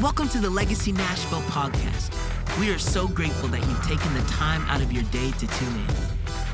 Welcome 0.00 0.30
to 0.30 0.38
the 0.38 0.48
Legacy 0.48 0.92
Nashville 0.92 1.42
podcast. 1.42 2.08
We 2.58 2.72
are 2.72 2.78
so 2.78 3.06
grateful 3.06 3.50
that 3.50 3.60
you've 3.60 3.82
taken 3.82 4.14
the 4.14 4.22
time 4.30 4.62
out 4.62 4.80
of 4.80 4.90
your 4.90 5.02
day 5.04 5.30
to 5.32 5.46
tune 5.46 5.74
in. 5.74 5.94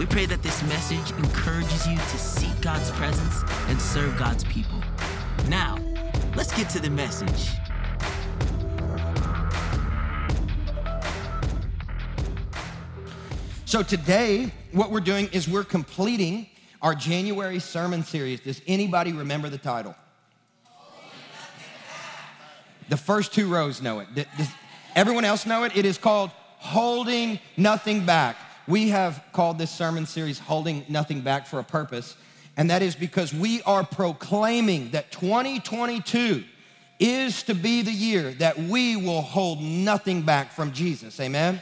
We 0.00 0.06
pray 0.06 0.26
that 0.26 0.42
this 0.42 0.60
message 0.64 1.12
encourages 1.16 1.86
you 1.86 1.96
to 1.96 2.18
seek 2.18 2.60
God's 2.60 2.90
presence 2.90 3.44
and 3.68 3.80
serve 3.80 4.18
God's 4.18 4.42
people. 4.42 4.82
Now, 5.48 5.78
let's 6.34 6.52
get 6.56 6.68
to 6.70 6.80
the 6.80 6.90
message. 6.90 7.50
So 13.64 13.84
today, 13.84 14.52
what 14.72 14.90
we're 14.90 14.98
doing 14.98 15.28
is 15.30 15.48
we're 15.48 15.62
completing 15.62 16.48
our 16.82 16.96
January 16.96 17.60
sermon 17.60 18.02
series. 18.02 18.40
Does 18.40 18.60
anybody 18.66 19.12
remember 19.12 19.48
the 19.48 19.58
title? 19.58 19.94
The 22.88 22.96
first 22.96 23.34
two 23.34 23.48
rows 23.48 23.82
know 23.82 24.00
it. 24.00 24.08
Does 24.14 24.48
everyone 24.94 25.24
else 25.24 25.46
know 25.46 25.64
it? 25.64 25.76
It 25.76 25.84
is 25.84 25.98
called 25.98 26.30
Holding 26.58 27.40
Nothing 27.56 28.06
Back. 28.06 28.36
We 28.68 28.90
have 28.90 29.22
called 29.32 29.58
this 29.58 29.70
sermon 29.70 30.06
series 30.06 30.38
Holding 30.38 30.84
Nothing 30.88 31.20
Back 31.20 31.46
for 31.46 31.58
a 31.58 31.64
purpose, 31.64 32.16
and 32.56 32.70
that 32.70 32.82
is 32.82 32.94
because 32.94 33.32
we 33.32 33.62
are 33.62 33.84
proclaiming 33.84 34.90
that 34.90 35.10
2022 35.12 36.44
is 36.98 37.42
to 37.44 37.54
be 37.54 37.82
the 37.82 37.92
year 37.92 38.32
that 38.32 38.58
we 38.58 38.96
will 38.96 39.22
hold 39.22 39.60
nothing 39.60 40.22
back 40.22 40.52
from 40.52 40.72
Jesus. 40.72 41.20
Amen. 41.20 41.60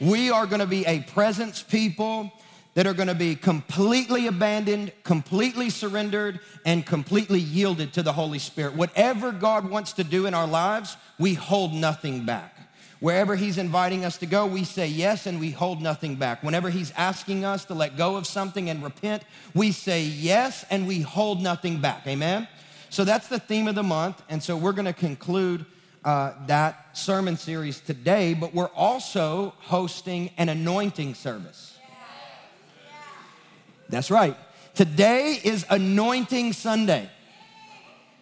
We 0.00 0.30
are 0.30 0.46
going 0.46 0.60
to 0.60 0.66
be 0.66 0.84
a 0.86 1.00
presence 1.00 1.62
people 1.62 2.32
that 2.76 2.86
are 2.86 2.92
going 2.92 3.08
to 3.08 3.14
be 3.14 3.34
completely 3.34 4.26
abandoned, 4.26 4.92
completely 5.02 5.70
surrendered, 5.70 6.38
and 6.66 6.84
completely 6.84 7.40
yielded 7.40 7.94
to 7.94 8.02
the 8.02 8.12
Holy 8.12 8.38
Spirit. 8.38 8.74
Whatever 8.74 9.32
God 9.32 9.70
wants 9.70 9.94
to 9.94 10.04
do 10.04 10.26
in 10.26 10.34
our 10.34 10.46
lives, 10.46 10.98
we 11.18 11.32
hold 11.32 11.72
nothing 11.72 12.26
back. 12.26 12.54
Wherever 13.00 13.34
He's 13.34 13.56
inviting 13.56 14.04
us 14.04 14.18
to 14.18 14.26
go, 14.26 14.44
we 14.44 14.62
say 14.62 14.88
yes 14.88 15.26
and 15.26 15.40
we 15.40 15.52
hold 15.52 15.80
nothing 15.80 16.16
back. 16.16 16.42
Whenever 16.42 16.68
He's 16.68 16.90
asking 16.98 17.46
us 17.46 17.64
to 17.64 17.74
let 17.74 17.96
go 17.96 18.16
of 18.16 18.26
something 18.26 18.68
and 18.68 18.84
repent, 18.84 19.22
we 19.54 19.72
say 19.72 20.02
yes 20.02 20.66
and 20.68 20.86
we 20.86 21.00
hold 21.00 21.40
nothing 21.40 21.80
back. 21.80 22.06
Amen? 22.06 22.46
So 22.90 23.04
that's 23.04 23.28
the 23.28 23.38
theme 23.38 23.68
of 23.68 23.74
the 23.74 23.82
month. 23.82 24.22
And 24.28 24.42
so 24.42 24.54
we're 24.54 24.72
going 24.72 24.84
to 24.84 24.92
conclude 24.92 25.64
uh, 26.04 26.34
that 26.46 26.94
sermon 26.94 27.38
series 27.38 27.80
today, 27.80 28.34
but 28.34 28.52
we're 28.52 28.66
also 28.68 29.54
hosting 29.60 30.30
an 30.36 30.50
anointing 30.50 31.14
service. 31.14 31.65
That's 33.88 34.10
right. 34.10 34.36
Today 34.74 35.40
is 35.42 35.64
Anointing 35.70 36.52
Sunday. 36.52 37.08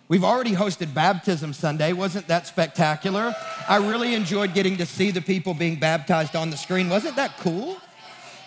We've 0.08 0.24
already 0.24 0.52
hosted 0.52 0.92
Baptism 0.92 1.54
Sunday. 1.54 1.94
Wasn't 1.94 2.28
that 2.28 2.46
spectacular? 2.46 3.34
I 3.66 3.76
really 3.78 4.14
enjoyed 4.14 4.52
getting 4.52 4.76
to 4.76 4.86
see 4.86 5.10
the 5.10 5.22
people 5.22 5.54
being 5.54 5.76
baptized 5.76 6.36
on 6.36 6.50
the 6.50 6.56
screen. 6.56 6.90
Wasn't 6.90 7.16
that 7.16 7.38
cool? 7.38 7.78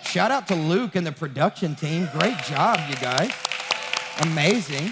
Shout 0.04 0.30
out 0.30 0.48
to 0.50 0.56
Luke 0.56 0.96
and 0.96 1.06
the 1.06 1.12
production 1.12 1.76
team. 1.76 2.08
Great 2.14 2.38
job, 2.44 2.80
you 2.88 2.96
guys. 2.98 3.32
Amazing. 4.22 4.92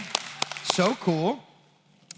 So 0.64 0.96
cool. 0.96 1.42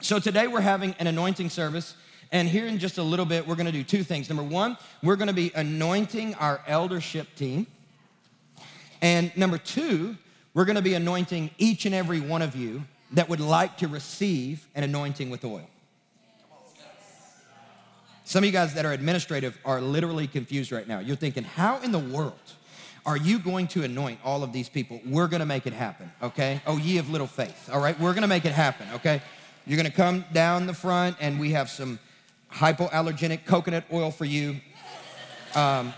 So 0.02 0.20
today 0.20 0.48
we're 0.48 0.62
having 0.62 0.96
an 1.00 1.08
anointing 1.08 1.50
service. 1.50 1.96
And 2.32 2.48
here 2.48 2.66
in 2.66 2.80
just 2.80 2.98
a 2.98 3.04
little 3.04 3.26
bit, 3.26 3.46
we're 3.46 3.56
going 3.56 3.68
to 3.68 3.72
do 3.72 3.84
two 3.84 4.04
things. 4.04 4.30
Number 4.30 4.44
one, 4.44 4.78
we're 5.04 5.16
going 5.18 5.28
to 5.28 5.34
be 5.34 5.52
anointing 5.54 6.36
our 6.36 6.62
eldership 6.66 7.28
team. 7.36 7.68
And 9.02 9.36
number 9.38 9.58
two, 9.58 10.18
we're 10.54 10.66
going 10.66 10.76
to 10.76 10.82
be 10.82 10.96
anointing 10.96 11.52
each 11.58 11.86
and 11.86 11.94
every 11.94 12.20
one 12.20 12.42
of 12.42 12.56
you 12.56 12.84
that 13.12 13.30
would 13.30 13.40
like 13.40 13.78
to 13.78 13.88
receive 13.88 14.68
an 14.76 14.84
anointing 14.84 15.30
with 15.30 15.46
oil. 15.46 15.70
Some 18.24 18.44
of 18.44 18.46
you 18.46 18.52
guys 18.52 18.74
that 18.74 18.86
are 18.86 18.92
administrative 18.92 19.58
are 19.64 19.80
literally 19.80 20.28
confused 20.28 20.72
right 20.72 20.86
now. 20.86 21.00
You're 21.00 21.16
thinking, 21.16 21.46
how 21.46 21.80
in 21.80 21.94
the 21.94 22.00
world 22.00 22.34
are 23.06 23.16
you 23.16 23.40
going 23.40 23.68
to 23.68 23.84
anoint 23.84 24.20
all 24.26 24.44
of 24.44 24.52
these 24.52 24.68
people? 24.68 25.00
We're 25.06 25.28
to 25.40 25.46
make 25.46 25.66
it 25.66 25.72
happen, 25.72 26.12
okay? 26.22 26.62
Oh, 26.68 26.78
ye 26.78 26.98
of 26.98 27.10
little 27.10 27.28
faith, 27.28 27.70
all 27.72 27.80
right? 27.80 27.98
We're 27.98 28.12
to 28.24 28.28
make 28.28 28.44
it 28.44 28.52
happen, 28.52 28.88
okay? 28.96 29.22
You're 29.66 29.78
to 29.90 29.96
come 29.96 30.26
down 30.34 30.68
the 30.68 30.74
front, 30.74 31.16
and 31.22 31.40
we 31.40 31.52
have 31.52 31.70
some 31.70 32.00
hypoallergenic 32.52 33.46
coconut 33.46 33.86
oil 33.94 34.12
for 34.12 34.26
you. 34.26 34.58
Um, 35.56 35.94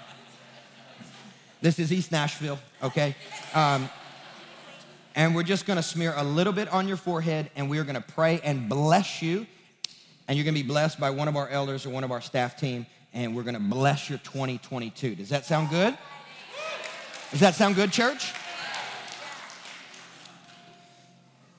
this 1.62 1.80
is 1.80 1.92
East 1.92 2.12
Nashville, 2.12 2.60
okay? 2.82 3.16
Um, 3.54 3.90
and 5.16 5.36
we're 5.36 5.44
just 5.44 5.66
gonna 5.66 5.84
smear 5.84 6.14
a 6.16 6.24
little 6.24 6.54
bit 6.54 6.70
on 6.70 6.88
your 6.88 6.98
forehead, 6.98 7.52
and 7.56 7.70
we're 7.70 7.84
gonna 7.84 8.00
pray 8.00 8.40
and 8.44 8.70
bless 8.70 9.22
you. 9.22 9.46
And 10.28 10.38
you're 10.38 10.46
gonna 10.46 10.54
be 10.54 10.64
blessed 10.64 11.00
by 11.00 11.10
one 11.10 11.28
of 11.28 11.36
our 11.36 11.50
elders 11.50 11.86
or 11.86 11.90
one 11.90 12.04
of 12.04 12.12
our 12.12 12.22
staff 12.22 12.58
team, 12.58 12.86
and 13.14 13.36
we're 13.36 13.44
gonna 13.44 13.60
bless 13.60 14.10
your 14.10 14.20
2022. 14.20 15.16
Does 15.16 15.30
that 15.30 15.46
sound 15.46 15.70
good? 15.70 15.98
Does 17.32 17.42
that 17.42 17.56
sound 17.56 17.76
good, 17.76 17.92
church? 17.92 18.34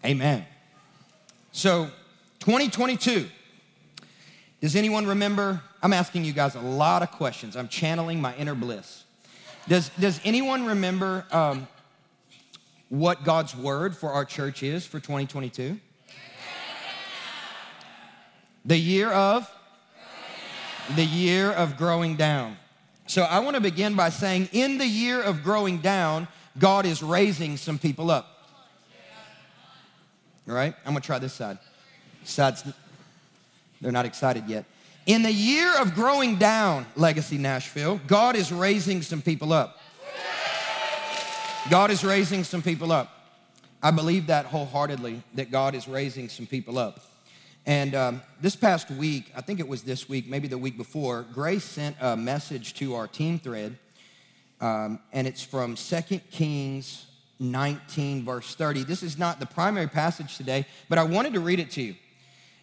Amen. 0.04 0.46
So, 1.52 1.90
2022. 2.38 3.28
Does 4.60 4.76
anyone 4.76 5.06
remember? 5.06 5.60
I'm 5.82 5.92
asking 5.92 6.24
you 6.24 6.32
guys 6.32 6.54
a 6.54 6.60
lot 6.60 7.02
of 7.02 7.10
questions. 7.10 7.56
I'm 7.56 7.68
channeling 7.68 8.20
my 8.20 8.34
inner 8.36 8.54
bliss. 8.54 9.04
Does, 9.70 9.88
does 9.90 10.20
anyone 10.24 10.66
remember 10.66 11.24
um, 11.30 11.68
what 12.88 13.22
God's 13.22 13.54
word 13.54 13.96
for 13.96 14.10
our 14.10 14.24
church 14.24 14.64
is 14.64 14.84
for 14.84 14.98
2022? 14.98 15.78
The 18.64 18.76
year 18.76 19.12
of? 19.12 19.48
The 20.96 21.04
year 21.04 21.52
of 21.52 21.76
growing 21.76 22.16
down. 22.16 22.56
So 23.06 23.22
I 23.22 23.38
want 23.38 23.54
to 23.54 23.60
begin 23.60 23.94
by 23.94 24.08
saying, 24.08 24.48
in 24.50 24.78
the 24.78 24.88
year 24.88 25.22
of 25.22 25.44
growing 25.44 25.78
down, 25.78 26.26
God 26.58 26.84
is 26.84 27.00
raising 27.00 27.56
some 27.56 27.78
people 27.78 28.10
up. 28.10 28.26
All 30.48 30.54
right? 30.56 30.74
I'm 30.84 30.94
going 30.94 31.00
to 31.00 31.06
try 31.06 31.20
this 31.20 31.34
side. 31.34 31.58
Side's, 32.24 32.64
they're 33.80 33.92
not 33.92 34.04
excited 34.04 34.48
yet. 34.48 34.64
In 35.06 35.22
the 35.22 35.32
year 35.32 35.74
of 35.80 35.94
growing 35.94 36.36
down, 36.36 36.86
Legacy 36.94 37.38
Nashville, 37.38 38.00
God 38.06 38.36
is 38.36 38.52
raising 38.52 39.02
some 39.02 39.22
people 39.22 39.52
up. 39.52 39.78
God 41.70 41.90
is 41.90 42.04
raising 42.04 42.44
some 42.44 42.62
people 42.62 42.92
up. 42.92 43.10
I 43.82 43.90
believe 43.90 44.26
that 44.26 44.46
wholeheartedly, 44.46 45.22
that 45.34 45.50
God 45.50 45.74
is 45.74 45.88
raising 45.88 46.28
some 46.28 46.46
people 46.46 46.78
up. 46.78 47.00
And 47.64 47.94
um, 47.94 48.22
this 48.40 48.56
past 48.56 48.90
week, 48.90 49.32
I 49.34 49.40
think 49.40 49.58
it 49.58 49.68
was 49.68 49.82
this 49.82 50.08
week, 50.08 50.28
maybe 50.28 50.48
the 50.48 50.58
week 50.58 50.76
before, 50.76 51.24
Grace 51.32 51.64
sent 51.64 51.96
a 52.00 52.16
message 52.16 52.74
to 52.74 52.94
our 52.94 53.06
team 53.06 53.38
thread, 53.38 53.78
um, 54.60 54.98
and 55.12 55.26
it's 55.26 55.42
from 55.42 55.76
2 55.76 56.00
Kings 56.30 57.06
19, 57.38 58.24
verse 58.24 58.54
30. 58.54 58.84
This 58.84 59.02
is 59.02 59.18
not 59.18 59.40
the 59.40 59.46
primary 59.46 59.86
passage 59.86 60.36
today, 60.36 60.66
but 60.90 60.98
I 60.98 61.04
wanted 61.04 61.32
to 61.34 61.40
read 61.40 61.58
it 61.58 61.70
to 61.72 61.82
you. 61.82 61.94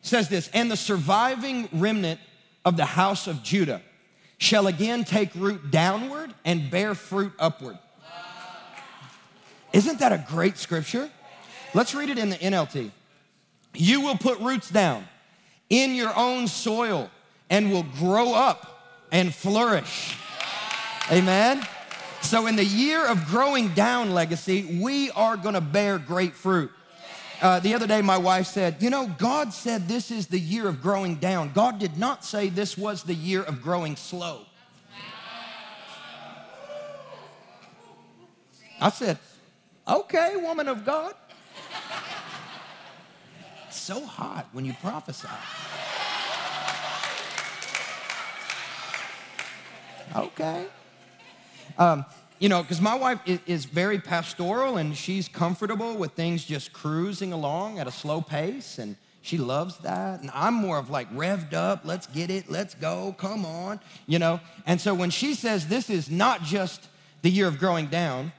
Says 0.01 0.29
this, 0.29 0.49
and 0.53 0.71
the 0.71 0.77
surviving 0.77 1.67
remnant 1.71 2.19
of 2.63 2.77
the 2.77 2.85
house 2.85 3.27
of 3.27 3.43
Judah 3.43 3.81
shall 4.37 4.67
again 4.67 5.03
take 5.03 5.33
root 5.35 5.71
downward 5.71 6.33
and 6.45 6.69
bear 6.69 6.95
fruit 6.95 7.33
upward. 7.39 7.77
Isn't 9.73 9.99
that 9.99 10.11
a 10.11 10.25
great 10.29 10.57
scripture? 10.57 11.09
Let's 11.73 11.93
read 11.93 12.09
it 12.09 12.17
in 12.17 12.29
the 12.29 12.37
NLT. 12.37 12.91
You 13.73 14.01
will 14.01 14.17
put 14.17 14.39
roots 14.39 14.69
down 14.69 15.05
in 15.69 15.93
your 15.93 16.15
own 16.15 16.47
soil 16.47 17.09
and 17.49 17.71
will 17.71 17.83
grow 17.83 18.33
up 18.33 19.05
and 19.11 19.33
flourish. 19.33 20.15
Amen. 21.11 21.65
So, 22.21 22.47
in 22.47 22.55
the 22.55 22.65
year 22.65 23.05
of 23.05 23.25
growing 23.27 23.69
down 23.69 24.11
legacy, 24.11 24.79
we 24.81 25.11
are 25.11 25.37
gonna 25.37 25.61
bear 25.61 25.97
great 25.97 26.33
fruit. 26.33 26.71
Uh, 27.39 27.59
the 27.59 27.75
other 27.75 27.85
day, 27.85 28.01
my 28.01 28.17
wife 28.17 28.47
said, 28.47 28.77
You 28.79 28.89
know, 28.89 29.07
God 29.17 29.53
said 29.53 29.87
this 29.87 30.09
is 30.09 30.27
the 30.27 30.39
year 30.39 30.67
of 30.67 30.81
growing 30.81 31.15
down. 31.15 31.51
God 31.53 31.77
did 31.77 31.97
not 31.97 32.25
say 32.25 32.49
this 32.49 32.77
was 32.77 33.03
the 33.03 33.13
year 33.13 33.43
of 33.43 33.61
growing 33.61 33.95
slow. 33.95 34.41
I 38.81 38.89
said, 38.89 39.19
Okay, 39.87 40.35
woman 40.37 40.67
of 40.67 40.83
God. 40.83 41.13
It's 43.67 43.79
so 43.79 44.03
hot 44.05 44.47
when 44.51 44.65
you 44.65 44.73
prophesy. 44.81 45.27
Okay. 50.15 50.65
Um, 51.77 52.05
you 52.39 52.49
know, 52.49 52.61
because 52.61 52.81
my 52.81 52.95
wife 52.95 53.19
is, 53.25 53.65
very 53.65 53.99
pastoral 53.99 54.77
and 54.77 54.95
she's 54.95 55.27
comfortable 55.27 55.95
with 55.95 56.13
things 56.13 56.45
just 56.45 56.71
cruising 56.73 57.33
along 57.33 57.79
at 57.79 57.87
a 57.87 57.91
slow 57.91 58.21
pace 58.21 58.77
and 58.77 58.95
she 59.21 59.37
loves 59.37 59.77
that. 59.79 60.21
And 60.21 60.31
I'm 60.33 60.53
more 60.53 60.77
of 60.77 60.89
like 60.89 61.13
revved 61.13 61.53
up, 61.53 61.81
let's 61.83 62.07
get 62.07 62.29
it, 62.29 62.49
let's 62.49 62.75
go, 62.75 63.13
come 63.17 63.45
on, 63.45 63.79
you 64.05 64.19
know. 64.19 64.39
And 64.65 64.79
so 64.79 64.93
when 64.93 65.09
she 65.09 65.33
says 65.33 65.67
this 65.67 65.89
is 65.89 66.09
not 66.09 66.43
just 66.43 66.87
the 67.23 67.29
year 67.29 67.47
of 67.47 67.59
growing 67.59 67.87
down, 67.87 68.31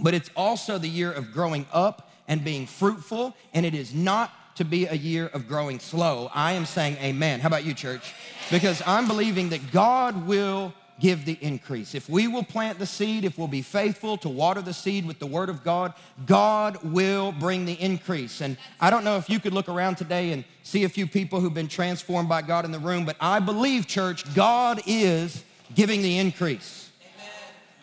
but 0.00 0.14
it's 0.14 0.30
also 0.36 0.78
the 0.78 0.88
year 0.88 1.12
of 1.12 1.32
growing 1.32 1.66
up 1.72 2.10
and 2.26 2.44
being 2.44 2.66
fruitful, 2.66 3.34
and 3.54 3.64
it 3.64 3.74
is 3.74 3.94
not 3.94 4.32
to 4.56 4.64
be 4.64 4.86
a 4.86 4.94
year 4.94 5.28
of 5.28 5.46
growing 5.46 5.78
slow, 5.78 6.30
I 6.34 6.52
am 6.52 6.66
saying 6.66 6.96
amen. 6.96 7.40
How 7.40 7.46
about 7.46 7.64
you, 7.64 7.74
church? 7.74 8.12
Because 8.50 8.82
I'm 8.84 9.06
believing 9.06 9.50
that 9.50 9.70
God 9.70 10.26
will 10.26 10.74
give 11.00 11.24
the 11.24 11.38
increase. 11.40 11.94
If 11.94 12.08
we 12.08 12.26
will 12.26 12.42
plant 12.42 12.78
the 12.78 12.86
seed, 12.86 13.24
if 13.24 13.38
we'll 13.38 13.48
be 13.48 13.62
faithful 13.62 14.16
to 14.18 14.28
water 14.28 14.60
the 14.60 14.74
seed 14.74 15.06
with 15.06 15.18
the 15.18 15.26
word 15.26 15.48
of 15.48 15.62
God, 15.64 15.94
God 16.26 16.78
will 16.82 17.32
bring 17.32 17.64
the 17.64 17.80
increase. 17.80 18.40
And 18.40 18.56
I 18.80 18.90
don't 18.90 19.04
know 19.04 19.16
if 19.16 19.30
you 19.30 19.40
could 19.40 19.52
look 19.52 19.68
around 19.68 19.96
today 19.96 20.32
and 20.32 20.44
see 20.62 20.84
a 20.84 20.88
few 20.88 21.06
people 21.06 21.40
who've 21.40 21.54
been 21.54 21.68
transformed 21.68 22.28
by 22.28 22.42
God 22.42 22.64
in 22.64 22.72
the 22.72 22.78
room, 22.78 23.04
but 23.04 23.16
I 23.20 23.38
believe, 23.38 23.86
church, 23.86 24.34
God 24.34 24.80
is 24.86 25.44
giving 25.74 26.02
the 26.02 26.18
increase. 26.18 26.90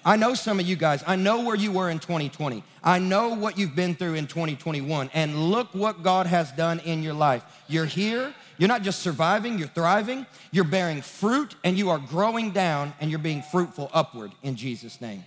I 0.07 0.17
know 0.17 0.35
some 0.35 0.59
of 0.59 0.67
you 0.67 0.75
guys. 0.75 1.03
I 1.07 1.15
know 1.15 1.43
where 1.43 1.55
you 1.55 1.71
were 1.71 1.89
in 1.89 1.97
2020. 1.97 2.63
I 2.83 2.99
know 2.99 3.29
what 3.29 3.57
you've 3.57 3.75
been 3.75 3.95
through 3.95 4.13
in 4.13 4.27
2021. 4.27 5.09
And 5.15 5.49
look 5.49 5.73
what 5.73 6.03
God 6.03 6.27
has 6.27 6.51
done 6.51 6.79
in 6.81 7.01
your 7.01 7.15
life. 7.15 7.43
You're 7.67 7.85
here. 7.85 8.31
You're 8.57 8.69
not 8.69 8.83
just 8.83 9.01
surviving, 9.01 9.57
you're 9.59 9.67
thriving. 9.67 10.25
You're 10.51 10.63
bearing 10.63 11.01
fruit 11.01 11.55
and 11.63 11.77
you 11.77 11.89
are 11.89 11.99
growing 11.99 12.51
down 12.51 12.93
and 12.99 13.09
you're 13.09 13.19
being 13.19 13.41
fruitful 13.41 13.89
upward 13.93 14.31
in 14.43 14.55
Jesus' 14.55 15.01
name. 15.01 15.23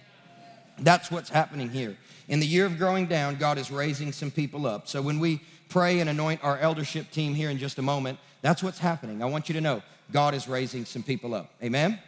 That's 0.79 1.11
what's 1.11 1.29
happening 1.29 1.69
here. 1.71 1.97
In 2.29 2.41
the 2.41 2.47
year 2.47 2.65
of 2.65 2.79
growing 2.79 3.07
down, 3.07 3.37
God 3.37 3.59
is 3.59 3.71
raising 3.71 4.13
some 4.13 4.31
people 4.31 4.67
up. 4.67 4.87
So 4.87 5.03
when 5.03 5.19
we 5.19 5.41
pray 5.69 6.01
and 6.01 6.09
anoint 6.09 6.43
our 6.45 6.59
eldership 6.59 7.11
team 7.11 7.35
here 7.35 7.51
in 7.51 7.59
just 7.59 7.79
a 7.79 7.83
moment, 7.83 8.19
that's 8.43 8.63
what's 8.63 8.79
happening. 8.79 9.23
I 9.23 9.27
want 9.27 9.49
you 9.49 9.55
to 9.55 9.61
know 9.61 9.83
God 10.13 10.35
is 10.35 10.49
raising 10.49 10.85
some 10.85 11.03
people 11.03 11.35
up. 11.35 11.51
Amen? 11.63 11.99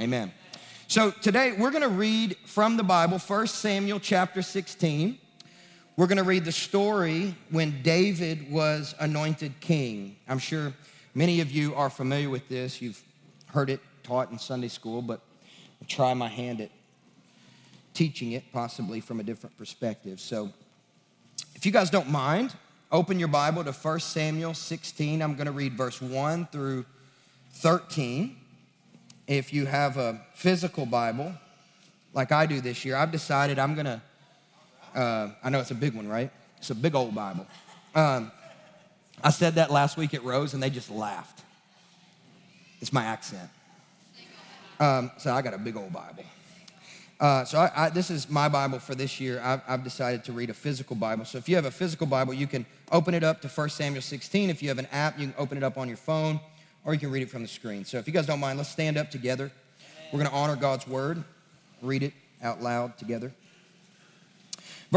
Amen. 0.00 0.32
So 0.88 1.10
today 1.10 1.54
we're 1.58 1.70
going 1.70 1.82
to 1.82 1.88
read 1.88 2.36
from 2.46 2.76
the 2.76 2.84
Bible, 2.84 3.18
1 3.18 3.46
Samuel 3.48 3.98
chapter 3.98 4.40
16. 4.40 5.18
We're 5.96 6.06
going 6.06 6.18
to 6.18 6.24
read 6.24 6.44
the 6.44 6.52
story 6.52 7.34
when 7.48 7.80
David 7.80 8.52
was 8.52 8.94
anointed 9.00 9.58
king. 9.60 10.16
I'm 10.28 10.38
sure 10.38 10.74
many 11.14 11.40
of 11.40 11.50
you 11.50 11.74
are 11.74 11.88
familiar 11.88 12.28
with 12.28 12.46
this. 12.50 12.82
You've 12.82 13.02
heard 13.46 13.70
it 13.70 13.80
taught 14.02 14.30
in 14.30 14.38
Sunday 14.38 14.68
school, 14.68 15.00
but 15.00 15.22
I'll 15.80 15.88
try 15.88 16.12
my 16.12 16.28
hand 16.28 16.60
at 16.60 16.70
teaching 17.94 18.32
it 18.32 18.44
possibly 18.52 19.00
from 19.00 19.20
a 19.20 19.22
different 19.22 19.56
perspective. 19.56 20.20
So 20.20 20.52
if 21.54 21.64
you 21.64 21.72
guys 21.72 21.88
don't 21.88 22.10
mind, 22.10 22.54
open 22.92 23.18
your 23.18 23.28
Bible 23.28 23.64
to 23.64 23.72
1 23.72 24.00
Samuel 24.00 24.52
16. 24.52 25.22
I'm 25.22 25.34
going 25.34 25.46
to 25.46 25.52
read 25.52 25.72
verse 25.78 26.02
1 26.02 26.48
through 26.52 26.84
13. 27.54 28.36
If 29.26 29.50
you 29.50 29.64
have 29.64 29.96
a 29.96 30.20
physical 30.34 30.84
Bible, 30.84 31.32
like 32.12 32.32
I 32.32 32.44
do 32.44 32.60
this 32.60 32.84
year, 32.84 32.96
I've 32.96 33.12
decided 33.12 33.58
I'm 33.58 33.72
going 33.72 33.86
to, 33.86 34.02
uh, 34.96 35.28
I 35.44 35.50
know 35.50 35.60
it's 35.60 35.70
a 35.70 35.74
big 35.74 35.94
one, 35.94 36.08
right? 36.08 36.30
It's 36.58 36.70
a 36.70 36.74
big 36.74 36.94
old 36.94 37.14
Bible. 37.14 37.46
Um, 37.94 38.32
I 39.22 39.30
said 39.30 39.54
that 39.56 39.70
last 39.70 39.96
week 39.96 40.14
at 40.14 40.24
Rose 40.24 40.54
and 40.54 40.62
they 40.62 40.70
just 40.70 40.90
laughed. 40.90 41.42
It's 42.80 42.92
my 42.92 43.04
accent. 43.04 43.48
Um, 44.80 45.10
so 45.18 45.32
I 45.32 45.42
got 45.42 45.54
a 45.54 45.58
big 45.58 45.76
old 45.76 45.92
Bible. 45.92 46.24
Uh, 47.18 47.44
so 47.44 47.58
I, 47.58 47.86
I, 47.86 47.88
this 47.88 48.10
is 48.10 48.28
my 48.28 48.48
Bible 48.48 48.78
for 48.78 48.94
this 48.94 49.20
year. 49.20 49.40
I've, 49.42 49.62
I've, 49.66 49.84
decided 49.84 50.22
to 50.24 50.32
read 50.32 50.50
a 50.50 50.54
physical 50.54 50.94
Bible. 50.94 51.24
So 51.24 51.38
if 51.38 51.48
you 51.48 51.56
have 51.56 51.64
a 51.64 51.70
physical 51.70 52.06
Bible, 52.06 52.34
you 52.34 52.46
can 52.46 52.66
open 52.92 53.14
it 53.14 53.24
up 53.24 53.40
to 53.40 53.48
1 53.48 53.68
Samuel 53.70 54.02
16. 54.02 54.50
If 54.50 54.62
you 54.62 54.68
have 54.68 54.78
an 54.78 54.88
app, 54.92 55.18
you 55.18 55.26
can 55.26 55.34
open 55.38 55.56
it 55.56 55.64
up 55.64 55.78
on 55.78 55.88
your 55.88 55.96
phone 55.96 56.38
or 56.84 56.92
you 56.92 57.00
can 57.00 57.10
read 57.10 57.22
it 57.22 57.30
from 57.30 57.40
the 57.40 57.48
screen. 57.48 57.86
So 57.86 57.96
if 57.96 58.06
you 58.06 58.12
guys 58.12 58.26
don't 58.26 58.40
mind, 58.40 58.58
let's 58.58 58.70
stand 58.70 58.98
up 58.98 59.10
together. 59.10 59.50
We're 60.12 60.18
going 60.18 60.30
to 60.30 60.36
honor 60.36 60.56
God's 60.56 60.86
word, 60.86 61.24
read 61.80 62.02
it 62.02 62.12
out 62.42 62.62
loud 62.62 62.98
together. 62.98 63.32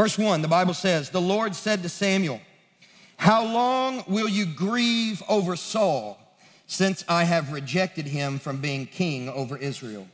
Verse 0.00 0.16
1, 0.16 0.40
the 0.40 0.48
Bible 0.48 0.72
says, 0.72 1.10
The 1.10 1.20
Lord 1.20 1.54
said 1.54 1.82
to 1.82 1.90
Samuel, 1.90 2.40
How 3.18 3.44
long 3.44 4.02
will 4.08 4.30
you 4.30 4.46
grieve 4.46 5.22
over 5.28 5.56
Saul, 5.56 6.18
since 6.66 7.04
I 7.06 7.24
have 7.24 7.52
rejected 7.52 8.06
him 8.06 8.38
from 8.38 8.62
being 8.62 8.86
king 8.86 9.28
over 9.28 9.58
Israel? 9.58 10.08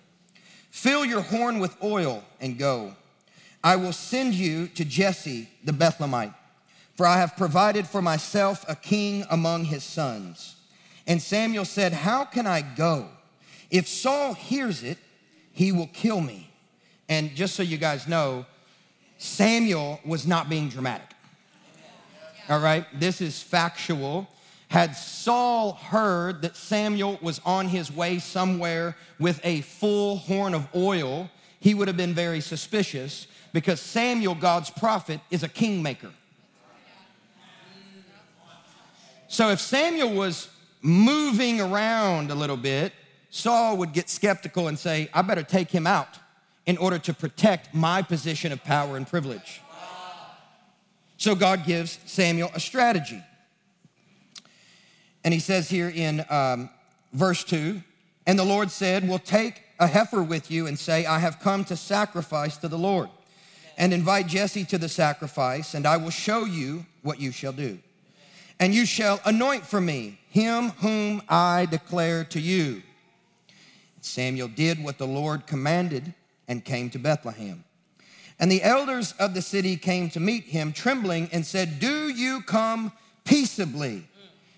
Fill 0.73 1.05
your 1.05 1.21
horn 1.21 1.61
with 1.61 1.81
oil 1.85 2.25
and 2.41 2.59
go. 2.59 2.97
I 3.63 3.77
will 3.77 3.93
send 3.93 4.35
you 4.35 4.67
to 4.67 4.85
Jesse 4.85 5.49
the 5.63 5.71
Bethlehemite, 5.71 6.35
for 6.97 7.07
I 7.07 7.19
have 7.19 7.37
provided 7.37 7.87
for 7.87 8.03
myself 8.03 8.65
a 8.69 8.75
king 8.75 9.25
among 9.31 9.67
his 9.67 9.85
sons. 9.85 10.57
And 11.07 11.23
Samuel 11.23 11.65
said, 11.65 11.93
How 11.93 12.25
can 12.25 12.49
I 12.49 12.63
go? 12.63 13.07
If 13.71 13.87
Saul 13.87 14.35
hears 14.35 14.83
it, 14.83 14.99
he 15.53 15.71
will 15.71 15.91
kill 15.93 16.21
me. 16.21 16.51
And 17.09 17.37
just 17.37 17.55
so 17.55 17.63
you 17.63 17.79
guys 17.79 18.09
know, 18.09 18.47
Samuel 19.19 20.01
was 20.05 20.27
not 20.27 20.49
being 20.49 20.69
dramatic. 20.69 21.09
All 22.49 22.61
right, 22.61 22.87
this 22.99 23.21
is 23.21 23.43
factual. 23.43 24.29
Had 24.69 24.97
Saul 24.97 25.73
heard 25.73 26.43
that 26.43 26.57
Samuel 26.57 27.19
was 27.23 27.41
on 27.45 27.69
his 27.69 27.91
way 27.91 28.19
somewhere 28.19 28.97
with 29.19 29.41
a 29.45 29.63
full 29.63 30.19
horn 30.19 30.55
of 30.55 30.69
oil, 30.75 31.31
he 31.61 31.75
would 31.75 31.89
have 31.89 31.97
been 31.97 32.15
very 32.15 32.41
suspicious 32.41 33.27
because 33.53 33.81
Samuel, 33.81 34.35
God's 34.35 34.71
prophet, 34.71 35.21
is 35.31 35.43
a 35.43 35.49
kingmaker. 35.49 36.11
So 39.29 39.51
if 39.51 39.61
Samuel 39.61 40.13
was 40.15 40.49
moving 40.83 41.61
around 41.61 42.31
a 42.31 42.35
little 42.35 42.57
bit, 42.57 42.93
Saul 43.31 43.77
would 43.79 43.93
get 43.93 44.09
skeptical 44.09 44.69
and 44.69 44.79
say, 44.79 45.09
I 45.13 45.23
better 45.23 45.43
take 45.43 45.71
him 45.71 45.87
out 45.87 46.19
in 46.67 46.77
order 46.79 46.99
to 46.99 47.15
protect 47.15 47.73
my 47.73 48.03
position 48.03 48.53
of 48.53 48.63
power 48.65 48.97
and 48.97 49.07
privilege. 49.07 49.63
So 51.17 51.35
God 51.35 51.65
gives 51.65 51.99
Samuel 52.05 52.51
a 52.55 52.61
strategy. 52.61 53.23
And 55.25 55.33
he 55.33 55.41
says 55.41 55.69
here 55.69 55.89
in 55.89 56.25
um, 56.29 56.69
verse 57.13 57.43
2 57.45 57.81
And 58.27 58.39
the 58.39 58.45
Lord 58.45 58.71
said, 58.71 59.09
Well, 59.09 59.19
take 59.19 59.63
a 59.79 59.87
heifer 59.87 60.23
with 60.23 60.51
you 60.51 60.67
and 60.67 60.79
say, 60.79 61.07
I 61.07 61.19
have 61.19 61.41
come 61.41 61.65
to 61.67 61.77
sacrifice 61.77 62.57
to 62.59 62.69
the 62.69 62.79
Lord. 62.79 63.09
And 63.79 63.93
invite 63.93 64.27
Jesse 64.27 64.65
to 64.67 64.79
the 64.79 64.89
sacrifice, 64.89 65.75
and 65.75 65.87
I 65.87 65.99
will 65.99 66.11
show 66.11 66.45
you 66.47 66.87
what 67.03 67.21
you 67.21 67.31
shall 67.31 67.53
do. 67.53 67.79
And 68.59 68.75
you 68.75 68.87
shall 68.87 69.21
anoint 69.27 69.67
for 69.67 69.81
me 69.81 70.19
him 70.31 70.71
whom 70.79 71.23
I 71.29 71.67
declare 71.67 72.25
to 72.25 72.41
you. 72.41 72.83
Samuel 74.01 74.49
did 74.49 74.83
what 74.83 74.97
the 74.97 75.07
Lord 75.07 75.47
commanded 75.47 76.15
and 76.49 76.65
came 76.65 76.91
to 76.91 76.99
Bethlehem. 76.99 77.65
And 78.39 78.51
the 78.53 78.63
elders 78.63 79.13
of 79.19 79.35
the 79.35 79.43
city 79.43 79.77
came 79.77 80.11
to 80.11 80.21
meet 80.21 80.45
him, 80.45 80.73
trembling, 80.73 81.29
and 81.33 81.45
said, 81.47 81.79
Do 81.79 82.09
you 82.09 82.43
come 82.43 82.93
peaceably? 83.25 84.07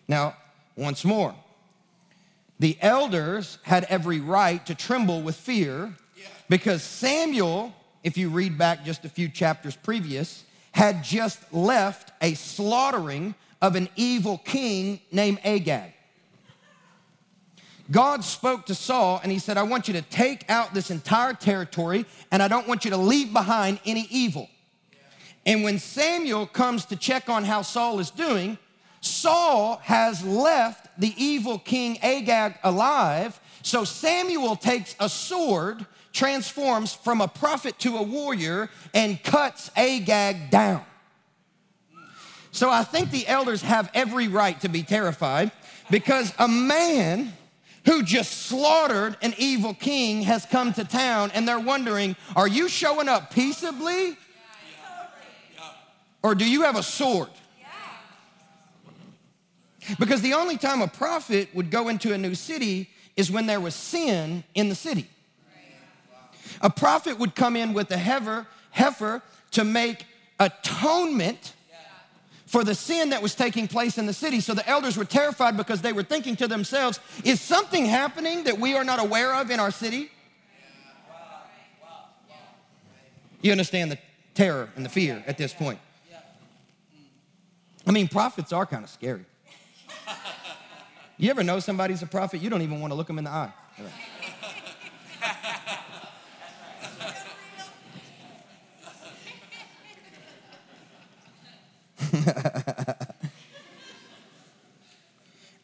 Now, 0.08 0.36
once 0.76 1.04
more, 1.04 1.34
the 2.58 2.76
elders 2.80 3.58
had 3.62 3.84
every 3.84 4.20
right 4.20 4.64
to 4.66 4.74
tremble 4.74 5.22
with 5.22 5.36
fear 5.36 5.94
because 6.48 6.82
Samuel, 6.82 7.72
if 8.02 8.16
you 8.16 8.30
read 8.30 8.58
back 8.58 8.84
just 8.84 9.04
a 9.04 9.08
few 9.08 9.28
chapters 9.28 9.76
previous, 9.76 10.44
had 10.72 11.04
just 11.04 11.52
left 11.52 12.12
a 12.20 12.34
slaughtering 12.34 13.34
of 13.60 13.76
an 13.76 13.88
evil 13.96 14.38
king 14.38 15.00
named 15.12 15.38
Agag. 15.44 15.92
God 17.90 18.22
spoke 18.22 18.66
to 18.66 18.74
Saul 18.74 19.20
and 19.22 19.32
he 19.32 19.38
said, 19.38 19.56
I 19.56 19.62
want 19.62 19.88
you 19.88 19.94
to 19.94 20.02
take 20.02 20.48
out 20.50 20.74
this 20.74 20.90
entire 20.90 21.32
territory 21.32 22.04
and 22.30 22.42
I 22.42 22.48
don't 22.48 22.68
want 22.68 22.84
you 22.84 22.90
to 22.90 22.96
leave 22.96 23.32
behind 23.32 23.80
any 23.86 24.06
evil. 24.10 24.48
And 25.46 25.62
when 25.62 25.78
Samuel 25.78 26.46
comes 26.46 26.84
to 26.86 26.96
check 26.96 27.30
on 27.30 27.44
how 27.44 27.62
Saul 27.62 28.00
is 28.00 28.10
doing, 28.10 28.58
Saul 29.00 29.80
has 29.84 30.22
left 30.24 30.88
the 30.98 31.14
evil 31.16 31.58
king 31.58 31.98
Agag 32.02 32.56
alive. 32.62 33.40
So 33.62 33.84
Samuel 33.84 34.56
takes 34.56 34.94
a 35.00 35.08
sword, 35.08 35.86
transforms 36.12 36.92
from 36.92 37.22
a 37.22 37.28
prophet 37.28 37.78
to 37.80 37.96
a 37.96 38.02
warrior, 38.02 38.68
and 38.92 39.22
cuts 39.22 39.70
Agag 39.76 40.50
down. 40.50 40.84
So 42.50 42.70
I 42.70 42.82
think 42.82 43.10
the 43.10 43.26
elders 43.26 43.62
have 43.62 43.90
every 43.94 44.28
right 44.28 44.60
to 44.60 44.68
be 44.68 44.82
terrified 44.82 45.52
because 45.90 46.34
a 46.38 46.48
man 46.48 47.32
who 47.84 48.02
just 48.02 48.46
slaughtered 48.46 49.16
an 49.22 49.34
evil 49.38 49.74
king 49.74 50.22
has 50.22 50.44
come 50.46 50.72
to 50.74 50.84
town 50.84 51.30
and 51.34 51.46
they're 51.46 51.60
wondering, 51.60 52.16
are 52.36 52.48
you 52.48 52.68
showing 52.68 53.08
up 53.08 53.32
peaceably? 53.32 54.16
Or 56.22 56.34
do 56.34 56.48
you 56.48 56.62
have 56.62 56.76
a 56.76 56.82
sword? 56.82 57.30
Because 59.98 60.20
the 60.20 60.34
only 60.34 60.58
time 60.58 60.82
a 60.82 60.88
prophet 60.88 61.48
would 61.54 61.70
go 61.70 61.88
into 61.88 62.12
a 62.12 62.18
new 62.18 62.34
city 62.34 62.90
is 63.16 63.30
when 63.30 63.46
there 63.46 63.60
was 63.60 63.74
sin 63.74 64.44
in 64.54 64.68
the 64.68 64.74
city. 64.74 65.08
A 66.60 66.70
prophet 66.70 67.18
would 67.18 67.34
come 67.34 67.56
in 67.56 67.72
with 67.72 67.90
a 67.90 67.96
heifer, 67.96 68.46
heifer 68.70 69.22
to 69.52 69.64
make 69.64 70.04
atonement 70.38 71.54
for 72.48 72.64
the 72.64 72.74
sin 72.74 73.10
that 73.10 73.20
was 73.20 73.34
taking 73.34 73.68
place 73.68 73.98
in 73.98 74.06
the 74.06 74.12
city. 74.14 74.40
So 74.40 74.54
the 74.54 74.66
elders 74.66 74.96
were 74.96 75.04
terrified 75.04 75.56
because 75.56 75.82
they 75.82 75.92
were 75.92 76.02
thinking 76.02 76.34
to 76.36 76.48
themselves, 76.48 76.98
is 77.22 77.42
something 77.42 77.84
happening 77.84 78.44
that 78.44 78.58
we 78.58 78.74
are 78.74 78.84
not 78.84 78.98
aware 78.98 79.34
of 79.34 79.50
in 79.50 79.60
our 79.60 79.70
city? 79.70 80.10
You 83.42 83.52
understand 83.52 83.92
the 83.92 83.98
terror 84.34 84.70
and 84.76 84.84
the 84.84 84.88
fear 84.88 85.22
at 85.26 85.36
this 85.36 85.52
point. 85.52 85.78
I 87.86 87.90
mean, 87.90 88.08
prophets 88.08 88.52
are 88.52 88.64
kind 88.64 88.82
of 88.82 88.90
scary. 88.90 89.26
You 91.18 91.30
ever 91.30 91.44
know 91.44 91.60
somebody's 91.60 92.02
a 92.02 92.06
prophet? 92.06 92.40
You 92.40 92.48
don't 92.48 92.62
even 92.62 92.80
want 92.80 92.92
to 92.92 92.94
look 92.94 93.08
them 93.08 93.18
in 93.18 93.24
the 93.24 93.30
eye. 93.30 93.52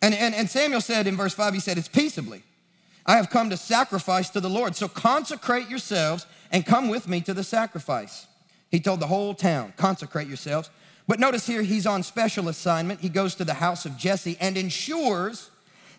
And, 0.04 0.14
and, 0.14 0.34
and 0.34 0.50
Samuel 0.50 0.82
said 0.82 1.06
in 1.06 1.16
verse 1.16 1.32
5, 1.32 1.54
he 1.54 1.60
said, 1.60 1.78
It's 1.78 1.88
peaceably. 1.88 2.42
I 3.06 3.16
have 3.16 3.30
come 3.30 3.48
to 3.48 3.56
sacrifice 3.56 4.28
to 4.30 4.40
the 4.40 4.50
Lord. 4.50 4.76
So 4.76 4.86
consecrate 4.86 5.70
yourselves 5.70 6.26
and 6.52 6.66
come 6.66 6.88
with 6.88 7.08
me 7.08 7.22
to 7.22 7.32
the 7.32 7.42
sacrifice. 7.42 8.26
He 8.70 8.80
told 8.80 9.00
the 9.00 9.06
whole 9.06 9.32
town, 9.32 9.72
consecrate 9.78 10.28
yourselves. 10.28 10.68
But 11.08 11.20
notice 11.20 11.46
here, 11.46 11.62
he's 11.62 11.86
on 11.86 12.02
special 12.02 12.50
assignment. 12.50 13.00
He 13.00 13.08
goes 13.08 13.34
to 13.36 13.46
the 13.46 13.54
house 13.54 13.86
of 13.86 13.96
Jesse 13.96 14.36
and 14.40 14.58
ensures 14.58 15.50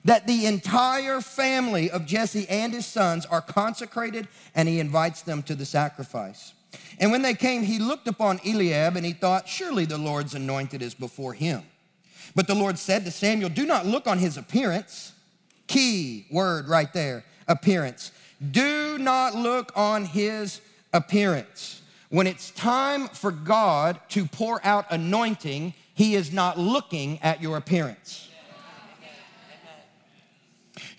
that 0.03 0.27
the 0.27 0.45
entire 0.45 1.19
family 1.19 1.89
of 1.89 2.05
Jesse 2.05 2.47
and 2.47 2.73
his 2.73 2.85
sons 2.85 3.25
are 3.25 3.41
consecrated 3.41 4.27
and 4.53 4.69
he 4.69 4.79
invites 4.79 5.23
them 5.23 5.41
to 5.43 5.55
the 5.55 5.65
sacrifice. 5.65 6.53
And 6.99 7.11
when 7.11 7.23
they 7.23 7.33
came, 7.33 7.63
he 7.63 7.79
looked 7.79 8.07
upon 8.07 8.39
Eliab 8.45 8.97
and 8.97 9.05
he 9.05 9.13
thought, 9.13 9.49
Surely 9.49 9.85
the 9.85 9.97
Lord's 9.97 10.35
anointed 10.35 10.83
is 10.83 10.93
before 10.93 11.33
him. 11.33 11.63
But 12.35 12.47
the 12.47 12.55
Lord 12.55 12.77
said 12.77 13.05
to 13.05 13.11
Samuel, 13.11 13.49
Do 13.49 13.65
not 13.65 13.85
look 13.85 14.07
on 14.07 14.17
his 14.17 14.37
appearance. 14.37 15.13
Key 15.67 16.27
word 16.29 16.67
right 16.67 16.91
there 16.93 17.23
appearance. 17.47 18.11
Do 18.51 18.97
not 18.97 19.35
look 19.35 19.71
on 19.75 20.05
his 20.05 20.61
appearance. 20.93 21.81
When 22.09 22.27
it's 22.27 22.51
time 22.51 23.07
for 23.07 23.31
God 23.31 23.99
to 24.09 24.25
pour 24.25 24.63
out 24.65 24.85
anointing, 24.91 25.73
he 25.93 26.15
is 26.15 26.31
not 26.31 26.59
looking 26.59 27.19
at 27.21 27.41
your 27.41 27.57
appearance. 27.57 28.29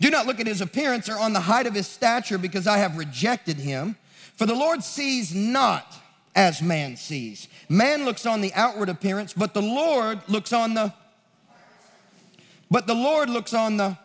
Do 0.01 0.11
not 0.11 0.27
look 0.27 0.41
at 0.41 0.47
his 0.47 0.61
appearance 0.61 1.09
or 1.09 1.19
on 1.19 1.33
the 1.33 1.41
height 1.41 1.67
of 1.67 1.75
his 1.75 1.87
stature, 1.87 2.39
because 2.39 2.67
I 2.67 2.79
have 2.79 2.97
rejected 2.99 3.57
him. 3.57 3.97
For 4.37 4.47
the 4.47 4.55
Lord 4.55 4.83
sees 4.83 5.35
not 5.35 5.95
as 6.35 6.61
man 6.61 6.97
sees. 6.97 7.49
Man 7.69 8.05
looks 8.05 8.27
on 8.27 8.43
the 8.43 8.53
outward 8.55 8.91
appearance, 8.91 9.33
but 9.33 9.55
the 9.55 9.63
Lord 9.63 10.21
looks 10.29 10.53
on 10.53 10.75
the 10.75 10.93
but 12.71 12.87
the 12.87 12.95
Lord 12.95 13.31
looks 13.31 13.55
on 13.55 13.77
the 13.77 13.97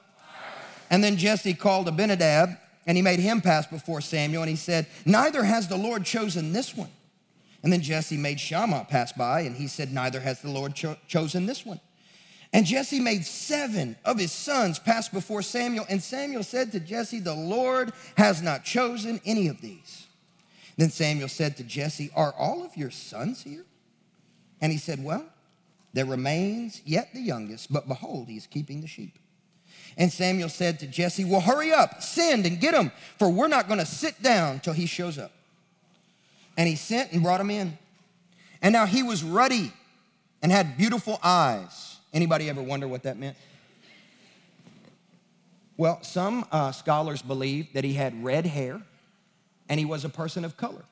and 0.89 1.01
then 1.01 1.15
Jesse 1.15 1.53
called 1.53 1.87
Abinadab 1.87 2.49
and 2.85 2.97
he 2.97 3.01
made 3.01 3.19
him 3.19 3.39
pass 3.39 3.65
before 3.65 4.01
Samuel 4.01 4.43
and 4.43 4.49
he 4.49 4.57
said, 4.57 4.87
Neither 5.05 5.43
has 5.43 5.69
the 5.69 5.77
Lord 5.77 6.03
chosen 6.03 6.51
this 6.51 6.75
one. 6.75 6.89
And 7.63 7.71
then 7.71 7.81
Jesse 7.81 8.17
made 8.17 8.39
Shammah 8.39 8.87
pass 8.89 9.13
by 9.13 9.41
and 9.41 9.55
he 9.55 9.67
said, 9.67 9.93
Neither 9.93 10.19
has 10.19 10.41
the 10.41 10.49
Lord 10.49 10.75
cho- 10.75 10.97
chosen 11.07 11.45
this 11.45 11.65
one. 11.65 11.79
And 12.53 12.65
Jesse 12.65 12.99
made 12.99 13.25
seven 13.25 13.95
of 14.03 14.19
his 14.19 14.33
sons 14.33 14.79
pass 14.79 15.07
before 15.07 15.41
Samuel. 15.41 15.85
And 15.87 16.03
Samuel 16.03 16.43
said 16.43 16.73
to 16.73 16.81
Jesse, 16.81 17.19
The 17.19 17.33
Lord 17.33 17.93
has 18.17 18.41
not 18.41 18.65
chosen 18.65 19.21
any 19.25 19.47
of 19.47 19.61
these. 19.61 20.07
Then 20.75 20.89
Samuel 20.89 21.29
said 21.29 21.55
to 21.57 21.63
Jesse, 21.63 22.11
Are 22.13 22.33
all 22.37 22.65
of 22.65 22.75
your 22.75 22.91
sons 22.91 23.43
here? 23.43 23.63
And 24.59 24.71
he 24.71 24.77
said, 24.77 25.01
Well, 25.01 25.25
there 25.93 26.05
remains 26.05 26.81
yet 26.85 27.09
the 27.13 27.21
youngest, 27.21 27.71
but 27.71 27.87
behold, 27.87 28.27
he 28.27 28.37
is 28.37 28.47
keeping 28.47 28.81
the 28.81 28.87
sheep. 28.87 29.17
And 29.97 30.11
Samuel 30.11 30.49
said 30.49 30.79
to 30.79 30.87
Jesse, 30.87 31.25
Well, 31.25 31.41
hurry 31.41 31.73
up, 31.73 32.01
send 32.01 32.45
and 32.45 32.59
get 32.59 32.73
him, 32.73 32.91
for 33.19 33.29
we're 33.29 33.49
not 33.49 33.67
going 33.67 33.79
to 33.79 33.85
sit 33.85 34.21
down 34.23 34.61
till 34.61 34.73
he 34.73 34.85
shows 34.85 35.17
up. 35.17 35.31
And 36.57 36.67
he 36.67 36.75
sent 36.75 37.11
and 37.11 37.23
brought 37.23 37.41
him 37.41 37.49
in. 37.49 37.77
And 38.61 38.73
now 38.73 38.85
he 38.85 39.03
was 39.03 39.23
ruddy 39.23 39.73
and 40.41 40.51
had 40.51 40.77
beautiful 40.77 41.19
eyes. 41.23 41.97
Anybody 42.13 42.49
ever 42.49 42.61
wonder 42.61 42.87
what 42.87 43.03
that 43.03 43.17
meant? 43.17 43.37
Well, 45.77 46.01
some 46.03 46.45
uh, 46.51 46.71
scholars 46.71 47.21
believe 47.21 47.73
that 47.73 47.83
he 47.83 47.93
had 47.93 48.23
red 48.23 48.45
hair 48.45 48.81
and 49.67 49.79
he 49.79 49.85
was 49.85 50.05
a 50.05 50.09
person 50.09 50.45
of 50.45 50.55
color. 50.55 50.83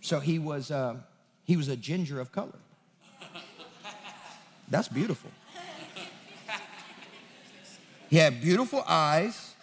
So 0.00 0.20
he 0.20 0.38
was, 0.38 0.70
uh, 0.70 0.96
he 1.44 1.56
was 1.56 1.68
a 1.68 1.76
ginger 1.76 2.20
of 2.20 2.30
color. 2.30 2.58
That's 4.70 4.88
beautiful. 4.88 5.30
He 8.10 8.16
had 8.16 8.40
beautiful 8.40 8.82
eyes 8.86 9.54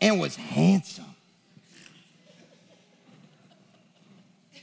and 0.00 0.20
was 0.20 0.36
handsome. 0.36 1.04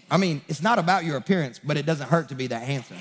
I 0.09 0.17
mean, 0.17 0.41
it's 0.47 0.61
not 0.61 0.77
about 0.77 1.05
your 1.05 1.17
appearance, 1.17 1.59
but 1.63 1.75
it 1.75 1.85
doesn't 1.87 2.07
hurt 2.07 2.29
to 2.29 2.35
be 2.35 2.47
that 2.47 2.61
handsome. 2.61 2.97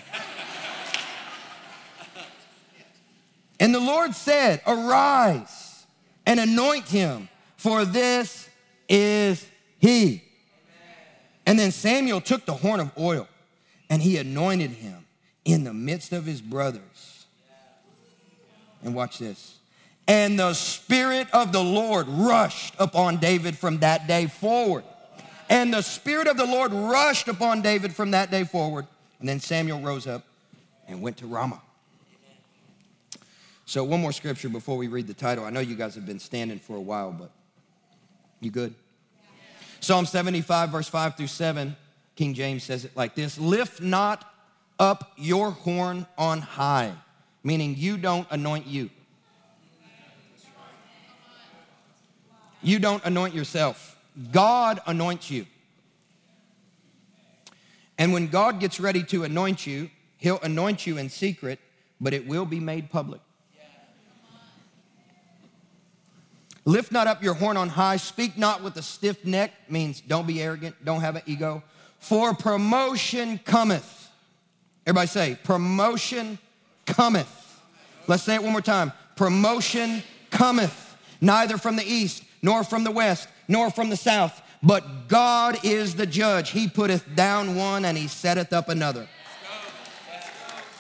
and 3.61 3.75
the 3.75 3.81
Lord 3.81 4.15
said, 4.15 4.63
Arise 4.67 5.85
and 6.25 6.41
anoint 6.41 6.87
him, 6.89 7.29
for 7.57 7.85
this 7.85 8.49
is 8.89 9.47
he. 9.79 10.25
And 11.45 11.59
then 11.59 11.71
Samuel 11.71 12.23
took 12.23 12.47
the 12.47 12.55
horn 12.55 12.81
of 12.81 12.91
oil 12.97 13.29
and 13.91 14.01
he 14.01 14.17
anointed 14.17 14.71
him 14.71 15.02
in 15.45 15.65
the 15.65 15.73
midst 15.73 16.13
of 16.13 16.25
his 16.25 16.41
brothers. 16.41 17.27
And 18.85 18.95
watch 18.95 19.19
this. 19.19 19.59
And 20.09 20.39
the 20.39 20.55
Spirit 20.55 21.29
of 21.33 21.53
the 21.53 21.63
Lord 21.63 22.09
rushed 22.09 22.75
upon 22.79 23.19
David 23.19 23.57
from 23.57 23.79
that 23.79 24.07
day 24.07 24.27
forward. 24.27 24.85
And 25.49 25.73
the 25.73 25.83
Spirit 25.83 26.27
of 26.27 26.37
the 26.37 26.47
Lord 26.47 26.73
rushed 26.73 27.29
upon 27.29 27.63
David 27.63 27.95
from 27.95 28.11
that 28.13 28.31
day 28.31 28.45
forward. 28.45 28.87
And 29.21 29.29
then 29.29 29.39
Samuel 29.39 29.81
rose 29.81 30.07
up 30.07 30.25
and 30.89 31.01
went 31.01 31.19
to 31.19 31.27
Ramah. 31.27 31.63
So, 33.65 33.85
one 33.85 34.01
more 34.01 34.13
scripture 34.13 34.49
before 34.49 34.77
we 34.77 34.89
read 34.89 35.07
the 35.07 35.15
title. 35.15 35.45
I 35.45 35.51
know 35.51 35.61
you 35.61 35.77
guys 35.77 35.95
have 35.95 36.05
been 36.05 36.19
standing 36.19 36.59
for 36.59 36.77
a 36.77 36.81
while, 36.81 37.13
but 37.13 37.31
you 38.41 38.51
good? 38.51 38.75
Psalm 39.81 40.05
75, 40.05 40.71
verse 40.71 40.89
5 40.89 41.17
through 41.17 41.29
7, 41.29 41.77
King 42.17 42.35
James 42.35 42.65
says 42.65 42.85
it 42.85 42.97
like 42.97 43.15
this 43.15 43.39
Lift 43.39 43.81
not 43.81 44.32
up 44.83 45.13
your 45.17 45.53
horn 45.53 46.05
on 46.19 46.41
high, 46.41 46.93
meaning 47.45 47.77
you 47.79 47.97
don't 47.97 48.27
anoint 48.33 48.67
you. 48.67 48.91
You 52.63 52.81
don't 52.81 53.05
anoint 53.05 53.33
yourself. 53.33 53.97
God 54.33 54.81
anoints 54.85 55.31
you. 55.31 55.47
And 57.97 58.13
when 58.13 58.27
God 58.27 58.59
gets 58.59 58.81
ready 58.81 59.05
to 59.05 59.23
anoint 59.23 59.69
you, 59.69 59.89
He'll 60.19 60.41
anoint 60.41 60.85
you 60.85 60.99
in 60.99 61.09
secret, 61.09 61.61
but 62.01 62.13
it 62.13 62.27
will 62.27 62.45
be 62.45 62.59
made 62.59 62.91
public. 62.91 63.21
Lift 66.65 66.91
not 66.91 67.07
up 67.07 67.23
your 67.23 67.35
horn 67.35 67.57
on 67.57 67.69
high. 67.69 67.99
Speak 67.99 68.37
not 68.37 68.65
with 68.65 68.77
a 68.77 68.83
stiff 68.83 69.25
neck, 69.25 69.53
means 69.69 70.01
don't 70.01 70.27
be 70.27 70.43
arrogant, 70.43 70.75
don't 70.85 71.03
have 71.03 71.15
an 71.15 71.23
ego. 71.27 71.63
For 72.01 72.35
promotion 72.35 73.39
cometh. 73.45 74.02
Everybody 74.87 75.09
say, 75.09 75.39
promotion 75.45 76.39
cometh. 76.87 77.61
Let's 78.07 78.25
say 78.25 78.35
it 78.35 78.43
one 78.43 78.53
more 78.53 78.61
time. 78.61 78.93
Promotion 79.17 80.03
cometh, 80.31 80.97
neither 81.21 81.57
from 81.57 81.77
the 81.77 81.85
east, 81.85 82.25
nor 82.43 82.65
from 82.65 82.83
the 82.85 82.91
west, 82.91 83.29
nor 83.47 83.71
from 83.71 83.91
the 83.91 83.97
south, 83.97 84.43
but 84.63 85.09
God 85.09 85.65
is 85.65 85.95
the 85.95 86.07
judge. 86.07 86.51
He 86.51 86.69
putteth 86.69 87.15
down 87.15 87.57
one 87.57 87.85
and 87.85 87.97
he 87.97 88.09
setteth 88.09 88.53
up 88.53 88.69
another. 88.69 89.09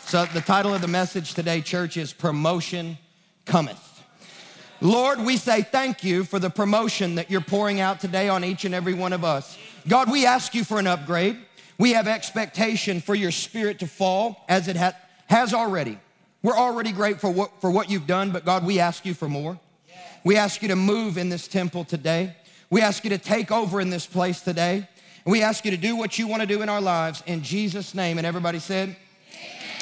So, 0.07 0.25
the 0.27 0.41
title 0.41 0.75
of 0.75 0.81
the 0.81 0.89
message 0.89 1.35
today, 1.35 1.61
church, 1.63 1.97
is 1.97 2.13
Promotion 2.13 2.99
Cometh. 3.47 4.03
Lord, 4.81 5.21
we 5.21 5.37
say 5.37 5.63
thank 5.63 6.03
you 6.03 6.25
for 6.25 6.39
the 6.39 6.51
promotion 6.51 7.15
that 7.15 7.31
you're 7.31 7.41
pouring 7.41 7.81
out 7.81 8.01
today 8.01 8.29
on 8.29 8.45
each 8.45 8.65
and 8.65 8.75
every 8.75 8.95
one 8.95 9.13
of 9.13 9.25
us. 9.25 9.57
God, 9.89 10.11
we 10.11 10.27
ask 10.27 10.55
you 10.55 10.65
for 10.65 10.79
an 10.79 10.87
upgrade. 10.87 11.39
We 11.83 11.95
have 11.95 12.07
expectation 12.07 13.01
for 13.01 13.13
your 13.13 13.33
spirit 13.33 13.81
to 13.81 13.89
fall 13.89 14.45
as 14.49 14.69
it 14.69 14.77
ha- 14.77 14.95
has 15.27 15.53
already. 15.53 15.99
We're 16.41 16.57
already 16.57 16.93
grateful 16.93 17.33
for 17.33 17.37
what, 17.37 17.61
for 17.61 17.73
what 17.73 17.91
you've 17.91 18.07
done, 18.07 18.31
but 18.31 18.45
God, 18.45 18.65
we 18.65 18.79
ask 18.79 19.05
you 19.05 19.15
for 19.15 19.29
more. 19.29 19.59
We 20.23 20.37
ask 20.37 20.63
you 20.63 20.69
to 20.69 20.77
move 20.77 21.19
in 21.19 21.29
this 21.29 21.49
temple 21.49 21.83
today. 21.83 22.37
We 22.71 22.83
ask 22.83 23.03
you 23.03 23.11
to 23.11 23.19
take 23.19 23.51
over 23.51 23.81
in 23.81 23.91
this 23.91 24.07
place 24.07 24.43
today. 24.43 24.87
And 25.25 25.33
we 25.33 25.43
ask 25.43 25.65
you 25.65 25.73
to 25.73 25.77
do 25.77 25.97
what 25.97 26.21
you 26.21 26.29
want 26.29 26.43
to 26.43 26.47
do 26.47 26.63
in 26.63 26.69
our 26.69 26.81
lives 26.81 27.21
in 27.27 27.43
Jesus' 27.43 27.97
name. 27.97 28.17
And 28.17 28.29
everybody 28.29 28.61
said, 28.61 28.95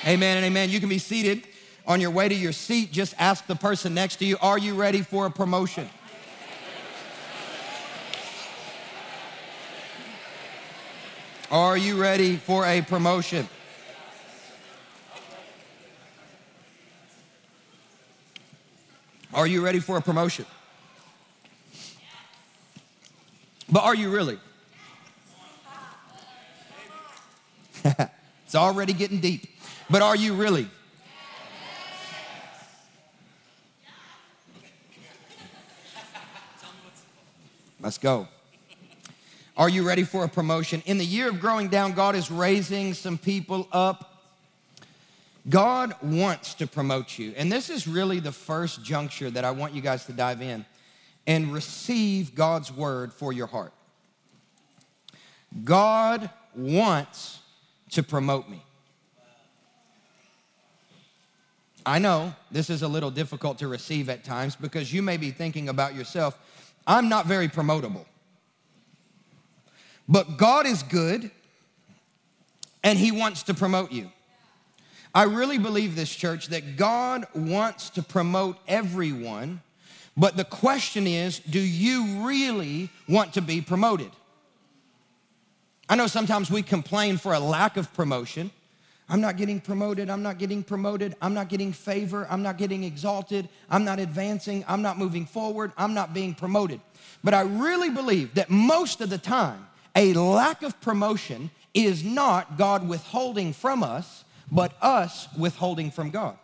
Amen, 0.04 0.06
amen 0.06 0.36
and 0.38 0.46
amen. 0.46 0.70
You 0.70 0.80
can 0.80 0.88
be 0.88 0.96
seated. 0.96 1.46
On 1.86 2.00
your 2.00 2.12
way 2.12 2.30
to 2.30 2.34
your 2.34 2.52
seat, 2.52 2.92
just 2.92 3.14
ask 3.18 3.46
the 3.46 3.56
person 3.56 3.92
next 3.92 4.16
to 4.16 4.24
you, 4.24 4.38
Are 4.40 4.58
you 4.58 4.74
ready 4.74 5.02
for 5.02 5.26
a 5.26 5.30
promotion? 5.30 5.90
Are 11.50 11.76
you 11.76 12.00
ready 12.00 12.36
for 12.36 12.64
a 12.64 12.80
promotion? 12.80 13.48
Are 19.34 19.48
you 19.48 19.64
ready 19.64 19.80
for 19.80 19.96
a 19.96 20.00
promotion? 20.00 20.46
But 23.68 23.82
are 23.82 23.96
you 23.96 24.10
really? 24.10 24.38
it's 27.84 28.54
already 28.54 28.92
getting 28.92 29.18
deep. 29.18 29.48
but 29.88 30.02
are 30.02 30.14
you 30.14 30.34
really? 30.34 30.68
Let's 37.80 37.98
go. 37.98 38.28
Are 39.60 39.68
you 39.68 39.86
ready 39.86 40.04
for 40.04 40.24
a 40.24 40.28
promotion? 40.28 40.82
In 40.86 40.96
the 40.96 41.04
year 41.04 41.28
of 41.28 41.38
growing 41.38 41.68
down, 41.68 41.92
God 41.92 42.16
is 42.16 42.30
raising 42.30 42.94
some 42.94 43.18
people 43.18 43.68
up. 43.72 44.24
God 45.50 45.94
wants 46.00 46.54
to 46.54 46.66
promote 46.66 47.18
you. 47.18 47.34
And 47.36 47.52
this 47.52 47.68
is 47.68 47.86
really 47.86 48.20
the 48.20 48.32
first 48.32 48.82
juncture 48.82 49.28
that 49.30 49.44
I 49.44 49.50
want 49.50 49.74
you 49.74 49.82
guys 49.82 50.06
to 50.06 50.14
dive 50.14 50.40
in 50.40 50.64
and 51.26 51.52
receive 51.52 52.34
God's 52.34 52.72
word 52.72 53.12
for 53.12 53.34
your 53.34 53.48
heart. 53.48 53.74
God 55.62 56.30
wants 56.56 57.40
to 57.90 58.02
promote 58.02 58.48
me. 58.48 58.62
I 61.84 61.98
know 61.98 62.34
this 62.50 62.70
is 62.70 62.80
a 62.80 62.88
little 62.88 63.10
difficult 63.10 63.58
to 63.58 63.68
receive 63.68 64.08
at 64.08 64.24
times 64.24 64.56
because 64.56 64.90
you 64.90 65.02
may 65.02 65.18
be 65.18 65.30
thinking 65.30 65.68
about 65.68 65.94
yourself, 65.94 66.38
I'm 66.86 67.10
not 67.10 67.26
very 67.26 67.48
promotable. 67.48 68.06
But 70.08 70.36
God 70.36 70.66
is 70.66 70.82
good 70.82 71.30
and 72.82 72.98
He 72.98 73.12
wants 73.12 73.44
to 73.44 73.54
promote 73.54 73.92
you. 73.92 74.10
I 75.14 75.24
really 75.24 75.58
believe 75.58 75.96
this, 75.96 76.14
church, 76.14 76.48
that 76.48 76.76
God 76.76 77.26
wants 77.34 77.90
to 77.90 78.02
promote 78.02 78.58
everyone, 78.68 79.60
but 80.16 80.36
the 80.36 80.44
question 80.44 81.06
is 81.06 81.40
do 81.40 81.60
you 81.60 82.26
really 82.26 82.90
want 83.08 83.34
to 83.34 83.42
be 83.42 83.60
promoted? 83.60 84.10
I 85.88 85.96
know 85.96 86.06
sometimes 86.06 86.50
we 86.50 86.62
complain 86.62 87.16
for 87.16 87.34
a 87.34 87.40
lack 87.40 87.76
of 87.76 87.92
promotion. 87.94 88.52
I'm 89.08 89.20
not 89.20 89.36
getting 89.36 89.60
promoted. 89.60 90.08
I'm 90.08 90.22
not 90.22 90.38
getting 90.38 90.62
promoted. 90.62 91.16
I'm 91.20 91.34
not 91.34 91.48
getting 91.48 91.72
favor. 91.72 92.28
I'm 92.30 92.44
not 92.44 92.58
getting 92.58 92.84
exalted. 92.84 93.48
I'm 93.68 93.84
not 93.84 93.98
advancing. 93.98 94.64
I'm 94.68 94.82
not 94.82 94.98
moving 94.98 95.26
forward. 95.26 95.72
I'm 95.76 95.94
not 95.94 96.14
being 96.14 96.32
promoted. 96.32 96.80
But 97.24 97.34
I 97.34 97.40
really 97.40 97.90
believe 97.90 98.34
that 98.34 98.50
most 98.50 99.00
of 99.00 99.10
the 99.10 99.18
time, 99.18 99.66
a 99.96 100.14
lack 100.14 100.62
of 100.62 100.80
promotion 100.80 101.50
is 101.74 102.04
not 102.04 102.58
God 102.58 102.88
withholding 102.88 103.52
from 103.52 103.82
us, 103.82 104.24
but 104.50 104.72
us 104.80 105.28
withholding 105.36 105.90
from 105.90 106.10
God. 106.10 106.36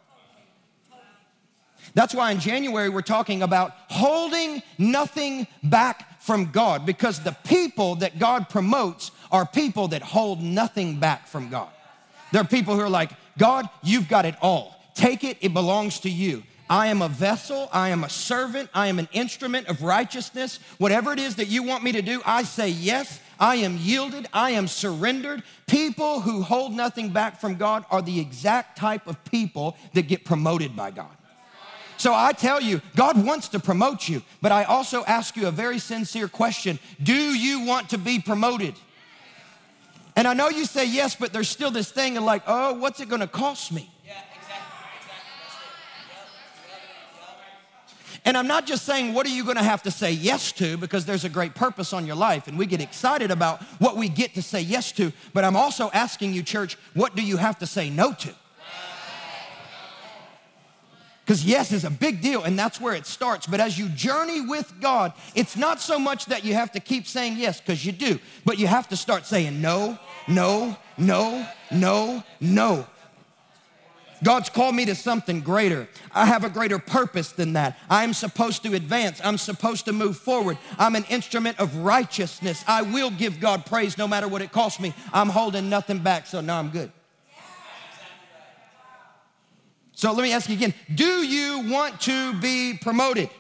That's 1.95 2.15
why 2.15 2.31
in 2.33 2.41
January 2.41 2.89
we're 2.89 3.03
talking 3.03 3.43
about 3.43 3.73
holding 3.89 4.63
nothing 4.79 5.47
back 5.63 6.21
from 6.21 6.51
God 6.51 6.85
because 6.85 7.21
the 7.21 7.37
people 7.45 7.97
that 7.97 8.19
God 8.19 8.49
promotes 8.49 9.13
are 9.31 9.47
people 9.47 9.89
that 9.89 10.03
hold 10.03 10.43
nothing 10.43 10.99
back 10.99 11.27
from 11.27 11.49
God. 11.49 11.71
There 12.33 12.43
are 12.43 12.47
people 12.47 12.75
who 12.75 12.81
are 12.81 12.91
like, 12.91 13.13
God, 13.39 13.69
you've 13.83 14.09
got 14.09 14.27
it 14.27 14.35
all. 14.43 14.81
Take 14.95 15.25
it, 15.25 15.39
it 15.41 15.55
belongs 15.55 16.01
to 16.01 16.11
you. 16.11 16.43
I 16.69 16.89
am 16.89 17.01
a 17.01 17.09
vessel, 17.09 17.69
I 17.73 17.91
am 17.91 18.03
a 18.03 18.09
servant, 18.09 18.71
I 18.75 18.89
am 18.89 18.99
an 18.99 19.09
instrument 19.13 19.69
of 19.69 19.83
righteousness. 19.83 20.59
Whatever 20.79 21.13
it 21.13 21.21
is 21.21 21.37
that 21.37 21.47
you 21.47 21.63
want 21.63 21.85
me 21.85 21.93
to 21.93 22.03
do, 22.03 22.21
I 22.27 22.43
say 22.43 22.69
yes. 22.71 23.21
I 23.39 23.57
am 23.57 23.77
yielded, 23.77 24.29
I 24.33 24.53
am 24.53 24.69
surrendered. 24.69 25.43
People 25.67 26.21
who 26.21 26.43
hold 26.43 26.75
nothing 26.75 27.11
back 27.11 27.41
from 27.41 27.57
God 27.57 27.85
are 27.91 28.03
the 28.03 28.21
exact 28.21 28.79
type 28.79 29.07
of 29.07 29.23
people 29.25 29.77
that 29.95 30.09
get 30.09 30.25
promoted 30.25 30.75
by 30.75 30.91
God. 30.91 31.11
So 31.99 32.13
I 32.15 32.33
tell 32.33 32.61
you, 32.61 32.83
God 32.95 33.23
wants 33.25 33.49
to 33.49 33.59
promote 33.59 34.09
you, 34.09 34.23
but 34.43 34.53
I 34.53 34.65
also 34.65 35.05
ask 35.05 35.37
you 35.37 35.47
a 35.47 35.51
very 35.51 35.79
sincere 35.79 36.29
question 36.29 36.79
Do 37.03 37.15
you 37.15 37.65
want 37.65 37.91
to 37.91 37.99
be 37.99 38.19
promoted? 38.19 38.75
And 40.15 40.27
I 40.27 40.33
know 40.33 40.49
you 40.49 40.65
say 40.65 40.87
yes, 40.87 41.15
but 41.15 41.33
there's 41.33 41.49
still 41.49 41.71
this 41.71 41.91
thing 41.91 42.17
of 42.17 42.25
like, 42.25 42.43
oh, 42.47 42.75
what's 42.75 43.01
it 43.01 43.09
gonna 43.09 43.27
cost 43.27 43.71
me? 43.71 43.91
And 48.27 48.37
I'm 48.37 48.49
not 48.49 48.67
just 48.67 48.85
saying, 48.85 49.15
what 49.15 49.25
are 49.25 49.31
you 49.31 49.45
gonna 49.45 49.63
have 49.63 49.85
to 49.85 49.91
say 49.93 50.11
yes 50.11 50.51
to, 50.53 50.77
because 50.77 51.07
there's 51.07 51.25
a 51.25 51.29
great 51.29 51.55
purpose 51.55 51.93
on 51.93 52.07
your 52.07 52.17
life, 52.17 52.49
and 52.49 52.59
we 52.59 52.67
get 52.67 52.81
excited 52.81 53.31
about 53.31 53.63
what 53.79 53.97
we 53.97 54.09
get 54.09 54.35
to 54.35 54.43
say 54.43 54.61
yes 54.61 54.91
to, 54.93 55.13
but 55.33 55.45
I'm 55.45 55.55
also 55.55 55.91
asking 55.95 56.35
you, 56.35 56.43
church, 56.43 56.77
what 56.93 57.15
do 57.15 57.23
you 57.23 57.37
have 57.37 57.57
to 57.61 57.67
say 57.67 57.89
no 57.89 58.13
to? 58.13 58.35
Because 61.25 61.45
yes 61.45 61.71
is 61.71 61.85
a 61.85 61.91
big 61.91 62.21
deal, 62.21 62.43
and 62.43 62.59
that's 62.59 62.81
where 62.81 62.95
it 62.95 63.07
starts. 63.07 63.47
But 63.47 63.61
as 63.61 63.79
you 63.79 63.89
journey 63.91 64.41
with 64.41 64.73
God, 64.81 65.13
it's 65.37 65.57
not 65.57 65.81
so 65.81 65.97
much 65.97 66.27
that 66.27 66.45
you 66.45 66.55
have 66.55 66.73
to 66.73 66.81
keep 66.81 67.07
saying 67.07 67.37
yes, 67.37 67.61
because 67.61 67.87
you 67.87 67.93
do, 67.93 68.19
but 68.45 68.59
you 68.59 68.67
have 68.67 68.89
to 68.89 68.97
start 68.97 69.25
saying 69.25 69.61
no, 69.61 69.99
no, 70.27 70.77
no, 70.99 71.47
no, 71.71 72.25
no. 72.41 72.87
God's 74.23 74.49
called 74.49 74.75
me 74.75 74.85
to 74.87 74.95
something 74.95 75.41
greater. 75.41 75.89
I 76.13 76.25
have 76.27 76.45
a 76.45 76.49
greater 76.49 76.79
purpose 76.79 77.33
than 77.33 77.53
that. 77.55 77.79
I'm 77.91 78.15
supposed 78.15 78.63
to 78.63 78.75
advance. 78.75 79.21
I'm 79.23 79.39
supposed 79.39 79.85
to 79.87 79.93
move 79.93 80.17
forward. 80.17 80.59
I'm 80.79 80.95
an 80.95 81.05
instrument 81.05 81.61
of 81.61 81.77
righteousness. 81.77 82.65
I 82.67 82.83
will 82.83 83.11
give 83.11 83.41
God 83.41 83.67
praise 83.67 83.99
no 83.99 84.09
matter 84.09 84.29
what 84.29 84.43
it 84.43 84.53
costs 84.53 84.81
me. 84.81 84.95
I'm 85.13 85.29
holding 85.29 85.69
nothing 85.69 85.99
back, 85.99 86.27
so 86.27 86.41
now 86.41 86.59
I'm 86.59 86.71
good. 86.71 86.91
So 89.93 90.13
let 90.13 90.23
me 90.23 90.33
ask 90.33 90.49
you 90.49 90.57
again 90.57 90.75
Do 90.95 91.27
you 91.27 91.71
want 91.71 92.01
to 92.03 92.35
be 92.41 92.79
promoted? 92.81 93.31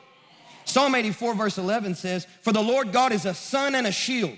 Psalm 0.64 0.94
84, 0.94 1.34
verse 1.34 1.58
11 1.58 1.94
says, 1.94 2.26
For 2.42 2.52
the 2.52 2.62
Lord 2.62 2.92
God 2.92 3.12
is 3.12 3.24
a 3.24 3.34
sun 3.34 3.74
and 3.76 3.86
a 3.86 3.92
shield, 3.92 4.36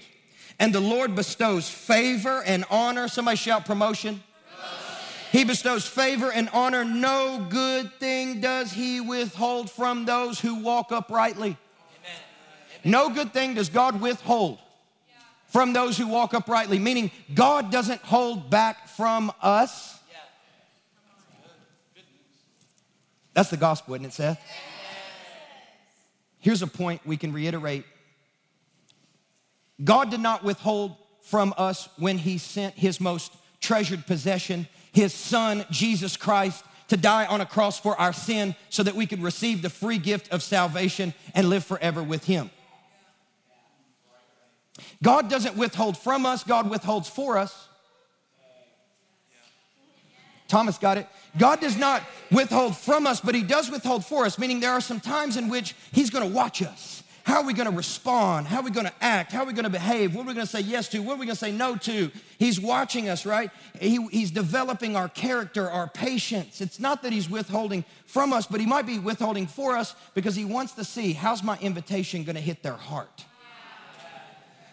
and 0.59 0.75
the 0.75 0.81
Lord 0.81 1.15
bestows 1.15 1.71
favor 1.71 2.43
and 2.45 2.65
honor. 2.71 3.09
Somebody 3.09 3.37
shout 3.37 3.65
promotion. 3.65 4.23
He 5.31 5.45
bestows 5.45 5.87
favor 5.87 6.33
and 6.33 6.49
honor. 6.53 6.85
No 6.85 7.47
good 7.51 7.93
thing 7.95 8.41
does 8.41 8.73
he 8.73 9.01
withhold 9.01 9.71
from 9.71 10.05
those 10.05 10.41
who 10.41 10.57
walk 10.57 10.91
uprightly. 10.91 11.57
Amen. 11.57 12.21
No 12.85 13.11
good 13.11 13.33
thing 13.33 13.55
does 13.55 13.69
God 13.69 14.01
withhold 14.01 14.59
from 15.49 15.73
those 15.73 15.97
who 15.99 16.07
walk 16.07 16.35
uprightly, 16.35 16.79
meaning 16.79 17.11
God 17.35 17.71
doesn't 17.71 18.01
hold 18.03 18.51
back 18.51 18.89
from 18.89 19.33
us. 19.43 19.99
That's 23.35 23.51
the 23.51 23.57
gospel, 23.57 23.95
isn't 23.95 24.07
it, 24.07 24.13
Seth? 24.13 24.41
Here's 26.41 26.63
a 26.63 26.67
point 26.67 27.01
we 27.05 27.17
can 27.17 27.33
reiterate 27.33 27.85
God 29.83 30.11
did 30.11 30.21
not 30.21 30.43
withhold 30.43 30.97
from 31.23 31.55
us 31.57 31.89
when 31.99 32.19
he 32.19 32.39
sent 32.39 32.75
his 32.75 33.01
most 33.01 33.33
treasured 33.61 34.07
possession 34.07 34.67
his 34.93 35.13
son, 35.13 35.65
Jesus 35.71 36.17
Christ, 36.17 36.65
to 36.89 36.97
die 36.97 37.27
on 37.27 37.41
a 37.41 37.47
cross 37.47 37.79
for 37.79 37.99
our 38.01 38.13
sin 38.13 38.55
so 38.71 38.83
that 38.83 38.95
we 38.95 39.07
could 39.07 39.23
receive 39.23 39.63
the 39.63 39.71
free 39.71 39.99
gift 39.99 40.33
of 40.33 40.43
salvation 40.43 41.15
and 41.35 41.49
live 41.49 41.65
forever 41.65 42.03
with 42.03 42.25
him. 42.25 42.51
God 45.03 45.29
doesn't 45.29 45.57
withhold 45.57 45.99
from 45.99 46.25
us, 46.25 46.45
God 46.45 46.71
withholds 46.71 47.09
for 47.09 47.39
us. 47.39 47.69
Thomas 50.49 50.79
got 50.79 50.97
it. 50.97 51.07
God 51.37 51.61
does 51.61 51.77
not 51.77 52.03
withhold 52.31 52.77
from 52.77 53.07
us, 53.07 53.21
but 53.21 53.35
He 53.35 53.43
does 53.43 53.71
withhold 53.71 54.05
for 54.05 54.25
us, 54.25 54.39
meaning 54.39 54.61
there 54.61 54.73
are 54.73 54.81
some 54.81 54.99
times 54.99 55.37
in 55.37 55.49
which 55.49 55.75
He's 55.93 56.11
gonna 56.11 56.27
watch 56.27 56.63
us. 56.63 57.03
How 57.29 57.43
are 57.43 57.45
we 57.45 57.53
going 57.53 57.71
to 57.71 57.77
respond? 57.77 58.47
How 58.47 58.61
are 58.61 58.63
we 58.63 58.71
going 58.71 58.87
to 58.87 59.05
act? 59.05 59.33
How 59.33 59.43
are 59.43 59.45
we 59.45 59.53
going 59.53 59.65
to 59.65 59.71
behave? 59.71 60.15
What 60.15 60.23
are 60.25 60.29
we 60.29 60.33
going 60.33 60.47
to 60.47 60.51
say 60.51 60.63
yes 60.63 60.89
to? 60.89 61.01
What 61.01 61.17
are 61.17 61.19
we 61.19 61.27
going 61.27 61.37
to 61.37 61.45
say 61.45 61.53
no 61.53 61.77
to? 61.77 62.11
He's 62.39 62.59
watching 62.59 63.11
us, 63.11 63.27
right? 63.27 63.51
He, 63.79 64.03
he's 64.07 64.31
developing 64.31 64.97
our 64.97 65.11
character, 65.11 65.71
our 65.71 65.89
patience. 65.89 66.63
It's 66.63 66.81
not 66.81 67.03
that 67.03 67.13
he's 67.13 67.29
withholding 67.29 67.85
from 68.07 68.33
us, 68.33 68.47
but 68.47 68.61
he 68.61 68.67
might 68.67 68.87
be 68.87 68.99
withholding 68.99 69.47
for 69.47 69.77
us 69.77 69.95
because 70.15 70.37
he 70.37 70.47
wants 70.47 70.73
to 70.77 70.85
see 70.85 71.13
how's 71.13 71.43
my 71.43 71.59
invitation 71.59 72.25
going 72.25 72.37
to 72.37 72.41
hit 72.41 72.63
their 72.63 72.73
heart? 72.73 73.27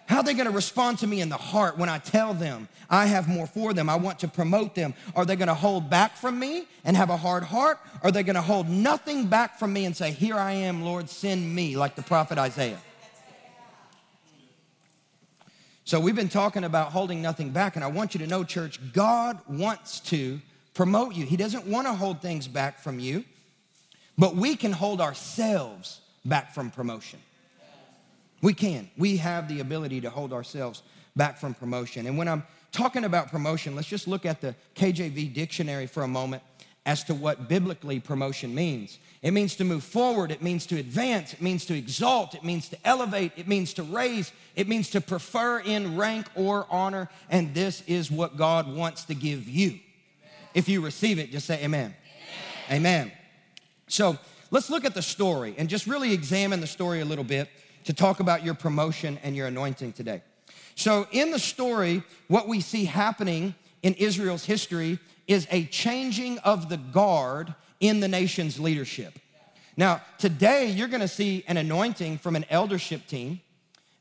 How 0.08 0.18
are 0.18 0.24
they 0.24 0.34
going 0.34 0.46
to 0.46 0.52
respond 0.52 1.00
to 1.00 1.08
me 1.08 1.20
in 1.20 1.30
the 1.30 1.38
heart 1.38 1.78
when 1.78 1.90
I 1.90 1.98
tell 1.98 2.34
them 2.34 2.68
I 2.90 3.08
have 3.08 3.28
more 3.28 3.48
for 3.48 3.74
them? 3.74 3.90
I 3.90 3.96
want 3.96 4.20
to 4.20 4.28
promote 4.28 4.76
them. 4.76 4.94
Are 5.16 5.26
they 5.26 5.36
going 5.36 5.48
to 5.48 5.56
hold 5.56 5.90
back 5.90 6.16
from 6.16 6.38
me 6.38 6.68
and 6.84 6.96
have 6.96 7.10
a 7.10 7.18
hard 7.18 7.44
heart? 7.44 7.80
Are 8.04 8.12
they 8.12 8.22
going 8.22 8.36
to 8.36 8.42
hold 8.42 8.70
nothing 8.70 9.28
back 9.28 9.58
from 9.58 9.74
me 9.74 9.86
and 9.86 9.98
say, 9.98 10.12
Here 10.12 10.36
I 10.36 10.52
am, 10.52 10.84
Lord, 10.84 11.10
send 11.10 11.56
me, 11.56 11.76
like 11.76 11.96
the 11.96 12.04
prophet 12.04 12.38
Isaiah? 12.38 12.80
So 15.86 16.00
we've 16.00 16.16
been 16.16 16.30
talking 16.30 16.64
about 16.64 16.92
holding 16.92 17.22
nothing 17.22 17.52
back, 17.52 17.76
and 17.76 17.84
I 17.84 17.88
want 17.88 18.16
you 18.16 18.20
to 18.20 18.28
know, 18.28 18.44
church, 18.44 18.80
God 18.92 19.40
wants 19.48 20.00
to 20.02 20.42
promote 20.74 21.16
you. 21.16 21.26
He 21.26 21.38
doesn't 21.38 21.68
want 21.68 21.86
to 21.88 21.94
hold 21.94 22.22
things 22.22 22.48
back 22.48 22.80
from 22.80 23.00
you, 23.00 23.24
but 24.18 24.36
we 24.36 24.56
can 24.56 24.72
hold 24.72 25.00
ourselves 25.00 26.02
back 26.26 26.54
from 26.54 26.72
promotion. 26.72 27.20
We 28.46 28.54
can. 28.54 28.92
We 28.96 29.18
have 29.18 29.48
the 29.48 29.60
ability 29.60 30.02
to 30.02 30.12
hold 30.12 30.32
ourselves 30.32 30.84
back 31.16 31.40
from 31.40 31.56
promotion. 31.56 32.06
And 32.06 32.16
when 32.16 32.28
I'm 32.28 32.44
talking 32.72 33.04
about 33.04 33.32
promotion, 33.32 33.76
let's 33.76 33.88
just 33.88 34.08
look 34.08 34.24
at 34.24 34.40
the 34.40 34.54
KJV 34.76 35.34
dictionary 35.34 35.88
for 35.88 36.04
a 36.04 36.08
moment 36.08 36.44
as 36.86 37.04
to 37.06 37.16
what 37.16 37.50
biblically 37.50 38.00
promotion 38.00 38.54
means. 38.54 39.00
It 39.24 39.32
means 39.32 39.56
to 39.56 39.64
move 39.64 39.84
forward, 39.84 40.30
it 40.30 40.44
means 40.44 40.68
to 40.68 40.78
advance, 40.78 41.34
it 41.34 41.42
means 41.42 41.66
to 41.66 41.76
exalt, 41.76 42.36
it 42.36 42.44
means 42.44 42.70
to 42.70 42.78
elevate, 42.86 43.32
it 43.36 43.48
means 43.48 43.74
to 43.74 43.82
raise, 43.82 44.32
it 44.56 44.68
means 44.68 44.92
to 44.92 45.02
prefer 45.02 45.58
in 45.62 45.98
rank 45.98 46.28
or 46.36 46.68
honor, 46.70 47.10
and 47.32 47.52
this 47.56 47.82
is 47.88 48.12
what 48.12 48.38
God 48.38 48.72
wants 48.72 49.06
to 49.06 49.16
give 49.16 49.50
you. 49.50 49.80
If 50.54 50.70
you 50.70 50.82
receive 50.82 51.18
it, 51.18 51.32
just 51.32 51.48
say 51.48 51.64
amen. 51.64 51.96
Amen. 52.70 52.78
amen. 52.78 53.12
So 53.88 54.20
let's 54.52 54.70
look 54.70 54.86
at 54.86 54.94
the 54.94 55.02
story 55.02 55.56
and 55.58 55.68
just 55.68 55.88
really 55.88 56.14
examine 56.14 56.62
the 56.62 56.68
story 56.68 57.02
a 57.02 57.06
little 57.06 57.24
bit 57.24 57.50
to 57.86 57.94
talk 57.94 58.20
about 58.20 58.44
your 58.44 58.54
promotion 58.54 59.20
and 59.24 59.36
your 59.36 59.48
anointing 59.48 59.94
today. 59.94 60.22
So, 60.76 61.08
in 61.12 61.32
the 61.32 61.40
story, 61.40 62.04
what 62.28 62.48
we 62.48 62.60
see 62.60 62.86
happening 62.86 63.56
in 63.82 63.94
Israel's 63.94 64.46
history 64.46 65.00
is 65.28 65.48
a 65.50 65.66
changing 65.66 66.38
of 66.40 66.70
the 66.70 66.78
guard 66.78 67.54
in 67.80 68.00
the 68.00 68.08
nation's 68.08 68.60
leadership. 68.60 69.18
Now, 69.78 70.02
today 70.18 70.68
you're 70.68 70.88
gonna 70.88 71.08
see 71.08 71.44
an 71.48 71.58
anointing 71.58 72.18
from 72.18 72.36
an 72.36 72.46
eldership 72.50 73.08
team, 73.08 73.42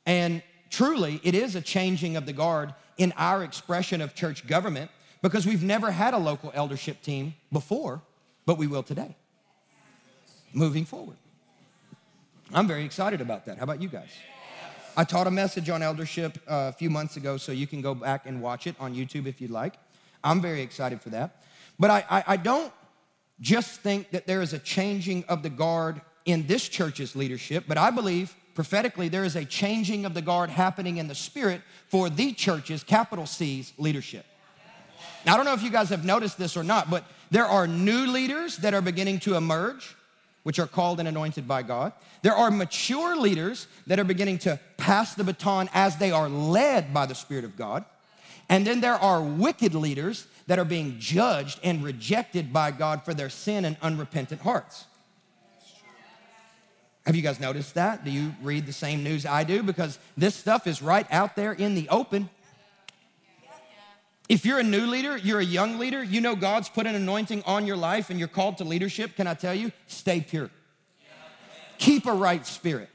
and 0.07 0.43
truly 0.71 1.21
it 1.23 1.35
is 1.35 1.55
a 1.55 1.61
changing 1.61 2.17
of 2.17 2.27
the 2.27 2.33
guard 2.33 2.75
in 2.97 3.13
our 3.17 3.43
expression 3.43 4.01
of 4.01 4.15
church 4.15 4.47
government 4.47 4.91
because 5.23 5.47
we've 5.47 5.63
never 5.63 5.91
had 5.91 6.15
a 6.15 6.19
local 6.19 6.51
eldership 6.55 7.03
team 7.03 7.35
before, 7.51 8.03
but 8.47 8.59
we 8.59 8.67
will 8.67 8.83
today. 8.83 9.17
Moving 10.53 10.85
forward. 10.85 11.17
I'm 12.53 12.69
very 12.69 12.85
excited 12.85 13.21
about 13.21 13.47
that. 13.47 13.59
How 13.59 13.65
about 13.65 13.81
you 13.81 13.89
guys? 13.89 14.11
I 14.97 15.05
taught 15.05 15.27
a 15.27 15.31
message 15.31 15.71
on 15.71 15.83
eldership 15.83 16.39
uh, 16.47 16.71
a 16.71 16.73
few 16.73 16.89
months 16.89 17.17
ago, 17.17 17.37
so 17.37 17.51
you 17.53 17.67
can 17.67 17.81
go 17.81 17.95
back 17.95 18.27
and 18.27 18.41
watch 18.41 18.67
it 18.67 18.77
on 18.79 18.95
YouTube 18.95 19.27
if 19.27 19.41
you'd 19.41 19.51
like. 19.51 19.75
I'm 20.23 20.41
very 20.41 20.63
excited 20.63 21.01
for 21.01 21.11
that. 21.11 21.43
But 21.79 21.91
I, 21.91 22.05
I, 22.09 22.25
I 22.29 22.37
don't 22.37 22.73
just 23.41 23.81
think 23.81 24.11
that 24.13 24.27
there 24.27 24.41
is 24.41 24.53
a 24.53 24.59
changing 24.59 25.25
of 25.29 25.43
the 25.43 25.51
guard 25.51 26.01
in 26.25 26.47
this 26.47 26.69
church's 26.69 27.17
leadership, 27.17 27.65
but 27.67 27.77
I 27.77 27.91
believe 27.91 28.35
prophetically 28.55 29.09
there 29.09 29.25
is 29.25 29.35
a 29.35 29.45
changing 29.45 30.05
of 30.05 30.15
the 30.15 30.23
guard 30.23 30.49
happening 30.49 30.99
in 30.99 31.09
the 31.09 31.15
spirit 31.15 31.61
for 31.89 32.09
the 32.09 32.33
church's, 32.33 32.85
capital 32.85 33.27
C's, 33.27 33.73
leadership. 33.79 34.25
Now, 35.27 35.35
I 35.35 35.37
don't 35.37 35.47
know 35.47 35.55
if 35.55 35.63
you 35.63 35.71
guys 35.71 35.89
have 35.89 36.05
noticed 36.05 36.39
this 36.39 36.57
or 36.57 36.63
not, 36.63 36.89
but 36.89 37.05
there 37.31 37.47
are 37.47 37.67
new 37.67 38.07
leaders 38.07 38.59
that 38.59 38.75
are 38.75 38.83
beginning 38.83 39.19
to 39.21 39.35
emerge, 39.35 39.97
which 40.45 40.59
are 40.59 40.67
called 40.67 41.01
and 41.01 41.09
anointed 41.09 41.49
by 41.49 41.63
God. 41.63 41.93
There 42.23 42.35
are 42.35 42.51
mature 42.51 43.17
leaders 43.17 43.67
that 43.87 43.99
are 43.99 44.05
beginning 44.05 44.39
to 44.41 44.61
pass 44.77 45.15
the 45.15 45.25
baton 45.25 45.69
as 45.75 45.97
they 45.97 46.13
are 46.13 46.29
led 46.29 46.95
by 46.95 47.07
the 47.07 47.15
Spirit 47.15 47.45
of 47.45 47.57
God. 47.57 47.85
And 48.49 48.67
then 48.67 48.81
there 48.81 48.95
are 48.95 49.23
wicked 49.23 49.75
leaders 49.75 50.27
that 50.47 50.59
are 50.59 50.65
being 50.65 50.97
judged 50.99 51.59
and 51.65 51.83
rejected 51.83 52.53
by 52.53 52.71
God 52.71 53.05
for 53.05 53.15
their 53.15 53.31
sin 53.31 53.65
and 53.65 53.77
unrepentant 53.83 54.43
hearts. 54.43 54.85
Have 57.07 57.17
you 57.17 57.23
guys 57.23 57.41
noticed 57.41 57.75
that? 57.75 58.05
Do 58.05 58.11
you 58.11 58.35
read 58.43 58.67
the 58.67 58.73
same 58.73 59.03
news 59.03 59.27
I 59.27 59.45
do? 59.45 59.63
Because 59.63 59.99
this 60.17 60.35
stuff 60.35 60.67
is 60.67 60.81
right 60.81 61.07
out 61.11 61.37
there 61.37 61.53
in 61.53 61.75
the 61.75 61.89
open. 61.89 62.31
If 64.29 64.47
you're 64.47 64.59
a 64.59 64.65
new 64.65 64.87
leader, 64.87 65.17
you're 65.17 65.41
a 65.41 65.45
young 65.45 65.79
leader, 65.79 66.03
you 66.03 66.21
know 66.21 66.35
God's 66.35 66.69
put 66.69 66.87
an 66.87 66.95
anointing 66.95 67.43
on 67.45 67.67
your 67.67 67.77
life 67.77 68.09
and 68.09 68.19
you're 68.19 68.29
called 68.29 68.59
to 68.59 68.65
leadership, 68.65 69.17
can 69.17 69.27
I 69.27 69.35
tell 69.35 69.55
you? 69.55 69.71
Stay 69.87 70.21
pure. 70.21 70.51
Keep 71.77 72.07
a 72.07 72.13
right 72.13 72.47
spirit. 72.47 72.89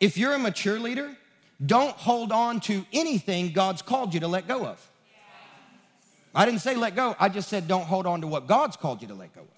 If 0.00 0.16
you're 0.16 0.32
a 0.32 0.38
mature 0.38 0.78
leader, 0.80 1.16
don't 1.64 1.94
hold 1.96 2.32
on 2.32 2.60
to 2.60 2.84
anything 2.92 3.52
God's 3.52 3.82
called 3.82 4.14
you 4.14 4.20
to 4.20 4.28
let 4.28 4.48
go 4.48 4.66
of. 4.66 4.84
I 6.34 6.44
didn't 6.44 6.60
say 6.60 6.74
let 6.76 6.94
go, 6.94 7.16
I 7.18 7.28
just 7.28 7.48
said 7.48 7.68
don't 7.68 7.84
hold 7.84 8.06
on 8.06 8.20
to 8.20 8.26
what 8.26 8.46
God's 8.46 8.76
called 8.76 9.02
you 9.02 9.08
to 9.08 9.14
let 9.14 9.34
go 9.34 9.42
of. 9.42 9.48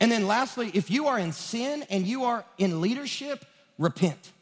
And 0.00 0.10
then 0.10 0.26
lastly, 0.26 0.70
if 0.74 0.90
you 0.90 1.06
are 1.06 1.18
in 1.18 1.32
sin 1.32 1.84
and 1.88 2.06
you 2.06 2.24
are 2.24 2.44
in 2.58 2.80
leadership, 2.80 3.44
repent. 3.78 4.32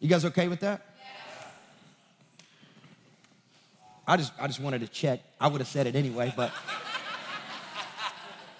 You 0.00 0.08
guys 0.08 0.24
okay 0.24 0.48
with 0.48 0.60
that? 0.60 0.86
I 4.08 4.16
just, 4.16 4.32
I 4.40 4.46
just 4.48 4.58
wanted 4.58 4.80
to 4.80 4.88
check. 4.88 5.20
I 5.40 5.46
would 5.46 5.60
have 5.60 5.68
said 5.68 5.86
it 5.86 5.94
anyway, 5.94 6.32
but. 6.36 6.50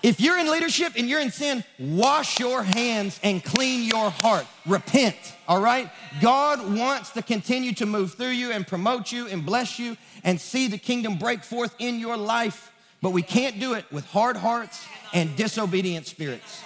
If 0.03 0.19
you're 0.19 0.39
in 0.39 0.51
leadership 0.51 0.95
and 0.97 1.09
you're 1.09 1.21
in 1.21 1.31
sin, 1.31 1.63
wash 1.79 2.41
your 2.41 2.63
hands 2.63 3.21
and 3.23 3.45
clean 3.45 3.83
your 3.83 4.11
heart. 4.11 4.47
Repent, 4.65 5.17
all 5.47 5.61
right? 5.61 5.91
God 6.23 6.75
wants 6.75 7.11
to 7.11 7.23
continue 7.23 7.75
to 7.75 7.85
move 7.85 8.15
through 8.15 8.29
you 8.29 8.51
and 8.51 8.67
promote 8.67 9.13
you 9.13 9.27
and 9.27 9.45
bless 9.45 9.79
you 9.79 9.99
and 10.25 10.41
see 10.41 10.69
the 10.69 10.79
kingdom 10.79 11.19
break 11.19 11.45
forth 11.45 11.75
in 11.79 11.99
your 12.01 12.17
life. 12.17 12.73
But 13.03 13.11
we 13.11 13.21
can't 13.23 13.61
do 13.61 13.75
it 13.75 13.85
with 13.93 14.07
hard 14.07 14.37
hearts 14.37 14.87
and 15.13 15.37
disobedient 15.37 16.07
spirits. 16.07 16.63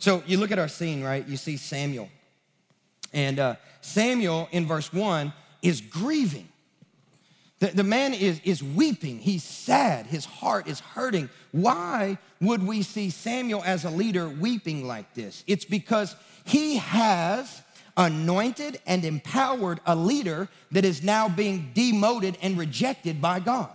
So 0.00 0.22
you 0.26 0.38
look 0.38 0.50
at 0.50 0.58
our 0.58 0.68
scene, 0.68 1.04
right? 1.04 1.26
You 1.28 1.36
see 1.36 1.56
Samuel. 1.56 2.08
And 3.12 3.38
uh, 3.38 3.56
Samuel 3.82 4.48
in 4.50 4.66
verse 4.66 4.92
one 4.92 5.32
is 5.62 5.80
grieving. 5.80 6.48
The, 7.58 7.68
the 7.68 7.84
man 7.84 8.14
is, 8.14 8.40
is 8.42 8.62
weeping. 8.62 9.18
He's 9.18 9.44
sad. 9.44 10.06
His 10.06 10.24
heart 10.24 10.66
is 10.66 10.80
hurting. 10.80 11.28
Why 11.52 12.16
would 12.40 12.66
we 12.66 12.82
see 12.82 13.10
Samuel 13.10 13.62
as 13.64 13.84
a 13.84 13.90
leader 13.90 14.28
weeping 14.28 14.86
like 14.86 15.12
this? 15.12 15.44
It's 15.46 15.66
because 15.66 16.16
he 16.44 16.78
has 16.78 17.62
anointed 17.96 18.80
and 18.86 19.04
empowered 19.04 19.80
a 19.84 19.94
leader 19.94 20.48
that 20.70 20.86
is 20.86 21.02
now 21.02 21.28
being 21.28 21.72
demoted 21.74 22.38
and 22.40 22.56
rejected 22.56 23.20
by 23.20 23.40
God. 23.40 23.70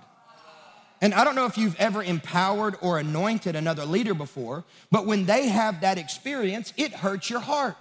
And 1.01 1.13
I 1.13 1.23
don't 1.23 1.35
know 1.35 1.45
if 1.45 1.57
you've 1.57 1.75
ever 1.75 2.01
empowered 2.01 2.77
or 2.81 2.99
anointed 2.99 3.55
another 3.55 3.85
leader 3.85 4.13
before, 4.13 4.63
but 4.91 5.05
when 5.05 5.25
they 5.25 5.47
have 5.47 5.81
that 5.81 5.97
experience, 5.97 6.73
it 6.77 6.93
hurts 6.93 7.29
your 7.29 7.41
heart. 7.41 7.75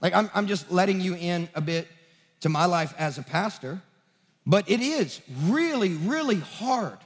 Like, 0.00 0.14
I'm, 0.14 0.30
I'm 0.34 0.46
just 0.46 0.70
letting 0.70 1.00
you 1.00 1.14
in 1.14 1.48
a 1.54 1.60
bit 1.60 1.88
to 2.40 2.48
my 2.50 2.66
life 2.66 2.94
as 2.98 3.16
a 3.16 3.22
pastor. 3.22 3.80
But 4.46 4.68
it 4.68 4.80
is 4.80 5.22
really, 5.44 5.94
really 5.94 6.36
hard 6.40 6.98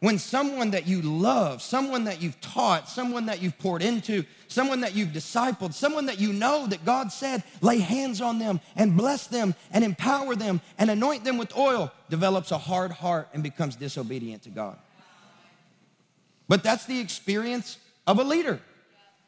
when 0.00 0.18
someone 0.18 0.72
that 0.72 0.86
you 0.86 1.00
love, 1.00 1.62
someone 1.62 2.04
that 2.04 2.20
you've 2.20 2.40
taught, 2.40 2.88
someone 2.88 3.26
that 3.26 3.40
you've 3.40 3.58
poured 3.58 3.82
into, 3.82 4.24
someone 4.48 4.80
that 4.80 4.94
you've 4.94 5.08
discipled, 5.08 5.72
someone 5.72 6.06
that 6.06 6.20
you 6.20 6.32
know 6.32 6.66
that 6.66 6.84
God 6.84 7.10
said, 7.10 7.42
lay 7.62 7.78
hands 7.78 8.20
on 8.20 8.38
them 8.38 8.60
and 8.76 8.96
bless 8.96 9.26
them 9.26 9.54
and 9.72 9.82
empower 9.84 10.34
them 10.34 10.60
and 10.78 10.90
anoint 10.90 11.24
them 11.24 11.38
with 11.38 11.56
oil, 11.56 11.90
develops 12.10 12.50
a 12.50 12.58
hard 12.58 12.90
heart 12.90 13.28
and 13.32 13.42
becomes 13.42 13.76
disobedient 13.76 14.42
to 14.42 14.50
God. 14.50 14.76
But 16.48 16.62
that's 16.62 16.86
the 16.86 17.00
experience 17.00 17.78
of 18.06 18.18
a 18.18 18.24
leader. 18.24 18.60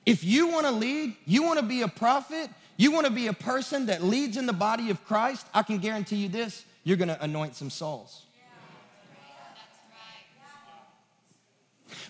If 0.04 0.22
you 0.22 0.48
wanna 0.48 0.72
lead, 0.72 1.16
you 1.24 1.42
wanna 1.42 1.62
be 1.62 1.82
a 1.82 1.88
prophet, 1.88 2.50
you 2.76 2.92
wanna 2.92 3.10
be 3.10 3.26
a 3.26 3.32
person 3.32 3.86
that 3.86 4.04
leads 4.04 4.36
in 4.36 4.46
the 4.46 4.52
body 4.52 4.90
of 4.90 5.04
Christ, 5.06 5.46
I 5.54 5.62
can 5.62 5.78
guarantee 5.78 6.16
you 6.16 6.28
this 6.28 6.64
you're 6.88 6.96
going 6.96 7.08
to 7.08 7.22
anoint 7.22 7.54
some 7.54 7.68
Sauls. 7.68 8.22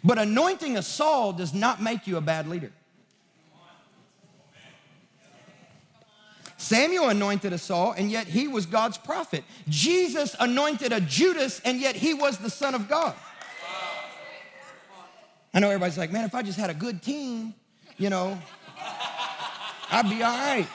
But 0.04 0.18
anointing 0.18 0.76
a 0.76 0.82
Saul 0.82 1.32
does 1.32 1.52
not 1.52 1.82
make 1.82 2.06
you 2.06 2.16
a 2.16 2.20
bad 2.20 2.48
leader. 2.48 2.72
Samuel 6.56 7.08
anointed 7.08 7.52
a 7.52 7.58
Saul, 7.58 7.92
and 7.92 8.10
yet 8.10 8.26
he 8.26 8.48
was 8.48 8.66
God's 8.66 8.98
prophet. 8.98 9.44
Jesus 9.68 10.34
anointed 10.38 10.92
a 10.92 11.00
Judas, 11.00 11.60
and 11.64 11.80
yet 11.80 11.96
he 11.96 12.14
was 12.14 12.38
the 12.38 12.50
Son 12.50 12.74
of 12.74 12.88
God. 12.88 13.14
I 15.54 15.60
know 15.60 15.68
everybody's 15.68 15.96
like, 15.96 16.10
man, 16.10 16.24
if 16.24 16.34
I 16.34 16.42
just 16.42 16.58
had 16.58 16.68
a 16.68 16.74
good 16.74 17.02
team, 17.02 17.54
you 17.96 18.10
know, 18.10 18.38
I'd 19.90 20.10
be 20.10 20.22
all 20.22 20.36
right. 20.36 20.66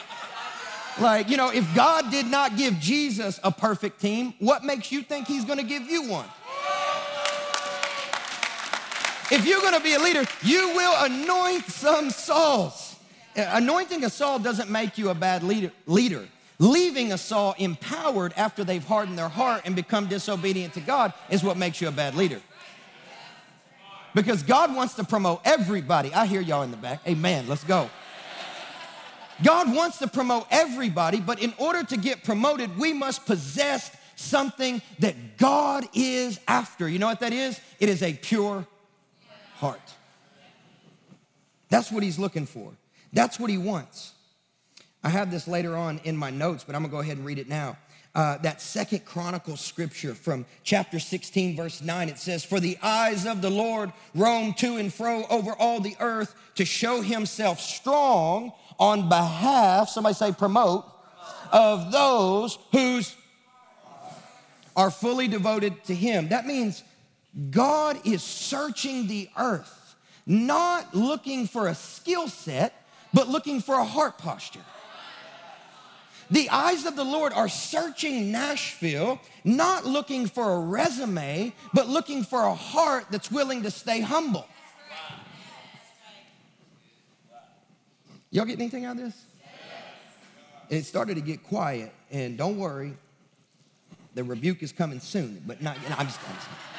Like, 0.99 1.29
you 1.29 1.37
know, 1.37 1.49
if 1.49 1.73
God 1.75 2.11
did 2.11 2.27
not 2.27 2.55
give 2.57 2.79
Jesus 2.79 3.39
a 3.43 3.51
perfect 3.51 3.99
team, 3.99 4.33
what 4.39 4.63
makes 4.63 4.91
you 4.91 5.01
think 5.01 5.27
he's 5.27 5.45
gonna 5.45 5.63
give 5.63 5.83
you 5.83 6.07
one? 6.07 6.27
If 9.33 9.47
you're 9.47 9.61
gonna 9.61 9.79
be 9.79 9.95
a 9.95 9.99
leader, 9.99 10.23
you 10.43 10.75
will 10.75 11.05
anoint 11.05 11.65
some 11.65 12.11
Sauls. 12.11 12.97
Uh, 13.35 13.49
anointing 13.53 14.03
a 14.03 14.09
Saul 14.11 14.37
doesn't 14.37 14.69
make 14.69 14.99
you 14.99 15.09
a 15.09 15.15
bad 15.15 15.41
leader. 15.41 15.71
leader. 15.87 16.27
Leaving 16.59 17.11
a 17.11 17.17
Saul 17.17 17.55
empowered 17.57 18.31
after 18.37 18.63
they've 18.63 18.83
hardened 18.83 19.17
their 19.17 19.29
heart 19.29 19.63
and 19.65 19.75
become 19.75 20.05
disobedient 20.05 20.75
to 20.75 20.81
God 20.81 21.13
is 21.31 21.43
what 21.43 21.57
makes 21.57 21.81
you 21.81 21.87
a 21.87 21.91
bad 21.91 22.13
leader. 22.13 22.39
Because 24.13 24.43
God 24.43 24.75
wants 24.75 24.93
to 24.95 25.03
promote 25.03 25.41
everybody. 25.43 26.13
I 26.13 26.27
hear 26.27 26.39
y'all 26.39 26.61
in 26.61 26.69
the 26.69 26.77
back. 26.77 27.01
Amen. 27.07 27.47
Let's 27.47 27.63
go. 27.63 27.89
God 29.43 29.73
wants 29.73 29.97
to 29.97 30.07
promote 30.07 30.45
everybody, 30.51 31.19
but 31.19 31.41
in 31.41 31.55
order 31.57 31.83
to 31.83 31.97
get 31.97 32.23
promoted, 32.23 32.77
we 32.77 32.93
must 32.93 33.25
possess 33.25 33.89
something 34.15 34.79
that 34.99 35.37
God 35.37 35.85
is 35.95 36.39
after. 36.47 36.87
You 36.87 36.99
know 36.99 37.07
what 37.07 37.21
that 37.21 37.33
is? 37.33 37.59
It 37.79 37.89
is 37.89 38.03
a 38.03 38.13
pure 38.13 38.67
heart. 39.63 39.93
That's 41.69 41.89
what 41.89 42.03
He's 42.03 42.19
looking 42.19 42.45
for, 42.45 42.73
that's 43.13 43.39
what 43.39 43.49
He 43.49 43.57
wants. 43.57 44.11
I 45.05 45.09
have 45.09 45.31
this 45.31 45.47
later 45.47 45.75
on 45.75 45.99
in 46.03 46.15
my 46.17 46.29
notes, 46.29 46.63
but 46.65 46.75
I'm 46.75 46.81
gonna 46.81 46.91
go 46.91 46.99
ahead 46.99 47.17
and 47.17 47.25
read 47.25 47.39
it 47.39 47.47
now. 47.47 47.77
Uh, 48.13 48.37
that 48.39 48.61
second 48.61 49.05
chronicle 49.05 49.55
scripture 49.57 50.13
from 50.13 50.45
chapter 50.63 50.99
16 50.99 51.55
verse 51.55 51.81
9 51.81 52.09
it 52.09 52.19
says 52.19 52.45
for 52.45 52.59
the 52.59 52.77
eyes 52.83 53.25
of 53.25 53.41
the 53.41 53.49
lord 53.49 53.91
roam 54.13 54.53
to 54.53 54.77
and 54.77 54.93
fro 54.93 55.25
over 55.31 55.53
all 55.53 55.79
the 55.79 55.95
earth 55.99 56.35
to 56.53 56.63
show 56.63 57.01
himself 57.01 57.59
strong 57.59 58.51
on 58.77 59.09
behalf 59.09 59.89
somebody 59.89 60.13
say 60.13 60.31
promote 60.31 60.85
of 61.51 61.91
those 61.91 62.59
whose 62.71 63.15
are 64.75 64.91
fully 64.91 65.27
devoted 65.27 65.83
to 65.83 65.95
him 65.95 66.29
that 66.29 66.45
means 66.45 66.83
god 67.51 67.99
is 68.05 68.21
searching 68.23 69.07
the 69.07 69.29
earth 69.37 69.95
not 70.25 70.93
looking 70.95 71.47
for 71.47 71.67
a 71.67 71.75
skill 71.75 72.27
set 72.27 72.85
but 73.13 73.27
looking 73.27 73.59
for 73.59 73.75
a 73.75 73.83
heart 73.83 74.17
posture 74.17 74.61
the 76.33 76.49
eyes 76.49 76.85
of 76.85 76.95
the 76.95 77.03
Lord 77.03 77.31
are 77.33 77.47
searching 77.47 78.31
Nashville, 78.31 79.19
not 79.43 79.85
looking 79.85 80.25
for 80.25 80.53
a 80.53 80.59
resume, 80.61 81.53
but 81.75 81.87
looking 81.87 82.23
for 82.23 82.41
a 82.41 82.55
heart 82.55 83.05
that's 83.11 83.29
willing 83.29 83.61
to 83.61 83.69
stay 83.69 84.01
humble. 84.01 84.47
Y'all 88.31 88.45
get 88.45 88.59
anything 88.59 88.85
out 88.85 88.97
of 88.97 89.03
this? 89.03 89.25
It 90.71 90.83
started 90.85 91.15
to 91.15 91.21
get 91.21 91.43
quiet, 91.43 91.93
and 92.09 92.35
don't 92.35 92.57
worry, 92.57 92.97
the 94.15 94.23
rebuke 94.23 94.63
is 94.63 94.71
coming 94.71 94.99
soon, 94.99 95.43
but 95.45 95.61
not, 95.61 95.77
I'm 95.99 96.07
just, 96.07 96.19
I'm 96.27 96.72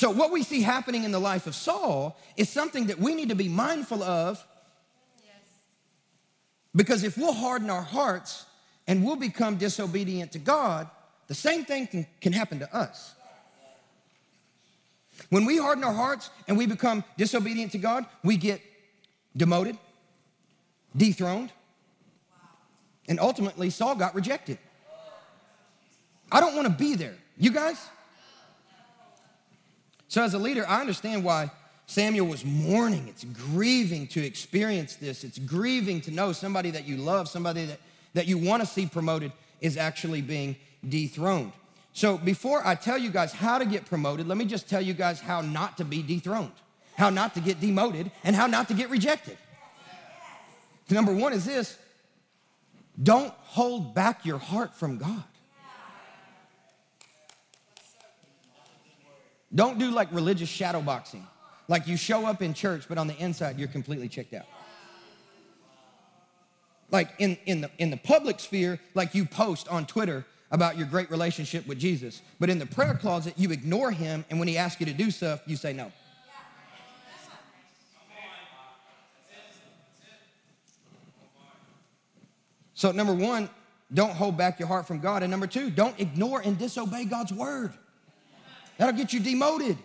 So, 0.00 0.08
what 0.08 0.30
we 0.30 0.42
see 0.42 0.62
happening 0.62 1.04
in 1.04 1.12
the 1.12 1.18
life 1.18 1.46
of 1.46 1.54
Saul 1.54 2.18
is 2.34 2.48
something 2.48 2.86
that 2.86 2.98
we 2.98 3.14
need 3.14 3.28
to 3.28 3.34
be 3.34 3.50
mindful 3.50 4.02
of 4.02 4.42
because 6.74 7.04
if 7.04 7.18
we'll 7.18 7.34
harden 7.34 7.68
our 7.68 7.82
hearts 7.82 8.46
and 8.86 9.04
we'll 9.04 9.16
become 9.16 9.56
disobedient 9.56 10.32
to 10.32 10.38
God, 10.38 10.88
the 11.26 11.34
same 11.34 11.66
thing 11.66 11.86
can, 11.86 12.06
can 12.22 12.32
happen 12.32 12.60
to 12.60 12.74
us. 12.74 13.14
When 15.28 15.44
we 15.44 15.58
harden 15.58 15.84
our 15.84 15.92
hearts 15.92 16.30
and 16.48 16.56
we 16.56 16.64
become 16.64 17.04
disobedient 17.18 17.72
to 17.72 17.78
God, 17.78 18.06
we 18.24 18.38
get 18.38 18.62
demoted, 19.36 19.76
dethroned, 20.96 21.52
and 23.06 23.20
ultimately 23.20 23.68
Saul 23.68 23.96
got 23.96 24.14
rejected. 24.14 24.56
I 26.32 26.40
don't 26.40 26.56
want 26.56 26.68
to 26.68 26.72
be 26.72 26.94
there. 26.94 27.16
You 27.36 27.50
guys? 27.50 27.76
So, 30.10 30.24
as 30.24 30.34
a 30.34 30.38
leader, 30.40 30.66
I 30.66 30.80
understand 30.80 31.22
why 31.22 31.52
Samuel 31.86 32.26
was 32.26 32.44
mourning. 32.44 33.06
It's 33.06 33.22
grieving 33.22 34.08
to 34.08 34.20
experience 34.20 34.96
this. 34.96 35.22
It's 35.22 35.38
grieving 35.38 36.00
to 36.00 36.10
know 36.10 36.32
somebody 36.32 36.72
that 36.72 36.84
you 36.84 36.96
love, 36.96 37.28
somebody 37.28 37.66
that, 37.66 37.78
that 38.14 38.26
you 38.26 38.36
want 38.36 38.60
to 38.60 38.66
see 38.66 38.86
promoted, 38.86 39.30
is 39.60 39.76
actually 39.76 40.20
being 40.20 40.56
dethroned. 40.88 41.52
So, 41.92 42.18
before 42.18 42.66
I 42.66 42.74
tell 42.74 42.98
you 42.98 43.10
guys 43.10 43.32
how 43.32 43.58
to 43.58 43.64
get 43.64 43.86
promoted, 43.86 44.26
let 44.26 44.36
me 44.36 44.46
just 44.46 44.68
tell 44.68 44.80
you 44.82 44.94
guys 44.94 45.20
how 45.20 45.42
not 45.42 45.76
to 45.76 45.84
be 45.84 46.02
dethroned, 46.02 46.50
how 46.96 47.10
not 47.10 47.34
to 47.34 47.40
get 47.40 47.60
demoted, 47.60 48.10
and 48.24 48.34
how 48.34 48.48
not 48.48 48.66
to 48.66 48.74
get 48.74 48.90
rejected. 48.90 49.38
Number 50.90 51.14
one 51.14 51.32
is 51.32 51.44
this 51.44 51.78
don't 53.00 53.32
hold 53.42 53.94
back 53.94 54.26
your 54.26 54.38
heart 54.38 54.74
from 54.74 54.98
God. 54.98 55.22
Don't 59.54 59.78
do 59.78 59.90
like 59.90 60.12
religious 60.12 60.48
shadow 60.48 60.80
boxing. 60.80 61.26
Like 61.68 61.86
you 61.86 61.96
show 61.96 62.26
up 62.26 62.42
in 62.42 62.54
church, 62.54 62.86
but 62.88 62.98
on 62.98 63.06
the 63.06 63.16
inside, 63.16 63.58
you're 63.58 63.68
completely 63.68 64.08
checked 64.08 64.34
out. 64.34 64.46
Like 66.90 67.10
in, 67.18 67.36
in, 67.46 67.60
the, 67.60 67.70
in 67.78 67.90
the 67.90 67.96
public 67.96 68.40
sphere, 68.40 68.80
like 68.94 69.14
you 69.14 69.24
post 69.24 69.68
on 69.68 69.86
Twitter 69.86 70.24
about 70.50 70.76
your 70.76 70.86
great 70.86 71.10
relationship 71.10 71.66
with 71.66 71.78
Jesus. 71.78 72.22
But 72.40 72.50
in 72.50 72.58
the 72.58 72.66
prayer 72.66 72.94
closet, 72.94 73.34
you 73.36 73.50
ignore 73.52 73.92
him, 73.92 74.24
and 74.30 74.38
when 74.38 74.48
he 74.48 74.58
asks 74.58 74.80
you 74.80 74.86
to 74.86 74.92
do 74.92 75.10
stuff, 75.10 75.40
you 75.46 75.56
say 75.56 75.72
no. 75.72 75.92
So, 82.74 82.92
number 82.92 83.12
one, 83.12 83.50
don't 83.92 84.12
hold 84.12 84.38
back 84.38 84.58
your 84.58 84.66
heart 84.66 84.86
from 84.86 85.00
God. 85.00 85.22
And 85.22 85.30
number 85.30 85.46
two, 85.46 85.68
don't 85.68 85.98
ignore 86.00 86.40
and 86.40 86.56
disobey 86.58 87.04
God's 87.04 87.30
word. 87.30 87.74
That'll 88.80 88.96
get 88.96 89.12
you 89.12 89.20
demoted 89.20 89.76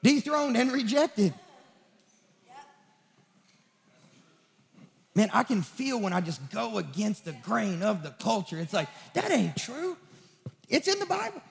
dethroned 0.00 0.56
and 0.56 0.70
rejected. 0.70 1.34
Man, 5.16 5.28
I 5.32 5.42
can 5.42 5.60
feel 5.60 6.00
when 6.00 6.12
I 6.12 6.20
just 6.20 6.40
go 6.52 6.78
against 6.78 7.24
the 7.24 7.32
grain 7.32 7.82
of 7.82 8.04
the 8.04 8.10
culture. 8.10 8.60
It's 8.60 8.72
like, 8.72 8.88
that 9.14 9.32
ain't 9.32 9.56
true. 9.56 9.96
It's 10.68 10.86
in 10.86 11.00
the 11.00 11.06
Bible. 11.06 11.42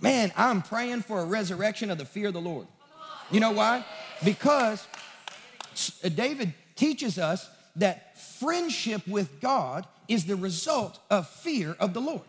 Man, 0.00 0.32
I'm 0.34 0.62
praying 0.62 1.02
for 1.02 1.20
a 1.20 1.26
resurrection 1.26 1.90
of 1.90 1.98
the 1.98 2.06
fear 2.06 2.28
of 2.28 2.32
the 2.32 2.40
Lord. 2.40 2.66
You 3.30 3.40
know 3.40 3.50
why? 3.50 3.84
Because 4.24 4.86
uh, 6.02 6.08
David 6.08 6.54
teaches 6.74 7.18
us 7.18 7.50
that 7.76 8.09
friendship 8.40 9.06
with 9.06 9.40
God 9.40 9.86
is 10.08 10.24
the 10.24 10.34
result 10.34 10.98
of 11.10 11.28
fear 11.28 11.76
of 11.78 11.94
the 11.94 12.00
Lord. 12.00 12.22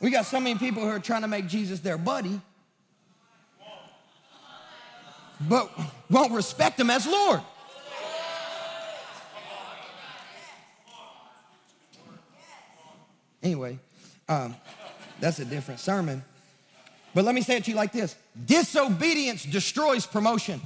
We 0.00 0.10
got 0.10 0.24
so 0.24 0.40
many 0.40 0.58
people 0.58 0.82
who 0.82 0.88
are 0.88 0.98
trying 0.98 1.22
to 1.22 1.28
make 1.28 1.46
Jesus 1.46 1.80
their 1.80 1.98
buddy, 1.98 2.40
but 5.40 5.70
won't 6.08 6.32
respect 6.32 6.80
him 6.80 6.88
as 6.88 7.06
Lord. 7.06 7.42
Anyway, 13.42 13.78
um, 14.28 14.54
that's 15.18 15.38
a 15.38 15.44
different 15.44 15.80
sermon. 15.80 16.22
But 17.14 17.24
let 17.24 17.34
me 17.34 17.40
say 17.40 17.56
it 17.56 17.64
to 17.64 17.70
you 17.70 17.76
like 17.76 17.92
this 17.92 18.16
disobedience 18.46 19.44
destroys 19.44 20.06
promotion. 20.06 20.60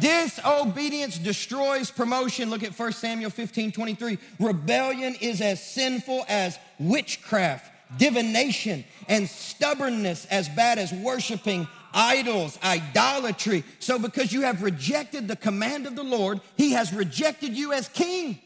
Disobedience 0.00 1.18
destroys 1.18 1.90
promotion. 1.90 2.50
Look 2.50 2.62
at 2.62 2.78
1 2.78 2.92
Samuel 2.92 3.30
15 3.30 3.72
23. 3.72 4.18
Rebellion 4.38 5.14
is 5.20 5.40
as 5.40 5.62
sinful 5.62 6.24
as 6.28 6.58
witchcraft, 6.78 7.70
divination, 7.98 8.84
and 9.08 9.28
stubbornness, 9.28 10.26
as 10.26 10.48
bad 10.50 10.78
as 10.78 10.92
worshiping 10.92 11.66
idols, 11.94 12.58
idolatry. 12.62 13.64
So, 13.78 13.98
because 13.98 14.32
you 14.32 14.42
have 14.42 14.62
rejected 14.62 15.26
the 15.26 15.36
command 15.36 15.86
of 15.86 15.96
the 15.96 16.04
Lord, 16.04 16.40
He 16.56 16.72
has 16.72 16.92
rejected 16.92 17.56
you 17.56 17.72
as 17.72 17.88
king. 17.88 18.38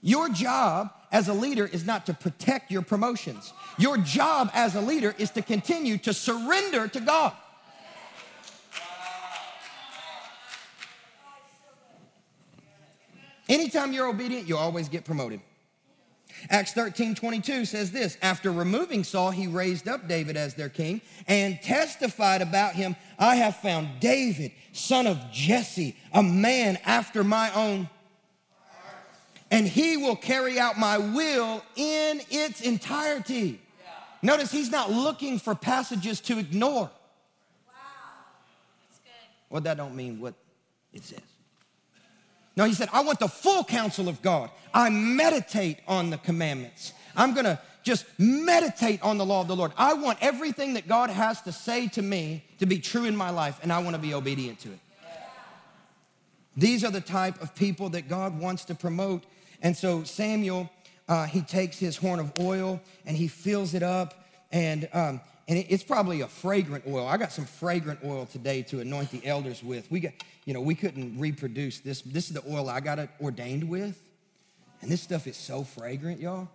Your 0.00 0.28
job 0.28 0.92
as 1.10 1.28
a 1.28 1.34
leader 1.34 1.66
is 1.66 1.84
not 1.84 2.06
to 2.06 2.14
protect 2.14 2.70
your 2.70 2.82
promotions. 2.82 3.52
Your 3.78 3.98
job 3.98 4.50
as 4.54 4.74
a 4.76 4.80
leader 4.80 5.14
is 5.18 5.30
to 5.32 5.42
continue 5.42 5.98
to 5.98 6.14
surrender 6.14 6.88
to 6.88 7.00
God. 7.00 7.32
Anytime 13.48 13.92
you're 13.92 14.08
obedient, 14.08 14.48
you 14.48 14.56
always 14.56 14.88
get 14.88 15.04
promoted. 15.04 15.40
Acts 16.50 16.72
13 16.72 17.14
22 17.14 17.64
says 17.64 17.90
this 17.90 18.16
After 18.22 18.52
removing 18.52 19.04
Saul, 19.04 19.30
he 19.30 19.46
raised 19.46 19.88
up 19.88 20.06
David 20.08 20.36
as 20.36 20.54
their 20.54 20.68
king 20.68 21.00
and 21.26 21.60
testified 21.62 22.42
about 22.42 22.74
him 22.74 22.96
I 23.18 23.36
have 23.36 23.56
found 23.56 24.00
David, 24.00 24.52
son 24.72 25.06
of 25.06 25.18
Jesse, 25.32 25.96
a 26.12 26.22
man 26.22 26.78
after 26.84 27.24
my 27.24 27.52
own. 27.52 27.88
And 29.50 29.66
he 29.66 29.96
will 29.96 30.16
carry 30.16 30.60
out 30.60 30.78
my 30.78 30.98
will 30.98 31.64
in 31.74 32.20
its 32.30 32.60
entirety. 32.60 33.60
Notice 34.20 34.50
he's 34.50 34.70
not 34.70 34.90
looking 34.90 35.38
for 35.38 35.54
passages 35.54 36.20
to 36.22 36.38
ignore. 36.38 36.82
Wow. 36.82 36.90
That's 38.88 38.98
good. 38.98 39.12
Well, 39.48 39.62
that 39.62 39.78
don't 39.78 39.96
mean 39.96 40.20
what 40.20 40.34
it 40.92 41.04
says. 41.04 41.20
No, 42.58 42.64
he 42.64 42.74
said, 42.74 42.88
I 42.92 43.02
want 43.02 43.20
the 43.20 43.28
full 43.28 43.62
counsel 43.62 44.08
of 44.08 44.20
God. 44.20 44.50
I 44.74 44.90
meditate 44.90 45.78
on 45.86 46.10
the 46.10 46.18
commandments. 46.18 46.92
I'm 47.16 47.32
gonna 47.32 47.60
just 47.84 48.04
meditate 48.18 49.00
on 49.00 49.16
the 49.16 49.24
law 49.24 49.42
of 49.42 49.48
the 49.48 49.54
Lord. 49.54 49.72
I 49.78 49.94
want 49.94 50.18
everything 50.20 50.74
that 50.74 50.88
God 50.88 51.08
has 51.08 51.40
to 51.42 51.52
say 51.52 51.86
to 51.88 52.02
me 52.02 52.42
to 52.58 52.66
be 52.66 52.80
true 52.80 53.04
in 53.04 53.16
my 53.16 53.30
life, 53.30 53.60
and 53.62 53.72
I 53.72 53.78
wanna 53.78 53.98
be 53.98 54.12
obedient 54.12 54.58
to 54.60 54.72
it. 54.72 54.80
These 56.56 56.82
are 56.82 56.90
the 56.90 57.00
type 57.00 57.40
of 57.40 57.54
people 57.54 57.90
that 57.90 58.08
God 58.08 58.40
wants 58.40 58.64
to 58.64 58.74
promote. 58.74 59.22
And 59.62 59.76
so 59.76 60.02
Samuel, 60.02 60.68
uh, 61.08 61.26
he 61.26 61.42
takes 61.42 61.78
his 61.78 61.96
horn 61.96 62.18
of 62.18 62.32
oil 62.40 62.80
and 63.06 63.16
he 63.16 63.28
fills 63.28 63.72
it 63.74 63.84
up, 63.84 64.26
and 64.50 64.88
um, 64.92 65.20
and 65.48 65.64
it's 65.68 65.82
probably 65.82 66.20
a 66.20 66.28
fragrant 66.28 66.84
oil. 66.86 67.06
I 67.06 67.16
got 67.16 67.32
some 67.32 67.46
fragrant 67.46 68.00
oil 68.04 68.26
today 68.26 68.62
to 68.64 68.80
anoint 68.80 69.10
the 69.10 69.24
elders 69.24 69.64
with. 69.64 69.90
We 69.90 70.00
got, 70.00 70.12
you 70.48 70.54
know, 70.54 70.62
we 70.62 70.74
couldn't 70.74 71.20
reproduce 71.20 71.80
this. 71.80 72.00
This 72.00 72.30
is 72.30 72.32
the 72.32 72.42
oil 72.50 72.70
I 72.70 72.80
got 72.80 72.98
ordained 73.20 73.68
with. 73.68 74.00
And 74.80 74.90
this 74.90 75.02
stuff 75.02 75.26
is 75.26 75.36
so 75.36 75.62
fragrant, 75.62 76.22
y'all. 76.22 76.48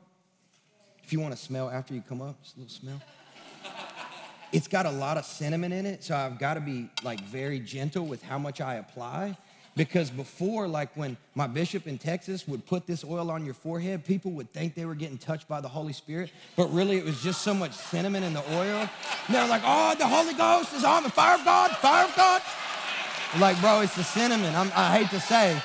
if 1.04 1.14
you 1.14 1.20
want 1.20 1.36
to 1.36 1.40
smell 1.40 1.70
after 1.70 1.94
you 1.94 2.02
come 2.02 2.20
up, 2.20 2.42
just 2.42 2.56
a 2.56 2.62
little 2.62 2.74
smell. 2.74 3.02
it's 4.52 4.68
got 4.68 4.88
a 4.88 4.92
lot 4.92 5.18
of 5.18 5.26
cinnamon 5.26 5.72
in 5.72 5.86
it, 5.86 6.04
so 6.04 6.16
I've 6.16 6.40
got 6.40 6.56
to 6.56 6.60
be 6.60 6.90
like 7.04 7.22
very 7.22 7.60
gentle 7.60 8.08
with 8.08 8.24
how 8.24 8.40
much 8.40 8.62
I 8.62 8.76
apply. 8.76 9.38
Because 9.76 10.10
before, 10.10 10.68
like 10.68 10.98
when 10.98 11.16
my 11.36 11.46
bishop 11.46 11.86
in 11.86 12.00
Texas 12.00 12.48
would 12.48 12.66
put 12.66 12.88
this 12.88 13.04
oil 13.04 13.30
on 13.30 13.46
your 13.46 13.54
forehead, 13.54 14.06
people 14.06 14.32
would 14.32 14.50
think 14.50 14.74
they 14.74 14.86
were 14.86 14.96
getting 14.96 15.20
touched 15.20 15.48
by 15.48 15.62
the 15.62 15.68
Holy 15.68 15.94
Spirit, 15.94 16.32
but 16.56 16.66
really 16.74 16.98
it 16.98 17.06
was 17.06 17.22
just 17.22 17.44
so 17.44 17.54
much 17.54 17.74
cinnamon 17.74 18.24
in 18.24 18.34
the 18.34 18.44
oil. 18.56 18.90
And 19.28 19.36
they're 19.36 19.48
like, 19.48 19.62
oh, 19.64 19.94
the 20.00 20.08
Holy 20.08 20.34
Ghost 20.34 20.74
is 20.74 20.84
on 20.84 21.04
the 21.04 21.12
fire 21.12 21.38
of 21.38 21.46
God, 21.46 21.70
fire 21.78 22.06
of 22.06 22.16
God. 22.16 22.42
Like, 23.40 23.60
bro, 23.62 23.82
it's 23.82 23.96
the 23.96 24.04
cinnamon. 24.04 24.54
I'm, 24.56 24.72
I 24.76 24.98
hate 24.98 25.10
to 25.10 25.20
say. 25.20 25.60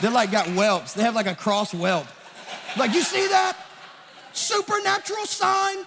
They're 0.00 0.10
like 0.10 0.30
got 0.30 0.46
whelps. 0.48 0.94
They 0.94 1.02
have 1.02 1.14
like 1.14 1.26
a 1.26 1.34
cross 1.34 1.72
whelp. 1.72 2.06
Like, 2.76 2.94
you 2.94 3.02
see 3.02 3.26
that? 3.28 3.56
Supernatural 4.32 5.26
sign. 5.26 5.84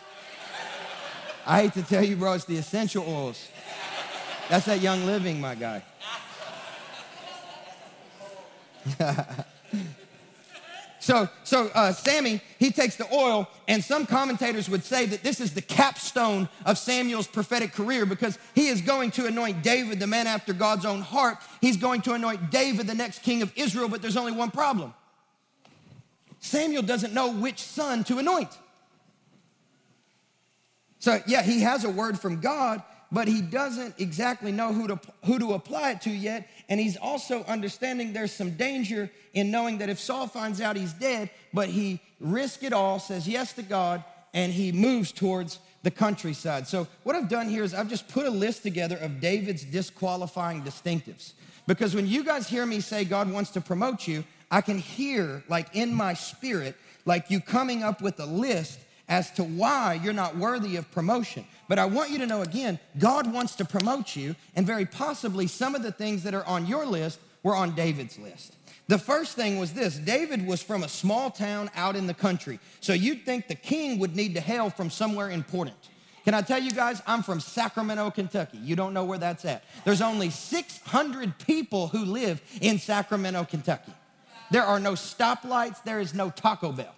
I 1.46 1.62
hate 1.62 1.74
to 1.74 1.84
tell 1.84 2.04
you, 2.04 2.16
bro, 2.16 2.34
it's 2.34 2.46
the 2.46 2.58
essential 2.58 3.04
oils. 3.08 3.48
That's 4.50 4.66
that 4.66 4.82
young 4.82 5.06
living, 5.06 5.40
my 5.40 5.56
guy. 5.56 5.84
so, 11.02 11.28
so 11.44 11.72
uh, 11.74 11.92
Sammy, 11.92 12.42
he 12.60 12.70
takes 12.70 12.96
the 12.96 13.12
oil, 13.12 13.50
and 13.68 13.84
some 13.84 14.06
commentators 14.06 14.70
would 14.70 14.84
say 14.84 15.08
that 15.08 15.24
this 15.24 15.42
is 15.42 15.52
the 15.52 15.62
capstone 15.62 16.48
of 16.64 16.78
Samuel's 16.78 17.26
prophetic 17.26 17.74
career 17.74 18.06
because 18.06 18.38
he 18.54 18.68
is 18.68 18.82
going 18.82 19.10
to 19.12 19.26
anoint 19.26 19.64
David, 19.64 20.00
the 20.00 20.06
man 20.06 20.28
after 20.28 20.54
God's 20.54 20.86
own 20.86 21.02
heart. 21.02 21.38
He's 21.60 21.76
going 21.76 22.02
to 22.04 22.14
anoint 22.14 22.52
David, 22.52 22.86
the 22.86 22.94
next 22.94 23.24
king 23.24 23.42
of 23.42 23.52
Israel, 23.56 23.90
but 23.90 24.04
there's 24.04 24.16
only 24.16 24.32
one 24.32 24.52
problem 24.52 24.94
Samuel 26.40 26.84
doesn't 26.84 27.14
know 27.14 27.32
which 27.32 27.60
son 27.60 28.04
to 28.06 28.20
anoint. 28.20 28.56
So, 31.00 31.20
yeah, 31.26 31.42
he 31.42 31.62
has 31.62 31.84
a 31.84 31.90
word 31.90 32.20
from 32.20 32.42
God, 32.42 32.84
but 33.12 33.28
he 33.28 33.42
doesn't 33.42 33.96
exactly 34.00 34.52
know 34.52 34.74
who 34.74 34.88
to, 34.88 35.00
who 35.26 35.38
to 35.40 35.54
apply 35.54 35.92
it 35.92 36.02
to 36.02 36.10
yet. 36.10 36.48
And 36.70 36.80
he's 36.80 36.96
also 36.96 37.44
understanding 37.44 38.14
there's 38.14 38.32
some 38.32 38.52
danger 38.52 39.10
in 39.34 39.52
knowing 39.52 39.80
that 39.80 39.90
if 39.90 40.00
Saul 40.00 40.28
finds 40.28 40.62
out 40.62 40.78
he's 40.78 40.94
dead, 40.94 41.30
but 41.54 41.68
he 41.68 42.00
risks 42.20 42.64
it 42.64 42.72
all, 42.74 43.00
says 43.00 43.28
yes 43.28 43.54
to 43.54 43.64
God, 43.64 44.04
and 44.34 44.52
he 44.52 44.72
moves 44.72 45.12
towards 45.12 45.60
the 45.84 45.92
countryside. 45.92 46.68
So, 46.68 46.88
what 47.04 47.16
I've 47.16 47.28
done 47.28 47.50
here 47.50 47.64
is 47.64 47.74
I've 47.74 47.90
just 47.90 48.08
put 48.08 48.26
a 48.26 48.30
list 48.30 48.64
together 48.64 48.98
of 48.98 49.20
David's 49.20 49.64
disqualifying 49.64 50.62
distinctives. 50.62 51.34
Because 51.68 51.96
when 51.96 52.08
you 52.08 52.24
guys 52.24 52.48
hear 52.48 52.66
me 52.66 52.80
say 52.80 53.04
God 53.04 53.32
wants 53.32 53.52
to 53.52 53.62
promote 53.62 54.08
you, 54.08 54.24
I 54.50 54.62
can 54.62 54.78
hear, 54.78 55.44
like 55.48 55.76
in 55.76 55.94
my 55.94 56.14
spirit, 56.14 56.76
like 57.06 57.30
you 57.30 57.40
coming 57.40 57.84
up 57.84 58.02
with 58.02 58.20
a 58.20 58.26
list 58.26 58.80
as 59.12 59.30
to 59.30 59.44
why 59.44 60.00
you're 60.02 60.14
not 60.14 60.38
worthy 60.38 60.78
of 60.78 60.90
promotion. 60.90 61.46
But 61.68 61.78
I 61.78 61.86
want 61.86 62.12
you 62.12 62.18
to 62.20 62.26
know 62.26 62.44
again, 62.44 62.80
God 62.98 63.32
wants 63.32 63.56
to 63.56 63.66
promote 63.66 64.16
you, 64.16 64.38
and 64.56 64.66
very 64.66 64.86
possibly 64.86 65.48
some 65.48 65.76
of 65.76 65.84
the 65.84 65.92
things 65.92 66.24
that 66.24 66.34
are 66.34 66.46
on 66.46 66.66
your 66.66 66.86
list 66.86 67.20
were 67.44 67.54
on 67.54 67.76
David's 67.76 68.18
list. 68.18 68.56
The 68.88 68.98
first 68.98 69.36
thing 69.36 69.60
was 69.60 69.74
this 69.74 69.98
David 69.98 70.48
was 70.48 70.64
from 70.64 70.84
a 70.84 70.88
small 70.88 71.30
town 71.30 71.70
out 71.76 71.98
in 71.98 72.08
the 72.08 72.14
country. 72.14 72.58
So 72.80 72.94
you'd 72.94 73.26
think 73.26 73.50
the 73.50 73.56
king 73.56 74.00
would 74.00 74.16
need 74.16 74.34
to 74.36 74.42
hail 74.42 74.70
from 74.70 74.90
somewhere 74.90 75.30
important. 75.30 75.76
Can 76.24 76.34
I 76.34 76.42
tell 76.42 76.62
you 76.62 76.72
guys, 76.72 77.02
I'm 77.06 77.22
from 77.22 77.42
Sacramento, 77.42 78.12
Kentucky. 78.12 78.60
You 78.60 78.78
don't 78.78 78.94
know 78.94 79.04
where 79.04 79.18
that's 79.18 79.44
at. 79.44 79.64
There's 79.84 80.02
only 80.02 80.30
600 80.30 81.38
people 81.40 81.90
who 81.90 82.06
live 82.06 82.42
in 82.62 82.80
Sacramento, 82.80 83.44
Kentucky. 83.44 83.94
There 84.52 84.64
are 84.64 84.80
no 84.80 84.94
stoplights, 84.94 85.84
there 85.84 86.00
is 86.00 86.14
no 86.14 86.30
Taco 86.30 86.72
Bell. 86.72 86.96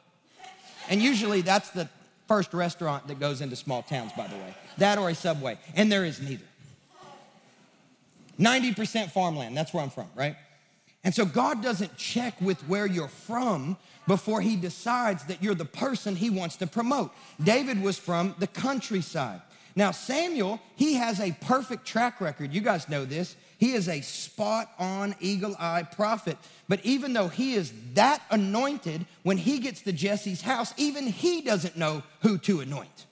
And 0.90 1.02
usually 1.02 1.42
that's 1.42 1.70
the 1.72 1.90
first 2.28 2.54
restaurant 2.54 3.08
that 3.08 3.20
goes 3.20 3.42
into 3.42 3.56
small 3.56 3.82
towns, 3.82 4.12
by 4.14 4.28
the 4.28 4.36
way. 4.36 4.54
That 4.78 4.98
or 4.98 5.10
a 5.10 5.16
Subway. 5.16 5.58
And 5.76 5.92
there 5.92 6.06
is 6.06 6.22
neither. 6.22 6.46
90% 8.40 9.12
farmland, 9.12 9.56
that's 9.56 9.74
where 9.74 9.84
I'm 9.84 9.90
from, 9.90 10.08
right? 10.16 10.36
And 11.04 11.14
so 11.14 11.26
God 11.26 11.62
doesn't 11.62 11.98
check 11.98 12.40
with 12.42 12.60
where 12.62 12.86
you're 12.86 13.08
from 13.08 13.78
before 14.08 14.42
he 14.42 14.56
decides 14.56 15.26
that 15.26 15.44
you're 15.44 15.56
the 15.56 15.66
person 15.66 16.16
he 16.16 16.30
wants 16.30 16.56
to 16.58 16.68
promote. 16.68 17.12
David 17.42 17.82
was 17.82 17.98
from 17.98 18.36
the 18.40 18.48
countryside. 18.48 19.42
Now, 19.76 19.92
Samuel, 19.92 20.60
he 20.76 20.94
has 20.96 21.20
a 21.20 21.32
perfect 21.42 21.86
track 21.86 22.22
record. 22.22 22.54
You 22.54 22.62
guys 22.62 22.90
know 22.90 23.06
this. 23.06 23.36
He 23.58 23.74
is 23.74 23.88
a 23.88 24.02
spot 24.02 24.72
on, 24.78 25.16
eagle 25.20 25.56
eye 25.60 25.84
prophet. 25.84 26.38
But 26.68 26.84
even 26.86 27.14
though 27.14 27.28
he 27.28 27.54
is 27.54 27.74
that 27.94 28.22
anointed, 28.30 29.06
when 29.24 29.38
he 29.38 29.60
gets 29.60 29.82
to 29.82 29.92
Jesse's 29.92 30.42
house, 30.42 30.74
even 30.78 31.08
he 31.08 31.42
doesn't 31.42 31.78
know 31.78 32.04
who 32.22 32.38
to 32.40 32.62
anoint. 32.62 33.06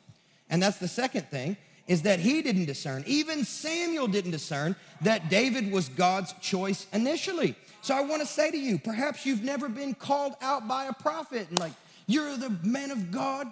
And 0.49 0.61
that's 0.61 0.77
the 0.77 0.87
second 0.87 1.27
thing 1.27 1.57
is 1.87 2.03
that 2.03 2.19
he 2.19 2.41
didn't 2.41 2.65
discern. 2.65 3.03
Even 3.07 3.43
Samuel 3.43 4.07
didn't 4.07 4.31
discern 4.31 4.75
that 5.01 5.29
David 5.29 5.71
was 5.71 5.89
God's 5.89 6.33
choice 6.41 6.87
initially. 6.93 7.55
So 7.81 7.95
I 7.95 8.01
want 8.01 8.21
to 8.21 8.27
say 8.27 8.51
to 8.51 8.57
you, 8.57 8.77
perhaps 8.77 9.25
you've 9.25 9.43
never 9.43 9.67
been 9.67 9.93
called 9.93 10.35
out 10.41 10.67
by 10.67 10.85
a 10.85 10.93
prophet 10.93 11.47
and 11.49 11.59
like, 11.59 11.73
you're 12.07 12.37
the 12.37 12.49
man 12.63 12.91
of 12.91 13.11
God, 13.11 13.49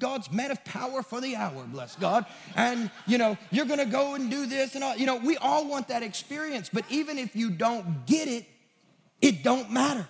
God's 0.00 0.32
man 0.32 0.50
of 0.50 0.64
power 0.64 1.02
for 1.02 1.20
the 1.20 1.36
hour, 1.36 1.64
bless 1.64 1.94
God. 1.94 2.26
And, 2.56 2.90
you 3.06 3.18
know, 3.18 3.36
you're 3.52 3.66
gonna 3.66 3.86
go 3.86 4.14
and 4.14 4.30
do 4.30 4.46
this 4.46 4.74
and 4.74 4.82
all. 4.82 4.96
You 4.96 5.06
know, 5.06 5.16
we 5.16 5.36
all 5.36 5.68
want 5.68 5.88
that 5.88 6.02
experience, 6.02 6.68
but 6.72 6.84
even 6.90 7.18
if 7.18 7.36
you 7.36 7.50
don't 7.50 8.06
get 8.06 8.26
it, 8.26 8.46
it 9.20 9.44
don't 9.44 9.70
matter. 9.70 10.08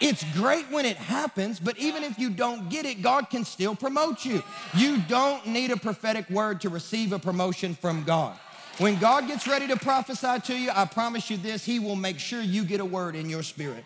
It's 0.00 0.24
great 0.34 0.70
when 0.70 0.84
it 0.84 0.96
happens, 0.96 1.58
but 1.58 1.78
even 1.78 2.02
if 2.04 2.18
you 2.18 2.30
don't 2.30 2.68
get 2.68 2.84
it, 2.84 3.02
God 3.02 3.30
can 3.30 3.44
still 3.44 3.74
promote 3.74 4.24
you. 4.24 4.42
You 4.74 4.98
don't 5.08 5.46
need 5.46 5.70
a 5.70 5.76
prophetic 5.76 6.28
word 6.28 6.60
to 6.62 6.68
receive 6.68 7.12
a 7.12 7.18
promotion 7.18 7.74
from 7.74 8.04
God. 8.04 8.36
When 8.78 8.98
God 8.98 9.26
gets 9.26 9.46
ready 9.46 9.66
to 9.68 9.76
prophesy 9.76 10.38
to 10.44 10.58
you, 10.58 10.70
I 10.74 10.84
promise 10.84 11.30
you 11.30 11.38
this, 11.38 11.64
He 11.64 11.78
will 11.78 11.96
make 11.96 12.18
sure 12.18 12.42
you 12.42 12.64
get 12.64 12.80
a 12.80 12.84
word 12.84 13.16
in 13.16 13.30
your 13.30 13.42
spirit. 13.42 13.84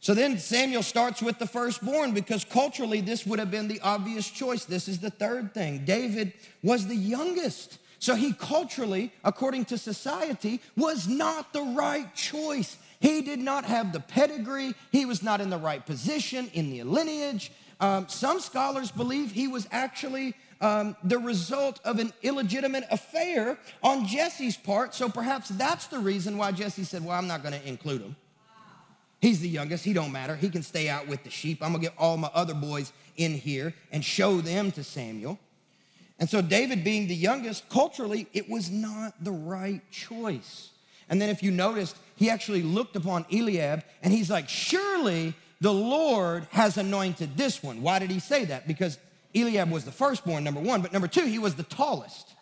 So 0.00 0.14
then 0.14 0.38
Samuel 0.38 0.82
starts 0.82 1.20
with 1.20 1.38
the 1.38 1.46
firstborn 1.46 2.12
because 2.12 2.44
culturally 2.44 3.02
this 3.02 3.26
would 3.26 3.38
have 3.38 3.50
been 3.50 3.68
the 3.68 3.80
obvious 3.80 4.28
choice. 4.28 4.64
This 4.64 4.88
is 4.88 4.98
the 4.98 5.10
third 5.10 5.52
thing. 5.52 5.84
David 5.84 6.32
was 6.62 6.86
the 6.86 6.96
youngest. 6.96 7.78
So 7.98 8.14
he 8.14 8.32
culturally, 8.32 9.12
according 9.24 9.66
to 9.66 9.76
society, 9.76 10.62
was 10.74 11.06
not 11.06 11.52
the 11.52 11.62
right 11.62 12.14
choice. 12.14 12.78
He 13.00 13.20
did 13.20 13.40
not 13.40 13.66
have 13.66 13.92
the 13.92 14.00
pedigree, 14.00 14.74
he 14.90 15.04
was 15.04 15.22
not 15.22 15.40
in 15.42 15.50
the 15.50 15.58
right 15.58 15.84
position 15.84 16.50
in 16.54 16.70
the 16.70 16.82
lineage. 16.82 17.52
Um, 17.78 18.08
some 18.08 18.40
scholars 18.40 18.90
believe 18.90 19.32
he 19.32 19.48
was 19.48 19.68
actually 19.70 20.34
um, 20.62 20.96
the 21.04 21.18
result 21.18 21.80
of 21.84 21.98
an 21.98 22.12
illegitimate 22.22 22.84
affair 22.90 23.58
on 23.82 24.06
Jesse's 24.06 24.56
part. 24.56 24.94
So 24.94 25.08
perhaps 25.08 25.48
that's 25.50 25.86
the 25.86 25.98
reason 25.98 26.38
why 26.38 26.52
Jesse 26.52 26.84
said, 26.84 27.04
Well, 27.04 27.16
I'm 27.16 27.26
not 27.26 27.42
going 27.42 27.58
to 27.58 27.68
include 27.68 28.02
him. 28.02 28.16
He's 29.20 29.40
the 29.40 29.48
youngest. 29.48 29.84
He 29.84 29.92
don't 29.92 30.12
matter. 30.12 30.34
He 30.34 30.48
can 30.48 30.62
stay 30.62 30.88
out 30.88 31.06
with 31.06 31.24
the 31.24 31.30
sheep. 31.30 31.62
I'm 31.62 31.72
going 31.72 31.82
to 31.82 31.88
get 31.88 31.98
all 31.98 32.16
my 32.16 32.30
other 32.32 32.54
boys 32.54 32.92
in 33.16 33.34
here 33.34 33.74
and 33.92 34.04
show 34.04 34.40
them 34.40 34.70
to 34.72 34.82
Samuel. 34.82 35.38
And 36.18 36.28
so 36.28 36.42
David 36.42 36.84
being 36.84 37.06
the 37.06 37.14
youngest, 37.14 37.68
culturally, 37.68 38.28
it 38.32 38.48
was 38.48 38.70
not 38.70 39.22
the 39.22 39.32
right 39.32 39.82
choice. 39.90 40.70
And 41.08 41.20
then 41.20 41.28
if 41.28 41.42
you 41.42 41.50
noticed, 41.50 41.96
he 42.16 42.30
actually 42.30 42.62
looked 42.62 42.96
upon 42.96 43.26
Eliab 43.32 43.84
and 44.02 44.12
he's 44.12 44.30
like, 44.30 44.48
surely 44.48 45.34
the 45.60 45.72
Lord 45.72 46.46
has 46.50 46.78
anointed 46.78 47.36
this 47.36 47.62
one. 47.62 47.82
Why 47.82 47.98
did 47.98 48.10
he 48.10 48.20
say 48.20 48.46
that? 48.46 48.68
Because 48.68 48.98
Eliab 49.34 49.70
was 49.70 49.84
the 49.84 49.92
firstborn, 49.92 50.44
number 50.44 50.60
one, 50.60 50.82
but 50.82 50.92
number 50.92 51.08
two, 51.08 51.26
he 51.26 51.38
was 51.38 51.54
the 51.54 51.62
tallest. 51.62 52.34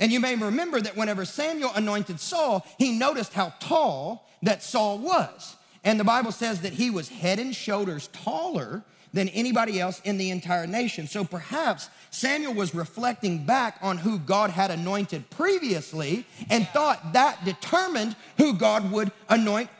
And 0.00 0.12
you 0.12 0.20
may 0.20 0.36
remember 0.36 0.80
that 0.80 0.96
whenever 0.96 1.24
Samuel 1.24 1.72
anointed 1.74 2.20
Saul, 2.20 2.66
he 2.78 2.92
noticed 2.92 3.32
how 3.32 3.52
tall 3.60 4.28
that 4.42 4.62
Saul 4.62 4.98
was. 4.98 5.56
And 5.84 5.98
the 5.98 6.04
Bible 6.04 6.32
says 6.32 6.60
that 6.62 6.72
he 6.72 6.90
was 6.90 7.08
head 7.08 7.38
and 7.38 7.54
shoulders 7.54 8.08
taller 8.08 8.82
than 9.12 9.28
anybody 9.30 9.80
else 9.80 10.00
in 10.04 10.18
the 10.18 10.30
entire 10.30 10.66
nation. 10.66 11.06
So 11.06 11.24
perhaps 11.24 11.88
Samuel 12.10 12.54
was 12.54 12.74
reflecting 12.74 13.44
back 13.44 13.78
on 13.80 13.98
who 13.98 14.18
God 14.18 14.50
had 14.50 14.70
anointed 14.70 15.30
previously 15.30 16.26
and 16.50 16.68
thought 16.68 17.12
that 17.14 17.44
determined 17.44 18.16
who 18.36 18.52
God 18.54 18.90
would 18.92 19.10
anoint 19.28 19.70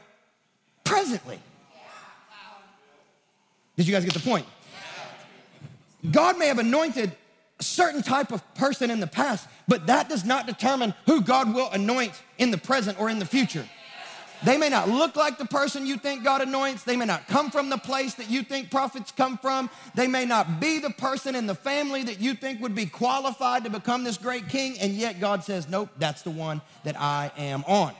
presently. 0.85 1.39
Did 3.77 3.87
you 3.87 3.93
guys 3.93 4.05
get 4.05 4.15
the 4.15 4.21
point? 4.21 4.47
God 6.11 6.39
may 6.39 6.47
have 6.47 6.59
anointed 6.59 7.13
a 7.61 7.63
certain 7.63 8.03
type 8.03 8.33
of 8.33 8.43
person 8.55 8.91
in 8.91 9.01
the 9.01 9.07
past, 9.07 9.49
but 9.67 9.87
that 9.87 10.09
does 10.09 10.25
not 10.25 10.47
determine 10.47 10.95
who 11.07 11.21
God 11.21 11.55
will 11.55 11.71
anoint 11.71 12.23
in 12.39 12.51
the 12.51 12.59
present 12.59 12.99
or 13.01 13.11
in 13.11 13.19
the 13.19 13.27
future. 13.27 13.69
They 14.45 14.57
may 14.57 14.69
not 14.69 14.89
look 14.89 15.17
like 15.17 15.37
the 15.37 15.47
person 15.47 15.87
you 15.87 15.97
think 15.97 16.23
God 16.23 16.41
anoints. 16.41 16.85
They 16.85 16.97
may 16.97 17.07
not 17.07 17.27
come 17.27 17.51
from 17.51 17.71
the 17.71 17.77
place 17.77 18.15
that 18.15 18.31
you 18.31 18.43
think 18.43 18.71
prophets 18.71 19.11
come 19.11 19.37
from. 19.39 19.69
They 19.95 20.07
may 20.07 20.25
not 20.25 20.61
be 20.61 20.79
the 20.79 20.91
person 20.91 21.35
in 21.35 21.47
the 21.47 21.57
family 21.57 22.05
that 22.05 22.21
you 22.21 22.35
think 22.35 22.61
would 22.61 22.75
be 22.75 22.87
qualified 22.87 23.65
to 23.65 23.71
become 23.71 24.05
this 24.05 24.17
great 24.17 24.49
king. 24.49 24.79
And 24.79 24.93
yet 24.93 25.21
God 25.21 25.43
says, 25.43 25.69
nope, 25.69 25.91
that's 25.99 26.23
the 26.23 26.31
one 26.31 26.61
that 26.85 26.99
I 27.01 27.33
am 27.37 27.65
on. 27.67 27.95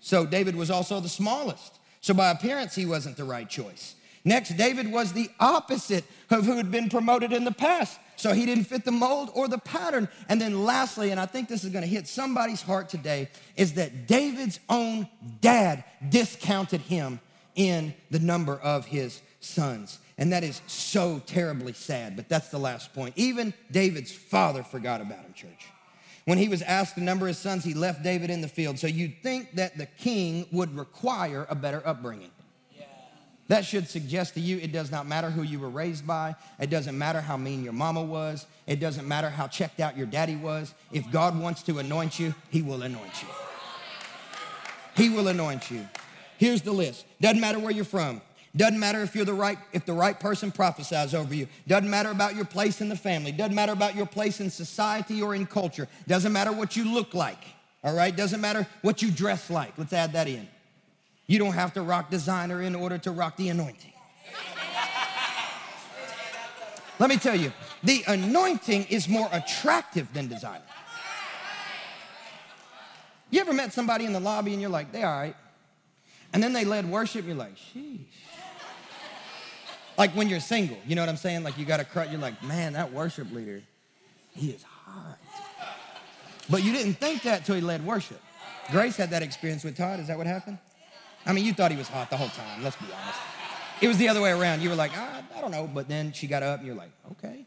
So 0.00 0.24
David 0.24 0.56
was 0.56 0.70
also 0.70 1.00
the 1.00 1.08
smallest. 1.08 1.78
So 2.00 2.14
by 2.14 2.30
appearance, 2.30 2.74
he 2.74 2.86
wasn't 2.86 3.16
the 3.16 3.24
right 3.24 3.48
choice. 3.48 3.96
Next, 4.24 4.56
David 4.56 4.90
was 4.90 5.12
the 5.12 5.28
opposite 5.38 6.04
of 6.30 6.46
who 6.46 6.56
had 6.56 6.70
been 6.70 6.88
promoted 6.88 7.32
in 7.32 7.44
the 7.44 7.52
past. 7.52 7.98
So 8.16 8.32
he 8.32 8.46
didn't 8.46 8.64
fit 8.64 8.84
the 8.84 8.92
mold 8.92 9.30
or 9.34 9.46
the 9.46 9.58
pattern. 9.58 10.08
And 10.28 10.40
then 10.40 10.64
lastly, 10.64 11.10
and 11.10 11.20
I 11.20 11.26
think 11.26 11.48
this 11.48 11.64
is 11.64 11.70
gonna 11.70 11.86
hit 11.86 12.08
somebody's 12.08 12.62
heart 12.62 12.88
today, 12.88 13.28
is 13.56 13.74
that 13.74 14.06
David's 14.06 14.58
own 14.68 15.08
dad 15.40 15.84
discounted 16.08 16.80
him 16.80 17.20
in 17.54 17.94
the 18.10 18.18
number 18.18 18.54
of 18.56 18.86
his 18.86 19.20
sons. 19.40 19.98
And 20.18 20.32
that 20.32 20.44
is 20.44 20.62
so 20.66 21.20
terribly 21.26 21.74
sad, 21.74 22.16
but 22.16 22.28
that's 22.28 22.48
the 22.48 22.58
last 22.58 22.94
point. 22.94 23.14
Even 23.16 23.52
David's 23.70 24.12
father 24.12 24.62
forgot 24.62 25.00
about 25.00 25.20
him, 25.20 25.34
church. 25.34 25.66
When 26.24 26.38
he 26.38 26.48
was 26.48 26.62
asked 26.62 26.96
the 26.96 27.02
number 27.02 27.26
his 27.28 27.38
sons, 27.38 27.62
he 27.62 27.74
left 27.74 28.02
David 28.02 28.30
in 28.30 28.40
the 28.40 28.48
field. 28.48 28.78
So 28.78 28.86
you'd 28.86 29.22
think 29.22 29.54
that 29.54 29.78
the 29.78 29.86
king 29.86 30.46
would 30.50 30.76
require 30.76 31.46
a 31.48 31.54
better 31.54 31.82
upbringing. 31.86 32.30
That 33.48 33.64
should 33.64 33.88
suggest 33.88 34.34
to 34.34 34.40
you 34.40 34.58
it 34.58 34.72
does 34.72 34.90
not 34.90 35.06
matter 35.06 35.30
who 35.30 35.42
you 35.42 35.60
were 35.60 35.68
raised 35.68 36.06
by. 36.06 36.34
It 36.58 36.68
doesn't 36.68 36.98
matter 36.98 37.20
how 37.20 37.36
mean 37.36 37.62
your 37.62 37.72
mama 37.72 38.02
was. 38.02 38.46
It 38.66 38.80
doesn't 38.80 39.06
matter 39.06 39.30
how 39.30 39.46
checked 39.46 39.78
out 39.78 39.96
your 39.96 40.06
daddy 40.06 40.34
was. 40.34 40.74
If 40.92 41.10
God 41.12 41.38
wants 41.38 41.62
to 41.64 41.78
anoint 41.78 42.18
you, 42.18 42.34
he 42.50 42.62
will 42.62 42.82
anoint 42.82 43.22
you. 43.22 43.28
He 44.96 45.10
will 45.10 45.28
anoint 45.28 45.70
you. 45.70 45.86
Here's 46.38 46.62
the 46.62 46.72
list. 46.72 47.04
Doesn't 47.20 47.40
matter 47.40 47.58
where 47.58 47.70
you're 47.70 47.84
from. 47.84 48.20
Doesn't 48.56 48.80
matter 48.80 49.02
if 49.02 49.14
you're 49.14 49.26
the 49.26 49.34
right, 49.34 49.58
if 49.72 49.84
the 49.84 49.92
right 49.92 50.18
person 50.18 50.50
prophesies 50.50 51.14
over 51.14 51.34
you. 51.34 51.46
Doesn't 51.68 51.90
matter 51.90 52.10
about 52.10 52.34
your 52.34 52.46
place 52.46 52.80
in 52.80 52.88
the 52.88 52.96
family. 52.96 53.30
Doesn't 53.30 53.54
matter 53.54 53.72
about 53.72 53.94
your 53.94 54.06
place 54.06 54.40
in 54.40 54.50
society 54.50 55.20
or 55.20 55.34
in 55.34 55.46
culture. 55.46 55.86
Doesn't 56.08 56.32
matter 56.32 56.52
what 56.52 56.74
you 56.74 56.90
look 56.92 57.12
like. 57.12 57.44
All 57.84 57.94
right? 57.94 58.16
Doesn't 58.16 58.40
matter 58.40 58.66
what 58.80 59.02
you 59.02 59.10
dress 59.10 59.50
like. 59.50 59.76
Let's 59.76 59.92
add 59.92 60.14
that 60.14 60.26
in. 60.26 60.48
You 61.26 61.38
don't 61.38 61.54
have 61.54 61.72
to 61.74 61.82
rock 61.82 62.10
designer 62.10 62.62
in 62.62 62.74
order 62.74 62.98
to 62.98 63.10
rock 63.10 63.36
the 63.36 63.48
anointing. 63.48 63.92
Let 66.98 67.10
me 67.10 67.16
tell 67.16 67.36
you, 67.36 67.52
the 67.82 68.04
anointing 68.06 68.86
is 68.88 69.08
more 69.08 69.28
attractive 69.32 70.12
than 70.14 70.28
designer. 70.28 70.62
You 73.30 73.40
ever 73.40 73.52
met 73.52 73.72
somebody 73.72 74.04
in 74.04 74.12
the 74.12 74.20
lobby 74.20 74.52
and 74.52 74.60
you're 74.60 74.70
like, 74.70 74.92
they 74.92 75.02
all 75.02 75.14
right. 75.14 75.36
And 76.32 76.42
then 76.42 76.52
they 76.52 76.64
led 76.64 76.90
worship, 76.90 77.20
and 77.20 77.28
you're 77.28 77.36
like, 77.36 77.56
sheesh. 77.56 78.00
Like 79.98 80.10
when 80.12 80.28
you're 80.28 80.40
single, 80.40 80.76
you 80.86 80.94
know 80.94 81.02
what 81.02 81.08
I'm 81.08 81.16
saying? 81.16 81.42
Like 81.42 81.56
you 81.56 81.64
got 81.64 81.80
a 81.80 81.84
crutch, 81.84 82.10
you're 82.10 82.20
like, 82.20 82.42
man, 82.42 82.74
that 82.74 82.92
worship 82.92 83.32
leader, 83.32 83.62
he 84.34 84.50
is 84.50 84.62
hot. 84.62 85.18
But 86.50 86.62
you 86.62 86.72
didn't 86.72 86.94
think 86.94 87.22
that 87.22 87.44
till 87.44 87.54
he 87.54 87.60
led 87.60 87.84
worship. 87.84 88.20
Grace 88.70 88.96
had 88.96 89.10
that 89.10 89.22
experience 89.22 89.64
with 89.64 89.76
Todd. 89.76 90.00
Is 90.00 90.08
that 90.08 90.18
what 90.18 90.26
happened? 90.26 90.58
I 91.26 91.32
mean, 91.32 91.44
you 91.44 91.52
thought 91.52 91.72
he 91.72 91.76
was 91.76 91.88
hot 91.88 92.08
the 92.08 92.16
whole 92.16 92.28
time, 92.28 92.62
let's 92.62 92.76
be 92.76 92.86
honest. 92.92 93.18
It 93.80 93.88
was 93.88 93.98
the 93.98 94.08
other 94.08 94.22
way 94.22 94.30
around. 94.30 94.62
You 94.62 94.70
were 94.70 94.76
like, 94.76 94.92
ah, 94.94 95.22
I 95.36 95.40
don't 95.40 95.50
know. 95.50 95.68
But 95.72 95.88
then 95.88 96.12
she 96.12 96.26
got 96.26 96.42
up 96.42 96.58
and 96.58 96.66
you're 96.66 96.76
like, 96.76 96.90
okay. 97.12 97.44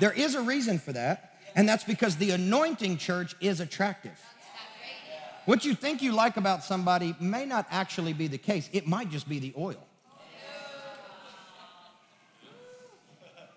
There 0.00 0.12
is 0.12 0.34
a 0.34 0.40
reason 0.40 0.78
for 0.78 0.92
that, 0.92 1.34
and 1.54 1.68
that's 1.68 1.84
because 1.84 2.16
the 2.16 2.30
anointing 2.30 2.96
church 2.96 3.36
is 3.40 3.60
attractive. 3.60 4.18
What 5.44 5.64
you 5.64 5.74
think 5.74 6.00
you 6.00 6.12
like 6.12 6.38
about 6.38 6.64
somebody 6.64 7.14
may 7.20 7.44
not 7.44 7.66
actually 7.70 8.14
be 8.14 8.26
the 8.26 8.38
case, 8.38 8.70
it 8.72 8.86
might 8.86 9.10
just 9.10 9.28
be 9.28 9.38
the 9.38 9.52
oil. 9.58 9.86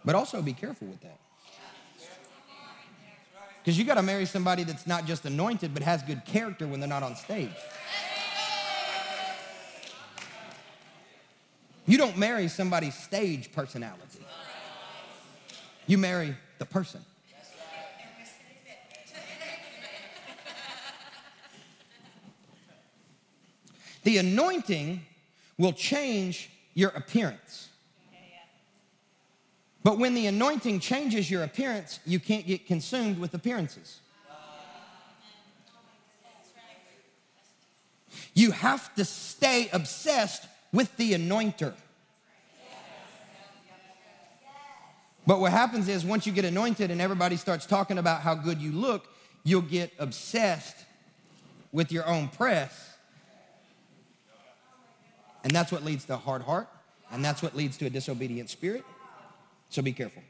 But 0.03 0.15
also 0.15 0.41
be 0.41 0.53
careful 0.53 0.87
with 0.87 0.99
that. 1.01 1.19
Because 3.63 3.77
you 3.77 3.85
got 3.85 3.95
to 3.95 4.01
marry 4.01 4.25
somebody 4.25 4.65
that's 4.65 4.85
not 4.85 5.05
just 5.05 5.23
anointed, 5.23 5.73
but 5.73 5.83
has 5.83 6.03
good 6.03 6.25
character 6.25 6.67
when 6.67 6.81
they're 6.81 6.89
not 6.89 7.01
on 7.01 7.15
stage. 7.15 7.49
You 11.85 11.97
don't 11.97 12.17
marry 12.17 12.49
somebody's 12.49 12.95
stage 12.95 13.53
personality, 13.53 14.25
you 15.87 15.97
marry 15.97 16.35
the 16.59 16.65
person. 16.65 17.01
The 24.03 24.17
anointing 24.17 25.05
will 25.57 25.71
change 25.71 26.49
your 26.73 26.89
appearance. 26.89 27.69
But 29.83 29.99
when 29.99 30.13
the 30.13 30.27
anointing 30.27 30.79
changes 30.79 31.29
your 31.29 31.43
appearance, 31.43 31.99
you 32.05 32.19
can't 32.19 32.47
get 32.47 32.65
consumed 32.65 33.19
with 33.19 33.33
appearances. 33.33 33.99
You 38.33 38.51
have 38.51 38.93
to 38.95 39.05
stay 39.05 39.69
obsessed 39.73 40.47
with 40.71 40.95
the 40.97 41.13
anointer. 41.13 41.73
But 45.25 45.39
what 45.39 45.51
happens 45.51 45.87
is 45.87 46.03
once 46.03 46.25
you 46.25 46.33
get 46.33 46.45
anointed 46.45 46.91
and 46.91 46.99
everybody 46.99 47.37
starts 47.37 47.65
talking 47.65 47.97
about 47.97 48.21
how 48.21 48.35
good 48.35 48.59
you 48.61 48.71
look, 48.71 49.07
you'll 49.43 49.61
get 49.61 49.93
obsessed 49.99 50.77
with 51.71 51.91
your 51.91 52.05
own 52.07 52.27
press. 52.29 52.95
And 55.43 55.53
that's 55.53 55.71
what 55.71 55.83
leads 55.83 56.05
to 56.05 56.13
a 56.13 56.17
hard 56.17 56.41
heart, 56.41 56.69
and 57.11 57.23
that's 57.23 57.41
what 57.41 57.55
leads 57.55 57.77
to 57.77 57.85
a 57.85 57.89
disobedient 57.89 58.49
spirit. 58.49 58.85
So 59.73 59.81
be 59.81 59.91
careful. 59.91 60.21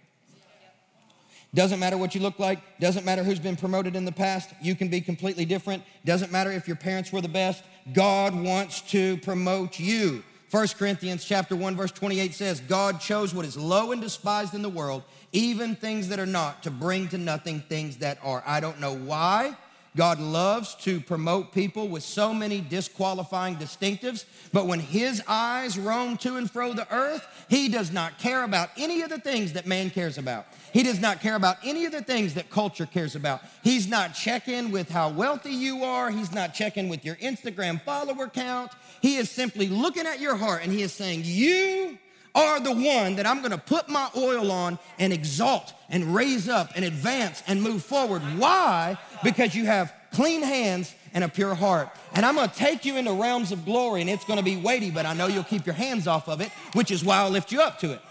Doesn't 1.54 1.80
matter 1.80 1.98
what 1.98 2.16
you 2.16 2.22
look 2.22 2.40
like, 2.40 2.60
doesn't 2.80 3.06
matter 3.06 3.24
who's 3.24 3.40
been 3.40 3.58
promoted 3.58 3.96
in 3.96 4.06
the 4.06 4.12
past, 4.12 4.50
you 4.62 4.74
can 4.74 4.88
be 4.88 5.02
completely 5.02 5.44
different. 5.44 5.84
Doesn't 6.06 6.32
matter 6.32 6.50
if 6.50 6.66
your 6.66 6.78
parents 6.78 7.12
were 7.12 7.20
the 7.20 7.28
best, 7.28 7.62
God 7.92 8.34
wants 8.34 8.80
to 8.92 9.18
promote 9.18 9.80
you. 9.80 10.24
1 10.50 10.68
Corinthians 10.80 11.26
chapter 11.26 11.58
1 11.58 11.76
verse 11.76 11.92
28 11.92 12.34
says, 12.34 12.62
God 12.62 13.02
chose 13.02 13.36
what 13.36 13.46
is 13.46 13.58
low 13.58 13.92
and 13.92 14.02
despised 14.02 14.54
in 14.54 14.62
the 14.62 14.70
world, 14.70 15.04
even 15.34 15.76
things 15.76 16.08
that 16.08 16.20
are 16.20 16.26
not, 16.26 16.64
to 16.64 16.72
bring 16.72 17.10
to 17.10 17.18
nothing 17.18 17.60
things 17.68 17.98
that 17.98 18.20
are. 18.24 18.44
I 18.48 18.62
don't 18.62 18.80
know 18.80 18.96
why 18.96 19.58
God 19.96 20.20
loves 20.20 20.74
to 20.76 21.00
promote 21.00 21.52
people 21.52 21.88
with 21.88 22.04
so 22.04 22.34
many 22.34 22.62
disqualifying 22.62 23.58
distinctives, 23.58 24.26
but 24.52 24.66
when 24.66 24.80
his 24.80 25.22
eyes 25.28 25.78
roam 25.78 26.18
to 26.18 26.38
and 26.38 26.50
fro 26.50 26.74
the 26.74 26.92
earth, 26.92 27.28
he 27.48 27.70
does 27.70 27.92
not 27.92 28.18
care 28.18 28.44
about 28.44 28.70
any 28.76 29.04
of 29.04 29.10
the 29.10 29.20
things 29.20 29.54
that 29.54 29.68
man 29.68 29.92
cares 29.92 30.18
about. 30.18 30.48
He 30.72 30.82
does 30.82 31.00
not 31.00 31.22
care 31.22 31.36
about 31.36 31.58
any 31.64 31.86
of 31.86 31.92
the 31.92 32.02
things 32.02 32.34
that 32.34 32.50
culture 32.50 32.88
cares 32.88 33.16
about. 33.16 33.42
He's 33.64 33.88
not 33.88 34.16
checking 34.16 34.72
with 34.72 34.90
how 34.90 35.10
wealthy 35.10 35.52
you 35.52 35.84
are, 35.84 36.10
he's 36.10 36.32
not 36.32 36.56
checking 36.56 36.90
with 36.90 37.06
your 37.06 37.16
Instagram 37.18 37.80
follower 37.82 38.28
count. 38.28 38.72
He 39.02 39.18
is 39.18 39.30
simply 39.30 39.68
looking 39.68 40.08
at 40.08 40.20
your 40.20 40.36
heart 40.36 40.64
and 40.64 40.72
he 40.72 40.82
is 40.82 40.92
saying, 40.92 41.22
You 41.24 42.00
are 42.36 42.60
the 42.60 42.72
one 42.72 43.16
that 43.16 43.26
I'm 43.28 43.42
gonna 43.42 43.58
put 43.58 43.90
my 43.90 44.10
oil 44.16 44.52
on 44.52 44.80
and 44.98 45.14
exalt 45.14 45.74
and 45.90 46.16
raise 46.16 46.50
up 46.50 46.72
and 46.76 46.84
advance 46.84 47.44
and 47.48 47.62
move 47.62 47.84
forward. 47.84 48.22
Why? 48.38 48.98
Because 49.24 49.54
you 49.54 49.66
have 49.66 49.94
clean 50.12 50.42
hands 50.42 50.94
and 51.14 51.24
a 51.24 51.30
pure 51.30 51.54
heart. 51.54 51.90
And 52.14 52.26
I'm 52.26 52.36
gonna 52.36 52.52
take 52.54 52.86
you 52.86 52.98
into 52.98 53.14
realms 53.14 53.52
of 53.52 53.66
glory 53.66 54.02
and 54.02 54.10
it's 54.10 54.26
gonna 54.26 54.42
be 54.44 54.58
weighty, 54.58 54.90
but 54.90 55.06
I 55.06 55.14
know 55.14 55.28
you'll 55.28 55.44
keep 55.44 55.66
your 55.66 55.76
hands 55.76 56.08
off 56.08 56.28
of 56.28 56.42
it, 56.42 56.50
which 56.74 56.90
is 56.90 57.04
why 57.04 57.18
I'll 57.18 57.30
lift 57.30 57.52
you 57.52 57.62
up 57.62 57.80
to 57.80 57.94
it. 57.94 58.02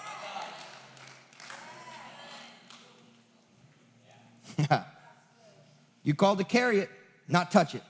you 6.04 6.14
called 6.14 6.38
to 6.38 6.44
carry 6.44 6.78
it, 6.78 6.90
not 7.26 7.50
touch 7.50 7.74
it. 7.74 7.82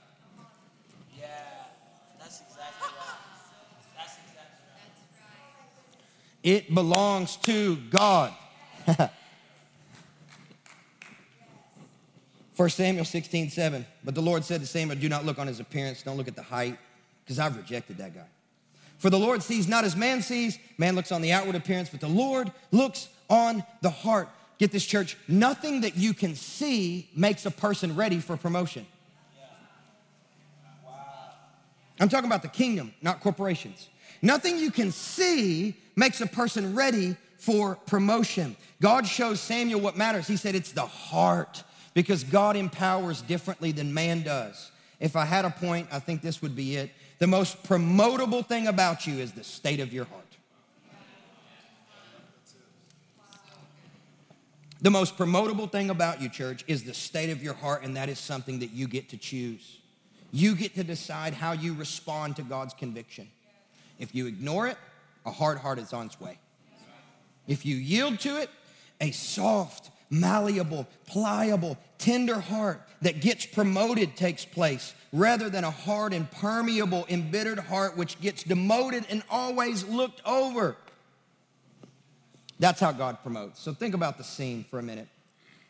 It 6.43 6.73
belongs 6.73 7.37
to 7.37 7.77
God. 7.89 8.33
1 12.55 12.69
Samuel 12.69 13.05
16, 13.05 13.49
7. 13.49 13.85
But 14.03 14.13
the 14.15 14.21
Lord 14.21 14.43
said 14.43 14.61
to 14.61 14.67
Samuel, 14.67 14.99
Do 14.99 15.09
not 15.09 15.25
look 15.25 15.39
on 15.39 15.47
his 15.47 15.59
appearance, 15.59 16.03
don't 16.03 16.17
look 16.17 16.27
at 16.27 16.35
the 16.35 16.43
height, 16.43 16.77
because 17.23 17.39
I've 17.39 17.57
rejected 17.57 17.97
that 17.97 18.13
guy. 18.13 18.27
For 18.99 19.09
the 19.09 19.19
Lord 19.19 19.41
sees 19.41 19.67
not 19.67 19.83
as 19.83 19.95
man 19.95 20.21
sees, 20.21 20.59
man 20.77 20.95
looks 20.95 21.11
on 21.11 21.21
the 21.21 21.31
outward 21.31 21.55
appearance, 21.55 21.89
but 21.89 21.99
the 21.99 22.07
Lord 22.07 22.51
looks 22.71 23.09
on 23.29 23.63
the 23.81 23.89
heart. 23.89 24.29
Get 24.59 24.71
this, 24.71 24.85
church, 24.85 25.17
nothing 25.27 25.81
that 25.81 25.97
you 25.97 26.13
can 26.13 26.35
see 26.35 27.09
makes 27.15 27.45
a 27.45 27.51
person 27.51 27.95
ready 27.95 28.19
for 28.19 28.37
promotion. 28.37 28.85
I'm 31.99 32.09
talking 32.09 32.29
about 32.29 32.43
the 32.43 32.47
kingdom, 32.49 32.93
not 33.01 33.19
corporations. 33.19 33.89
Nothing 34.21 34.57
you 34.57 34.71
can 34.71 34.91
see 34.91 35.75
makes 35.95 36.21
a 36.21 36.27
person 36.27 36.75
ready 36.75 37.15
for 37.37 37.75
promotion. 37.75 38.55
God 38.81 39.05
shows 39.05 39.39
Samuel 39.39 39.81
what 39.81 39.97
matters. 39.97 40.27
He 40.27 40.37
said 40.37 40.55
it's 40.55 40.71
the 40.71 40.85
heart 40.85 41.63
because 41.93 42.23
God 42.23 42.55
empowers 42.55 43.21
differently 43.21 43.71
than 43.71 43.93
man 43.93 44.23
does. 44.23 44.71
If 44.99 45.15
I 45.15 45.25
had 45.25 45.45
a 45.45 45.49
point, 45.49 45.87
I 45.91 45.99
think 45.99 46.21
this 46.21 46.41
would 46.41 46.55
be 46.55 46.77
it. 46.77 46.91
The 47.19 47.27
most 47.27 47.61
promotable 47.63 48.45
thing 48.45 48.67
about 48.67 49.05
you 49.05 49.15
is 49.15 49.33
the 49.33 49.43
state 49.43 49.79
of 49.79 49.93
your 49.93 50.05
heart. 50.05 50.21
The 54.81 54.89
most 54.89 55.17
promotable 55.17 55.71
thing 55.71 55.89
about 55.89 56.21
you, 56.21 56.27
church, 56.27 56.65
is 56.67 56.83
the 56.83 56.93
state 56.93 57.29
of 57.29 57.41
your 57.41 57.53
heart, 57.53 57.83
and 57.83 57.95
that 57.95 58.09
is 58.09 58.19
something 58.19 58.59
that 58.59 58.71
you 58.71 58.87
get 58.87 59.09
to 59.09 59.17
choose. 59.17 59.79
You 60.31 60.55
get 60.55 60.75
to 60.75 60.83
decide 60.83 61.33
how 61.33 61.53
you 61.53 61.73
respond 61.73 62.35
to 62.35 62.41
God's 62.41 62.73
conviction. 62.73 63.29
If 63.99 64.13
you 64.13 64.25
ignore 64.27 64.67
it, 64.67 64.77
a 65.25 65.31
hard 65.31 65.57
heart 65.57 65.79
is 65.79 65.93
on 65.93 66.07
its 66.07 66.19
way. 66.19 66.39
If 67.47 67.65
you 67.65 67.75
yield 67.75 68.19
to 68.21 68.41
it, 68.41 68.49
a 69.01 69.11
soft, 69.11 69.91
malleable, 70.09 70.87
pliable, 71.05 71.77
tender 71.97 72.39
heart 72.39 72.81
that 73.01 73.21
gets 73.21 73.45
promoted 73.45 74.15
takes 74.15 74.45
place 74.45 74.93
rather 75.11 75.49
than 75.49 75.63
a 75.63 75.71
hard, 75.71 76.13
impermeable, 76.13 77.05
embittered 77.09 77.59
heart 77.59 77.97
which 77.97 78.19
gets 78.21 78.43
demoted 78.43 79.05
and 79.09 79.23
always 79.29 79.85
looked 79.85 80.21
over. 80.25 80.77
That's 82.59 82.79
how 82.79 82.91
God 82.91 83.21
promotes. 83.21 83.59
So 83.59 83.73
think 83.73 83.93
about 83.93 84.17
the 84.17 84.23
scene 84.23 84.65
for 84.69 84.79
a 84.79 84.83
minute. 84.83 85.07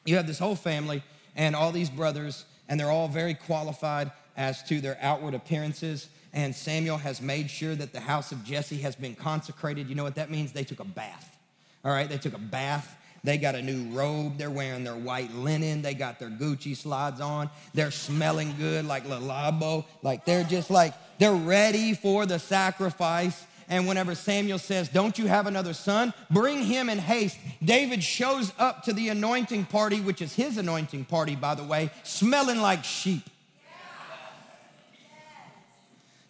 You 0.05 0.17
have 0.17 0.27
this 0.27 0.39
whole 0.39 0.55
family 0.55 1.03
and 1.35 1.55
all 1.55 1.71
these 1.71 1.89
brothers, 1.89 2.45
and 2.69 2.79
they're 2.79 2.91
all 2.91 3.07
very 3.07 3.33
qualified 3.33 4.11
as 4.37 4.61
to 4.63 4.81
their 4.81 4.97
outward 5.01 5.33
appearances. 5.33 6.09
And 6.33 6.55
Samuel 6.55 6.97
has 6.97 7.21
made 7.21 7.49
sure 7.49 7.75
that 7.75 7.93
the 7.93 7.99
house 7.99 8.31
of 8.31 8.43
Jesse 8.43 8.77
has 8.77 8.95
been 8.95 9.15
consecrated. 9.15 9.87
You 9.87 9.95
know 9.95 10.03
what 10.03 10.15
that 10.15 10.31
means? 10.31 10.51
They 10.51 10.63
took 10.63 10.79
a 10.79 10.85
bath. 10.85 11.37
All 11.85 11.91
right, 11.91 12.09
they 12.09 12.17
took 12.17 12.33
a 12.33 12.39
bath. 12.39 12.97
They 13.23 13.37
got 13.37 13.55
a 13.55 13.61
new 13.61 13.95
robe. 13.95 14.37
They're 14.37 14.49
wearing 14.49 14.83
their 14.83 14.95
white 14.95 15.33
linen. 15.33 15.81
They 15.81 15.93
got 15.93 16.19
their 16.19 16.29
Gucci 16.29 16.75
slides 16.75 17.21
on. 17.21 17.49
They're 17.73 17.91
smelling 17.91 18.53
good 18.57 18.85
like 18.85 19.07
Le 19.07 19.19
Labo. 19.19 19.85
Like 20.01 20.25
they're 20.25 20.43
just 20.43 20.69
like, 20.69 20.93
they're 21.19 21.33
ready 21.33 21.93
for 21.93 22.25
the 22.25 22.39
sacrifice. 22.39 23.45
And 23.69 23.87
whenever 23.87 24.13
Samuel 24.13 24.59
says, 24.59 24.89
Don't 24.89 25.17
you 25.17 25.27
have 25.27 25.47
another 25.47 25.73
son? 25.73 26.13
Bring 26.29 26.63
him 26.63 26.89
in 26.89 26.97
haste. 26.97 27.37
David 27.63 28.03
shows 28.03 28.51
up 28.59 28.83
to 28.83 28.93
the 28.93 29.09
anointing 29.09 29.65
party, 29.65 30.01
which 30.01 30.21
is 30.21 30.33
his 30.33 30.57
anointing 30.57 31.05
party, 31.05 31.35
by 31.35 31.55
the 31.55 31.63
way, 31.63 31.91
smelling 32.03 32.59
like 32.59 32.83
sheep. 32.83 33.23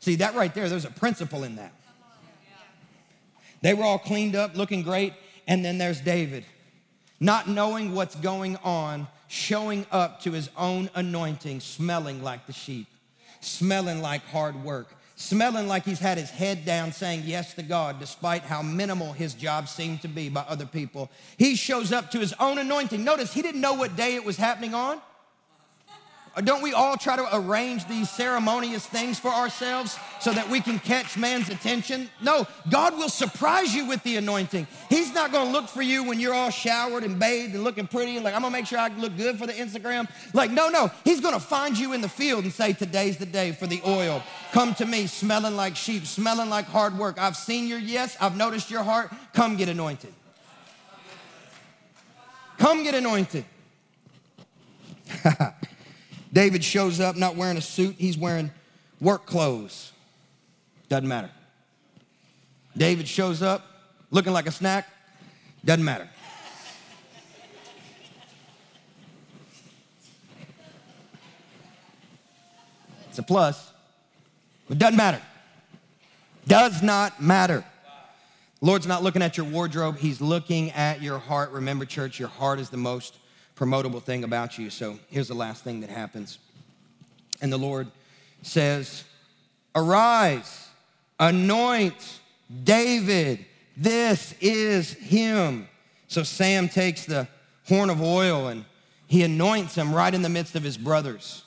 See, 0.03 0.15
that 0.15 0.35
right 0.35 0.53
there, 0.53 0.67
there's 0.67 0.83
a 0.83 0.91
principle 0.91 1.45
in 1.45 1.55
that. 1.55 1.71
They 3.61 3.73
were 3.73 3.85
all 3.85 3.97
cleaned 3.97 4.35
up, 4.35 4.57
looking 4.57 4.83
great. 4.83 5.13
And 5.47 5.63
then 5.63 5.77
there's 5.77 6.01
David, 6.01 6.43
not 7.21 7.47
knowing 7.47 7.95
what's 7.95 8.15
going 8.15 8.57
on, 8.65 9.07
showing 9.29 9.85
up 9.93 10.19
to 10.23 10.33
his 10.33 10.49
own 10.57 10.89
anointing, 10.93 11.61
smelling 11.61 12.21
like 12.21 12.47
the 12.47 12.51
sheep, 12.51 12.87
smelling 13.39 14.01
like 14.01 14.25
hard 14.25 14.61
work, 14.61 14.93
smelling 15.15 15.69
like 15.69 15.85
he's 15.85 15.99
had 15.99 16.17
his 16.17 16.29
head 16.29 16.65
down, 16.65 16.91
saying 16.91 17.21
yes 17.23 17.53
to 17.53 17.63
God, 17.63 17.97
despite 18.01 18.41
how 18.41 18.61
minimal 18.61 19.13
his 19.13 19.33
job 19.33 19.69
seemed 19.69 20.01
to 20.01 20.09
be 20.09 20.27
by 20.27 20.41
other 20.49 20.65
people. 20.65 21.09
He 21.37 21.55
shows 21.55 21.93
up 21.93 22.11
to 22.11 22.19
his 22.19 22.33
own 22.41 22.57
anointing. 22.57 23.05
Notice 23.05 23.33
he 23.33 23.41
didn't 23.41 23.61
know 23.61 23.75
what 23.75 23.95
day 23.95 24.15
it 24.15 24.25
was 24.25 24.35
happening 24.35 24.73
on. 24.73 24.99
Don't 26.41 26.63
we 26.63 26.73
all 26.73 26.97
try 26.97 27.15
to 27.15 27.27
arrange 27.37 27.87
these 27.87 28.09
ceremonious 28.09 28.87
things 28.87 29.19
for 29.19 29.27
ourselves 29.27 29.99
so 30.19 30.33
that 30.33 30.49
we 30.49 30.61
can 30.61 30.79
catch 30.79 31.15
man's 31.15 31.49
attention? 31.49 32.09
No, 32.23 32.47
God 32.71 32.97
will 32.97 33.09
surprise 33.09 33.75
you 33.75 33.85
with 33.85 34.01
the 34.01 34.17
anointing. 34.17 34.65
He's 34.89 35.13
not 35.13 35.31
gonna 35.31 35.51
look 35.51 35.67
for 35.67 35.83
you 35.83 36.03
when 36.03 36.19
you're 36.19 36.33
all 36.33 36.49
showered 36.49 37.03
and 37.03 37.19
bathed 37.19 37.53
and 37.53 37.63
looking 37.63 37.85
pretty 37.85 38.15
and 38.15 38.25
like, 38.25 38.33
I'm 38.33 38.41
gonna 38.41 38.51
make 38.51 38.65
sure 38.65 38.79
I 38.79 38.87
look 38.87 39.15
good 39.15 39.37
for 39.37 39.45
the 39.45 39.53
Instagram. 39.53 40.09
Like, 40.33 40.49
no, 40.49 40.69
no, 40.69 40.89
He's 41.03 41.21
gonna 41.21 41.39
find 41.39 41.77
you 41.77 41.93
in 41.93 42.01
the 42.01 42.09
field 42.09 42.45
and 42.45 42.53
say, 42.53 42.73
Today's 42.73 43.17
the 43.17 43.27
day 43.27 43.51
for 43.51 43.67
the 43.67 43.81
oil. 43.85 44.23
Come 44.53 44.73
to 44.75 44.87
me, 44.87 45.05
smelling 45.05 45.55
like 45.55 45.75
sheep, 45.75 46.07
smelling 46.07 46.49
like 46.49 46.65
hard 46.65 46.97
work. 46.97 47.21
I've 47.21 47.37
seen 47.37 47.67
your 47.67 47.77
yes, 47.77 48.17
I've 48.19 48.35
noticed 48.35 48.71
your 48.71 48.83
heart. 48.83 49.11
Come 49.33 49.55
get 49.55 49.69
anointed. 49.69 50.13
Come 52.57 52.83
get 52.83 52.95
anointed. 52.95 53.45
David 56.33 56.63
shows 56.63 56.99
up 56.99 57.15
not 57.15 57.35
wearing 57.35 57.57
a 57.57 57.61
suit, 57.61 57.95
he's 57.99 58.17
wearing 58.17 58.51
work 58.99 59.27
clothes. 59.27 59.91
Doesn't 60.89 61.07
matter. 61.07 61.29
David 62.75 63.07
shows 63.07 63.43
up 63.43 63.65
looking 64.09 64.33
like 64.33 64.47
a 64.47 64.51
snack, 64.51 64.89
doesn't 65.63 65.85
matter. 65.85 66.09
It's 73.09 73.19
a 73.19 73.23
plus, 73.23 73.71
but 74.67 74.79
doesn't 74.79 74.97
matter. 74.97 75.21
Does 76.47 76.81
not 76.81 77.21
matter. 77.21 77.63
Lord's 78.59 78.87
not 78.87 79.03
looking 79.03 79.21
at 79.21 79.37
your 79.37 79.45
wardrobe, 79.45 79.99
He's 79.99 80.19
looking 80.19 80.71
at 80.71 81.03
your 81.03 81.19
heart. 81.19 81.51
Remember, 81.51 81.85
church, 81.85 82.19
your 82.19 82.29
heart 82.29 82.59
is 82.59 82.71
the 82.71 82.77
most 82.77 83.19
promotable 83.63 84.03
thing 84.03 84.25
about 84.25 84.57
you. 84.57 84.69
So 84.69 84.99
here's 85.09 85.29
the 85.29 85.33
last 85.33 85.63
thing 85.63 85.79
that 85.81 85.89
happens. 85.89 86.37
And 87.41 87.51
the 87.51 87.57
Lord 87.57 87.87
says, 88.41 89.05
Arise, 89.73 90.67
anoint 91.19 92.19
David. 92.63 93.45
This 93.77 94.35
is 94.41 94.93
him. 94.93 95.67
So 96.07 96.23
Sam 96.23 96.67
takes 96.67 97.05
the 97.05 97.27
horn 97.67 97.89
of 97.89 98.01
oil 98.01 98.47
and 98.47 98.65
he 99.07 99.23
anoints 99.23 99.75
him 99.75 99.95
right 99.95 100.13
in 100.13 100.21
the 100.21 100.29
midst 100.29 100.55
of 100.55 100.63
his 100.63 100.77
brothers. 100.77 101.45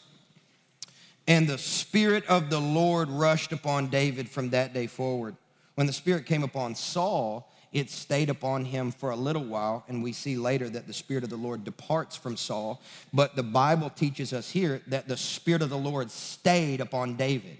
And 1.28 1.46
the 1.46 1.58
Spirit 1.58 2.24
of 2.26 2.48
the 2.48 2.60
Lord 2.60 3.10
rushed 3.10 3.52
upon 3.52 3.88
David 3.88 4.28
from 4.28 4.50
that 4.50 4.72
day 4.72 4.86
forward. 4.86 5.36
When 5.74 5.86
the 5.86 5.92
Spirit 5.92 6.24
came 6.24 6.42
upon 6.42 6.76
Saul, 6.76 7.52
it 7.76 7.90
stayed 7.90 8.30
upon 8.30 8.64
him 8.64 8.90
for 8.90 9.10
a 9.10 9.16
little 9.16 9.44
while, 9.44 9.84
and 9.86 10.02
we 10.02 10.10
see 10.10 10.38
later 10.38 10.66
that 10.70 10.86
the 10.86 10.94
Spirit 10.94 11.24
of 11.24 11.28
the 11.28 11.36
Lord 11.36 11.62
departs 11.62 12.16
from 12.16 12.34
Saul. 12.34 12.80
But 13.12 13.36
the 13.36 13.42
Bible 13.42 13.90
teaches 13.90 14.32
us 14.32 14.50
here 14.50 14.80
that 14.86 15.08
the 15.08 15.16
Spirit 15.18 15.60
of 15.60 15.68
the 15.68 15.76
Lord 15.76 16.10
stayed 16.10 16.80
upon 16.80 17.16
David. 17.16 17.58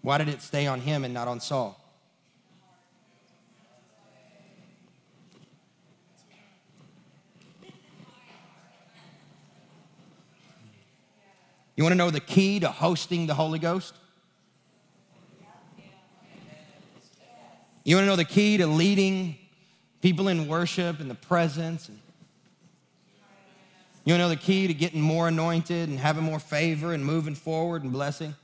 Why 0.00 0.16
did 0.18 0.28
it 0.28 0.40
stay 0.42 0.68
on 0.68 0.80
him 0.80 1.02
and 1.02 1.12
not 1.12 1.26
on 1.26 1.40
Saul? 1.40 1.76
You 11.74 11.82
want 11.82 11.94
to 11.94 11.98
know 11.98 12.12
the 12.12 12.20
key 12.20 12.60
to 12.60 12.68
hosting 12.68 13.26
the 13.26 13.34
Holy 13.34 13.58
Ghost? 13.58 13.94
You 17.88 17.96
want 17.96 18.04
to 18.04 18.08
know 18.10 18.16
the 18.16 18.24
key 18.26 18.58
to 18.58 18.66
leading 18.66 19.38
people 20.02 20.28
in 20.28 20.46
worship 20.46 21.00
and 21.00 21.10
the 21.10 21.14
presence? 21.14 21.88
You 24.04 24.12
want 24.12 24.18
to 24.20 24.24
know 24.24 24.28
the 24.28 24.36
key 24.36 24.66
to 24.66 24.74
getting 24.74 25.00
more 25.00 25.26
anointed 25.26 25.88
and 25.88 25.98
having 25.98 26.22
more 26.22 26.38
favor 26.38 26.92
and 26.92 27.02
moving 27.02 27.34
forward 27.34 27.84
and 27.84 27.90
blessing? 27.90 28.34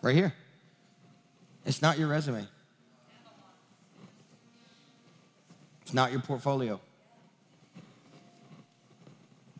Right 0.00 0.14
here. 0.14 0.32
It's 1.66 1.82
not 1.82 1.98
your 1.98 2.08
resume. 2.08 2.48
It's 5.82 5.92
not 5.92 6.10
your 6.10 6.22
portfolio. 6.22 6.80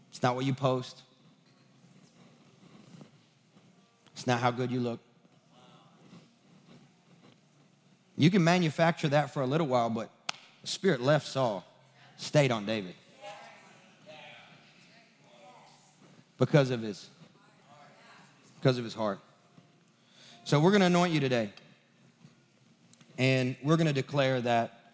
It's 0.09 0.23
not 0.23 0.35
what 0.35 0.47
you 0.47 0.55
post. 0.55 1.03
It's 4.15 4.27
not 4.27 4.41
how 4.41 4.51
good 4.51 4.71
you 4.71 4.81
look. 4.81 5.01
You 8.21 8.31
can 8.31 8.45
manufacture 8.45 9.09
that 9.09 9.33
for 9.33 9.41
a 9.41 9.47
little 9.47 9.67
while, 9.67 9.89
but 9.89 10.11
the 10.61 10.67
Spirit 10.67 11.01
left 11.01 11.27
Saul, 11.27 11.65
stayed 12.19 12.53
on 12.53 12.67
David. 12.67 12.95
Because 16.37 16.69
of 16.69 16.83
his 16.83 17.09
because 18.61 18.77
of 18.77 18.85
his 18.85 18.93
heart. 18.93 19.21
So 20.45 20.61
we're 20.61 20.71
going 20.71 20.81
to 20.81 20.89
anoint 20.89 21.15
you 21.15 21.21
today. 21.21 21.51
And 23.17 23.57
we're 23.63 23.79
going 23.79 23.87
to 23.87 23.95
declare 23.95 24.43
that 24.43 24.93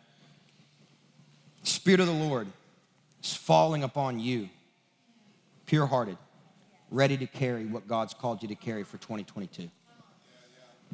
Spirit 1.64 1.98
of 1.98 2.06
the 2.06 2.12
Lord 2.12 2.46
is 3.24 3.34
falling 3.34 3.82
upon 3.82 4.20
you, 4.20 4.48
pure 5.66 5.86
hearted, 5.86 6.16
ready 6.92 7.16
to 7.16 7.26
carry 7.26 7.66
what 7.66 7.88
God's 7.88 8.14
called 8.14 8.42
you 8.42 8.48
to 8.50 8.54
carry 8.54 8.84
for 8.84 8.98
2022. 8.98 9.68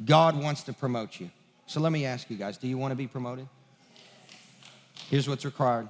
God 0.03 0.35
wants 0.35 0.63
to 0.63 0.73
promote 0.73 1.19
you. 1.19 1.29
So 1.67 1.79
let 1.79 1.91
me 1.91 2.05
ask 2.05 2.29
you 2.29 2.37
guys 2.37 2.57
do 2.57 2.67
you 2.67 2.77
want 2.77 2.91
to 2.91 2.95
be 2.95 3.07
promoted? 3.07 3.47
Here's 5.09 5.27
what's 5.27 5.45
required 5.45 5.87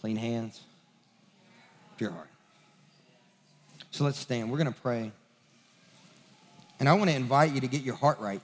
clean 0.00 0.16
hands, 0.16 0.60
pure 1.96 2.10
heart. 2.10 2.28
So 3.90 4.04
let's 4.04 4.18
stand. 4.18 4.50
We're 4.50 4.58
going 4.58 4.72
to 4.72 4.80
pray. 4.80 5.12
And 6.78 6.88
I 6.88 6.94
want 6.94 7.10
to 7.10 7.16
invite 7.16 7.52
you 7.52 7.60
to 7.60 7.68
get 7.68 7.82
your 7.82 7.96
heart 7.96 8.18
right. 8.18 8.40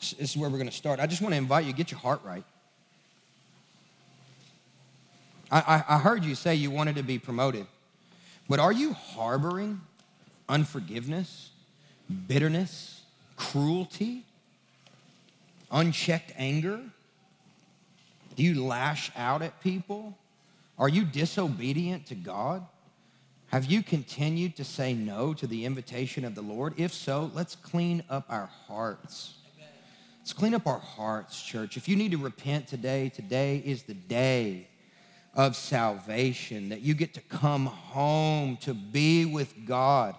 This 0.00 0.12
is 0.12 0.36
where 0.36 0.48
we're 0.48 0.58
going 0.58 0.70
to 0.70 0.76
start. 0.76 1.00
I 1.00 1.06
just 1.06 1.20
want 1.20 1.32
to 1.32 1.38
invite 1.38 1.64
you 1.64 1.72
get 1.72 1.90
your 1.90 1.98
heart 1.98 2.20
right. 2.24 2.44
I, 5.50 5.58
I, 5.88 5.96
I 5.96 5.98
heard 5.98 6.24
you 6.24 6.34
say 6.34 6.54
you 6.54 6.70
wanted 6.70 6.96
to 6.96 7.02
be 7.02 7.18
promoted, 7.18 7.66
but 8.48 8.60
are 8.60 8.72
you 8.72 8.92
harboring 8.92 9.80
unforgiveness? 10.48 11.50
Bitterness, 12.26 13.02
cruelty, 13.36 14.24
unchecked 15.70 16.32
anger? 16.36 16.80
Do 18.36 18.42
you 18.42 18.64
lash 18.64 19.10
out 19.16 19.42
at 19.42 19.60
people? 19.60 20.16
Are 20.78 20.88
you 20.88 21.04
disobedient 21.04 22.06
to 22.06 22.14
God? 22.14 22.64
Have 23.48 23.64
you 23.64 23.82
continued 23.82 24.56
to 24.56 24.64
say 24.64 24.92
no 24.94 25.34
to 25.34 25.46
the 25.46 25.64
invitation 25.64 26.24
of 26.24 26.34
the 26.34 26.42
Lord? 26.42 26.74
If 26.76 26.92
so, 26.92 27.30
let's 27.34 27.56
clean 27.56 28.04
up 28.10 28.26
our 28.28 28.46
hearts. 28.66 29.34
Let's 30.20 30.32
clean 30.34 30.54
up 30.54 30.66
our 30.66 30.78
hearts, 30.78 31.42
church. 31.42 31.78
If 31.78 31.88
you 31.88 31.96
need 31.96 32.10
to 32.10 32.18
repent 32.18 32.68
today, 32.68 33.08
today 33.08 33.62
is 33.64 33.84
the 33.84 33.94
day 33.94 34.68
of 35.34 35.56
salvation, 35.56 36.68
that 36.68 36.82
you 36.82 36.92
get 36.92 37.14
to 37.14 37.20
come 37.22 37.66
home 37.66 38.58
to 38.58 38.74
be 38.74 39.24
with 39.24 39.54
God. 39.66 40.14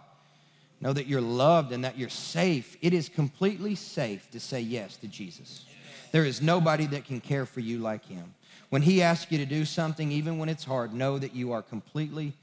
Know 0.82 0.94
that 0.94 1.08
you're 1.08 1.22
loved 1.22 1.72
and 1.72 1.84
that 1.84 1.98
you're 1.98 2.10
safe. 2.10 2.78
It 2.82 2.94
is 2.94 3.10
completely 3.10 3.76
safe 3.76 4.30
to 4.32 4.40
say 4.40 4.62
yes 4.62 4.96
to 4.98 5.08
Jesus. 5.08 5.66
There 6.12 6.26
is 6.26 6.42
nobody 6.42 6.86
that 6.88 7.06
can 7.06 7.20
care 7.20 7.46
for 7.46 7.60
you 7.60 7.80
like 7.80 8.06
him. 8.06 8.34
When 8.70 8.82
he 8.82 9.02
asks 9.02 9.32
you 9.32 9.38
to 9.40 9.46
do 9.46 9.66
something, 9.66 10.12
even 10.12 10.38
when 10.38 10.48
it's 10.48 10.64
hard, 10.64 10.94
know 10.94 11.18
that 11.18 11.36
you 11.36 11.52
are 11.52 11.62
completely 11.62 12.34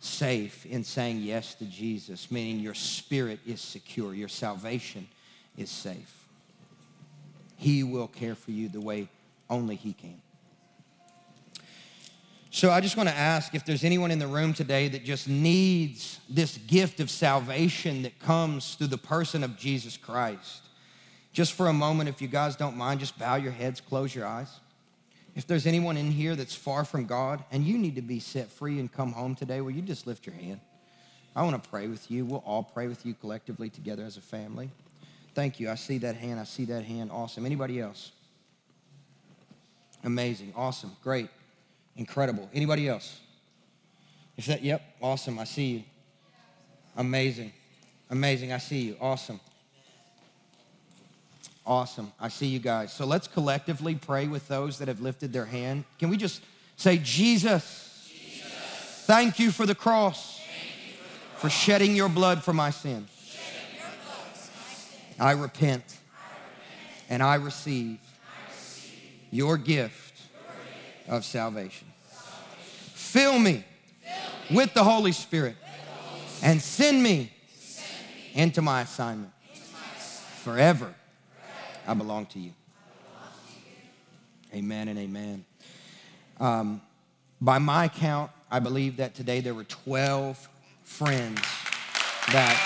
safe 0.00 0.64
in 0.66 0.82
saying 0.84 1.20
yes 1.20 1.54
to 1.56 1.64
Jesus, 1.64 2.30
meaning 2.30 2.60
your 2.60 2.74
spirit 2.74 3.40
is 3.46 3.60
secure, 3.60 4.14
your 4.14 4.28
salvation 4.28 5.06
is 5.56 5.70
safe. 5.70 6.26
He 7.56 7.82
will 7.82 8.08
care 8.08 8.34
for 8.34 8.50
you 8.50 8.68
the 8.68 8.80
way 8.80 9.08
only 9.50 9.76
He 9.76 9.92
can. 9.92 10.20
So 12.50 12.70
I 12.70 12.80
just 12.80 12.96
want 12.96 13.08
to 13.10 13.14
ask 13.14 13.54
if 13.54 13.64
there's 13.64 13.84
anyone 13.84 14.10
in 14.10 14.18
the 14.18 14.26
room 14.26 14.54
today 14.54 14.88
that 14.88 15.04
just 15.04 15.28
needs 15.28 16.18
this 16.30 16.56
gift 16.56 16.98
of 16.98 17.10
salvation 17.10 18.02
that 18.02 18.18
comes 18.18 18.74
through 18.74 18.86
the 18.86 18.98
person 18.98 19.44
of 19.44 19.56
Jesus 19.58 19.96
Christ. 19.98 20.62
Just 21.32 21.52
for 21.52 21.68
a 21.68 21.72
moment, 21.72 22.08
if 22.08 22.22
you 22.22 22.28
guys 22.28 22.56
don't 22.56 22.76
mind, 22.76 23.00
just 23.00 23.18
bow 23.18 23.36
your 23.36 23.52
heads, 23.52 23.80
close 23.80 24.14
your 24.14 24.26
eyes. 24.26 24.60
If 25.36 25.46
there's 25.46 25.66
anyone 25.66 25.96
in 25.96 26.10
here 26.10 26.34
that's 26.34 26.54
far 26.54 26.84
from 26.84 27.04
God 27.04 27.44
and 27.52 27.64
you 27.64 27.76
need 27.76 27.96
to 27.96 28.02
be 28.02 28.18
set 28.18 28.50
free 28.50 28.80
and 28.80 28.90
come 28.90 29.12
home 29.12 29.34
today, 29.34 29.60
will 29.60 29.70
you 29.70 29.82
just 29.82 30.06
lift 30.06 30.26
your 30.26 30.34
hand? 30.34 30.60
I 31.36 31.42
want 31.42 31.62
to 31.62 31.68
pray 31.68 31.86
with 31.86 32.10
you. 32.10 32.24
We'll 32.24 32.42
all 32.46 32.62
pray 32.62 32.88
with 32.88 33.04
you 33.04 33.14
collectively 33.14 33.68
together 33.68 34.04
as 34.04 34.16
a 34.16 34.22
family. 34.22 34.70
Thank 35.34 35.60
you. 35.60 35.70
I 35.70 35.76
see 35.76 35.98
that 35.98 36.16
hand. 36.16 36.40
I 36.40 36.44
see 36.44 36.64
that 36.64 36.84
hand. 36.84 37.10
Awesome. 37.12 37.46
Anybody 37.46 37.78
else? 37.78 38.10
Amazing. 40.02 40.54
Awesome. 40.56 40.96
Great. 41.04 41.28
Incredible. 41.98 42.48
Anybody 42.54 42.88
else? 42.88 43.20
Is 44.36 44.46
that, 44.46 44.62
yep, 44.62 44.82
awesome. 45.02 45.38
I 45.38 45.44
see 45.44 45.66
you. 45.66 45.82
Amazing. 46.96 47.52
Amazing. 48.08 48.52
I 48.52 48.58
see 48.58 48.80
you. 48.82 48.96
Awesome. 49.00 49.40
Awesome. 51.66 52.12
I 52.18 52.28
see 52.28 52.46
you 52.46 52.60
guys. 52.60 52.92
So 52.92 53.04
let's 53.04 53.26
collectively 53.28 53.96
pray 53.96 54.28
with 54.28 54.46
those 54.48 54.78
that 54.78 54.88
have 54.88 55.00
lifted 55.00 55.32
their 55.32 55.44
hand. 55.44 55.84
Can 55.98 56.08
we 56.08 56.16
just 56.16 56.42
say, 56.76 56.98
Jesus, 56.98 58.08
Jesus. 58.08 59.04
thank 59.06 59.40
you 59.40 59.50
for 59.50 59.66
the 59.66 59.74
cross, 59.74 60.40
for, 61.34 61.40
for 61.40 61.50
shedding 61.50 61.94
your 61.94 62.08
blood 62.08 62.42
for 62.42 62.52
my 62.52 62.70
sin. 62.70 63.06
I 65.20 65.32
repent, 65.32 65.98
and 67.10 67.24
I 67.24 67.34
receive, 67.34 67.98
your, 69.32 69.58
gift 69.58 70.22
of 71.08 71.24
salvation. 71.24 71.87
Fill 73.08 73.38
me, 73.38 73.64
with 74.50 74.74
the 74.74 74.84
Holy 74.84 75.12
Spirit, 75.12 75.56
and 76.42 76.60
send 76.60 77.02
me, 77.02 77.32
into 78.34 78.60
my 78.60 78.82
assignment. 78.82 79.32
Forever, 80.44 80.94
I 81.86 81.94
belong 81.94 82.26
to 82.26 82.38
you. 82.38 82.52
Amen 84.52 84.88
and 84.88 84.98
amen. 84.98 85.46
Um, 86.38 86.82
by 87.40 87.56
my 87.56 87.88
count, 87.88 88.30
I 88.50 88.58
believe 88.58 88.98
that 88.98 89.14
today 89.14 89.40
there 89.40 89.54
were 89.54 89.64
12 89.64 90.46
friends 90.84 91.40
that 92.30 92.56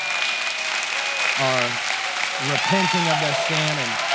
are 1.38 1.70
repenting 2.50 3.06
of 3.06 3.18
their 3.22 3.36
sin 3.46 3.78
and 3.78 4.12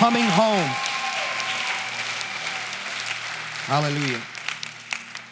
coming 0.00 0.24
home. 0.24 0.93
Hallelujah. 3.64 4.20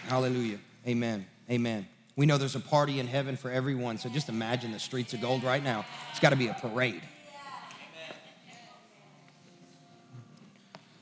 Hallelujah. 0.09 0.59
Amen. 0.87 1.27
Amen. 1.51 1.87
We 2.17 2.25
know 2.25 2.39
there's 2.39 2.57
a 2.57 2.61
party 2.61 2.99
in 2.99 3.07
heaven 3.07 3.37
for 3.37 3.51
everyone, 3.51 3.99
so 3.99 4.09
just 4.09 4.31
imagine 4.31 4.73
the 4.73 4.79
streets 4.79 5.13
of 5.13 5.21
gold 5.21 5.45
right 5.45 5.63
now. 5.63 5.85
It's 6.11 6.19
got 6.19 6.31
to 6.31 6.37
be 6.37 6.49
a 6.49 6.55
parade. 6.55 7.03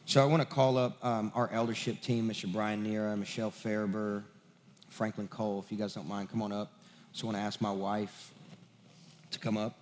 So 0.07 0.21
I 0.21 0.25
want 0.25 0.43
to 0.43 0.49
call 0.49 0.77
up 0.77 1.05
um, 1.05 1.31
our 1.37 1.49
eldership 1.53 2.01
team, 2.01 2.29
Mr. 2.29 2.53
Brian 2.53 2.83
Nera, 2.83 3.17
Michelle 3.17 3.53
Farber, 3.53 4.25
Franklin 4.89 5.29
Cole, 5.29 5.63
if 5.65 5.71
you 5.71 5.79
guys 5.79 5.95
don't 5.95 6.09
mind, 6.09 6.31
come 6.31 6.43
on 6.43 6.51
up. 6.51 6.73
So 7.13 7.27
I 7.27 7.27
want 7.27 7.37
to 7.37 7.43
ask 7.43 7.61
my 7.61 7.71
wife 7.71 8.33
to 9.31 9.39
come 9.39 9.57
up. 9.57 9.77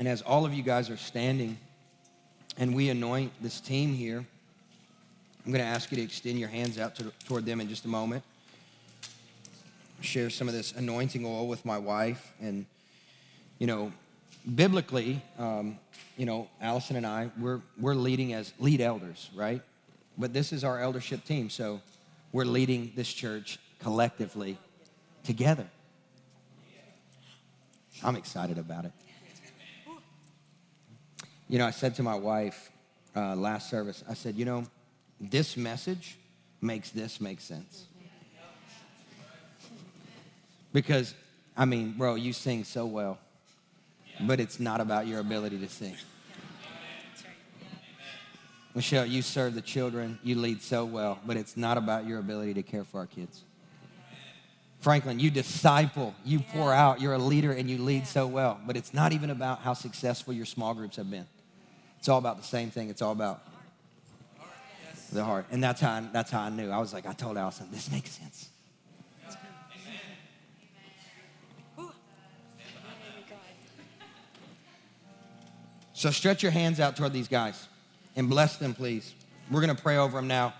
And 0.00 0.08
as 0.08 0.22
all 0.22 0.46
of 0.46 0.54
you 0.54 0.62
guys 0.62 0.88
are 0.88 0.96
standing 0.96 1.58
and 2.56 2.74
we 2.74 2.88
anoint 2.88 3.32
this 3.42 3.60
team 3.60 3.92
here, 3.92 4.24
I'm 5.44 5.52
going 5.52 5.62
to 5.62 5.70
ask 5.70 5.90
you 5.90 5.98
to 5.98 6.02
extend 6.02 6.38
your 6.38 6.48
hands 6.48 6.78
out 6.78 6.96
to, 6.96 7.12
toward 7.26 7.44
them 7.44 7.60
in 7.60 7.68
just 7.68 7.84
a 7.84 7.88
moment. 7.88 8.24
Share 10.00 10.30
some 10.30 10.48
of 10.48 10.54
this 10.54 10.72
anointing 10.72 11.26
oil 11.26 11.46
with 11.46 11.66
my 11.66 11.76
wife. 11.76 12.32
And, 12.40 12.64
you 13.58 13.66
know, 13.66 13.92
biblically, 14.54 15.20
um, 15.38 15.78
you 16.16 16.24
know, 16.24 16.48
Allison 16.62 16.96
and 16.96 17.06
I, 17.06 17.30
we're, 17.38 17.60
we're 17.78 17.92
leading 17.92 18.32
as 18.32 18.54
lead 18.58 18.80
elders, 18.80 19.28
right? 19.34 19.60
But 20.16 20.32
this 20.32 20.50
is 20.54 20.64
our 20.64 20.80
eldership 20.80 21.26
team. 21.26 21.50
So 21.50 21.78
we're 22.32 22.46
leading 22.46 22.92
this 22.96 23.12
church 23.12 23.58
collectively 23.80 24.56
together. 25.24 25.66
I'm 28.02 28.16
excited 28.16 28.56
about 28.56 28.86
it. 28.86 28.92
You 31.50 31.58
know, 31.58 31.66
I 31.66 31.72
said 31.72 31.96
to 31.96 32.04
my 32.04 32.14
wife 32.14 32.70
uh, 33.16 33.34
last 33.34 33.70
service, 33.70 34.04
I 34.08 34.14
said, 34.14 34.36
you 34.36 34.44
know, 34.44 34.62
this 35.20 35.56
message 35.56 36.16
makes 36.60 36.90
this 36.90 37.20
make 37.20 37.40
sense. 37.40 37.86
Because, 40.72 41.12
I 41.56 41.64
mean, 41.64 41.94
bro, 41.98 42.14
you 42.14 42.32
sing 42.32 42.62
so 42.62 42.86
well, 42.86 43.18
but 44.20 44.38
it's 44.38 44.60
not 44.60 44.80
about 44.80 45.08
your 45.08 45.18
ability 45.18 45.58
to 45.58 45.68
sing. 45.68 45.96
Michelle, 48.72 49.04
you 49.04 49.20
serve 49.20 49.56
the 49.56 49.60
children, 49.60 50.20
you 50.22 50.36
lead 50.36 50.62
so 50.62 50.84
well, 50.84 51.18
but 51.26 51.36
it's 51.36 51.56
not 51.56 51.76
about 51.76 52.06
your 52.06 52.20
ability 52.20 52.54
to 52.54 52.62
care 52.62 52.84
for 52.84 53.00
our 53.00 53.06
kids. 53.06 53.42
Franklin, 54.78 55.18
you 55.18 55.32
disciple, 55.32 56.14
you 56.24 56.38
pour 56.38 56.72
out, 56.72 57.00
you're 57.00 57.14
a 57.14 57.18
leader 57.18 57.50
and 57.50 57.68
you 57.68 57.78
lead 57.78 58.06
so 58.06 58.28
well, 58.28 58.60
but 58.68 58.76
it's 58.76 58.94
not 58.94 59.10
even 59.10 59.30
about 59.30 59.62
how 59.62 59.74
successful 59.74 60.32
your 60.32 60.46
small 60.46 60.74
groups 60.74 60.94
have 60.94 61.10
been. 61.10 61.26
It's 62.00 62.08
all 62.08 62.18
about 62.18 62.38
the 62.38 62.46
same 62.46 62.70
thing. 62.70 62.88
It's 62.88 63.02
all 63.02 63.12
about 63.12 63.42
the 65.12 65.22
heart. 65.22 65.46
And 65.50 65.62
that's 65.62 65.80
how 65.80 65.92
I, 65.92 66.08
that's 66.12 66.30
how 66.30 66.40
I 66.40 66.48
knew. 66.48 66.70
I 66.70 66.78
was 66.78 66.92
like, 66.92 67.06
I 67.06 67.12
told 67.12 67.36
Allison, 67.36 67.68
this 67.70 67.90
makes 67.92 68.10
sense. 68.10 68.48
So 75.92 76.10
stretch 76.10 76.42
your 76.42 76.52
hands 76.52 76.80
out 76.80 76.96
toward 76.96 77.12
these 77.12 77.28
guys 77.28 77.68
and 78.16 78.30
bless 78.30 78.56
them, 78.56 78.72
please. 78.72 79.12
We're 79.50 79.60
going 79.60 79.76
to 79.76 79.82
pray 79.82 79.98
over 79.98 80.16
them 80.16 80.28
now. 80.28 80.54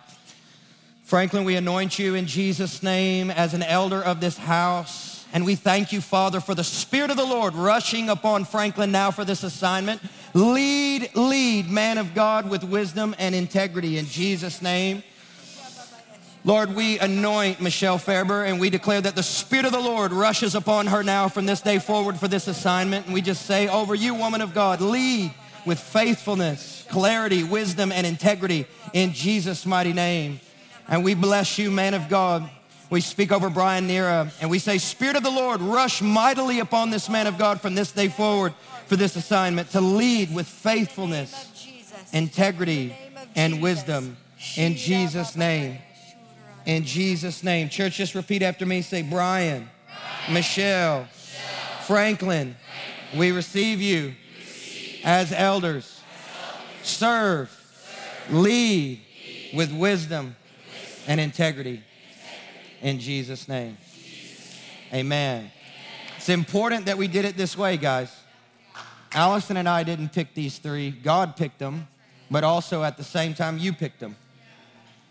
Franklin, 1.05 1.45
we 1.45 1.57
anoint 1.57 1.99
you 1.99 2.15
in 2.15 2.27
Jesus' 2.27 2.83
name 2.83 3.31
as 3.31 3.55
an 3.55 3.63
elder 3.63 4.03
of 4.03 4.21
this 4.21 4.37
house. 4.37 5.25
And 5.33 5.47
we 5.47 5.55
thank 5.55 5.93
you, 5.93 6.03
Father, 6.03 6.41
for 6.41 6.55
the 6.55 6.63
Spirit 6.63 7.11
of 7.11 7.17
the 7.17 7.25
Lord 7.25 7.55
rushing 7.55 8.11
upon 8.11 8.45
Franklin 8.45 8.93
now 8.93 9.11
for 9.11 9.25
this 9.25 9.43
assignment. 9.43 10.03
Lead, 10.33 11.11
lead, 11.17 11.69
man 11.69 11.99
of 11.99 12.15
God, 12.15 12.49
with 12.49 12.63
wisdom 12.63 13.15
and 13.19 13.35
integrity 13.35 13.99
in 13.99 14.07
Jesus' 14.07 14.63
name. 14.63 15.03
Lord, 16.45 16.75
we 16.75 16.99
anoint 16.99 17.61
Michelle 17.61 17.99
Faber 17.99 18.45
and 18.45 18.59
we 18.59 18.71
declare 18.71 19.01
that 19.01 19.15
the 19.15 19.23
Spirit 19.23 19.67
of 19.67 19.73
the 19.73 19.81
Lord 19.81 20.13
rushes 20.13 20.55
upon 20.55 20.87
her 20.87 21.03
now 21.03 21.29
from 21.29 21.47
this 21.47 21.61
day 21.61 21.79
forward 21.79 22.19
for 22.19 22.29
this 22.29 22.49
assignment. 22.49 23.07
And 23.07 23.15
we 23.15 23.21
just 23.21 23.45
say 23.45 23.69
over 23.69 23.95
you, 23.95 24.15
woman 24.15 24.41
of 24.41 24.55
God, 24.55 24.81
lead 24.81 25.35
with 25.67 25.79
faithfulness, 25.79 26.87
clarity, 26.89 27.45
wisdom, 27.45 27.93
and 27.93 28.07
integrity 28.07 28.67
in 28.95 29.13
Jesus' 29.13 29.67
mighty 29.67 29.93
name. 29.93 30.41
And 30.89 31.05
we 31.05 31.15
bless 31.15 31.59
you, 31.59 31.71
man 31.71 31.93
of 31.93 32.09
God. 32.09 32.49
We 32.91 33.01
speak 33.01 33.31
over 33.31 33.49
Brian 33.49 33.87
Nera 33.87 34.33
and 34.41 34.51
we 34.51 34.59
say, 34.59 34.79
Spirit 34.79 35.15
of 35.15 35.23
the 35.23 35.31
Lord, 35.31 35.61
rush 35.61 36.03
mightily 36.03 36.59
upon 36.59 36.91
this 36.91 37.09
man 37.09 37.29
of 37.29 37.39
God 37.39 37.61
from 37.61 37.77
this 37.77 37.93
day 37.93 38.09
forward 38.09 38.53
for 38.87 38.97
this 38.97 39.15
assignment 39.15 39.71
to 39.71 39.81
lead 39.81 40.35
with 40.35 40.49
faithfulness, 40.49 41.69
integrity, 42.13 42.97
and 43.37 43.63
wisdom 43.63 44.17
in 44.57 44.75
Jesus' 44.75 45.37
name. 45.37 45.79
In 46.67 46.85
Jesus' 46.85 47.45
name. 47.45 47.69
Church, 47.69 47.95
just 47.95 48.17
repeat 48.17 48.43
after 48.43 48.67
me. 48.67 48.83
Say, 48.83 49.03
Brian, 49.03 49.71
Michelle, 50.29 51.07
Franklin, 51.87 52.57
we 53.17 53.31
receive 53.31 53.81
you 53.81 54.15
as 55.05 55.33
elders 55.33 56.01
serve, 56.83 57.57
lead 58.31 59.01
with 59.55 59.73
wisdom 59.73 60.35
and 61.07 61.21
integrity. 61.21 61.83
In 62.81 62.99
Jesus' 62.99 63.49
name. 63.49 63.77
Amen. 64.93 65.51
It's 66.17 66.29
important 66.29 66.87
that 66.87 66.99
we 66.99 67.09
did 67.09 67.25
it 67.25 67.37
this 67.37 67.57
way, 67.57 67.77
guys. 67.77 68.15
Allison 69.13 69.57
and 69.57 69.69
I 69.69 69.83
didn't 69.83 70.11
pick 70.13 70.35
these 70.35 70.59
three, 70.59 70.91
God 70.91 71.37
picked 71.37 71.59
them, 71.59 71.89
but 72.31 72.45
also 72.45 72.83
at 72.83 72.97
the 72.97 73.05
same 73.05 73.35
time, 73.35 73.59
you 73.59 73.73
picked 73.73 74.01
them. 74.01 74.17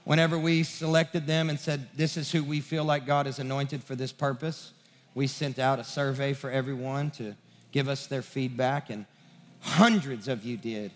Whenever 0.06 0.40
we 0.40 0.64
selected 0.64 1.28
them 1.28 1.50
and 1.50 1.60
said, 1.60 1.88
This 1.96 2.18
is 2.18 2.32
who 2.32 2.44
we 2.44 2.62
feel 2.62 2.84
like 2.84 3.06
God 3.06 3.26
has 3.26 3.40
anointed 3.40 3.84
for 3.84 3.96
this 3.96 4.12
purpose, 4.12 4.72
we 5.14 5.28
sent 5.28 5.60
out 5.60 5.80
a 5.80 5.84
survey 5.84 6.34
for 6.34 6.50
everyone 6.50 7.12
to 7.12 7.36
give 7.72 7.88
us 7.88 8.08
their 8.08 8.22
feedback, 8.22 8.90
and 8.90 9.06
hundreds 9.62 10.28
of 10.28 10.44
you 10.44 10.58
did. 10.58 10.92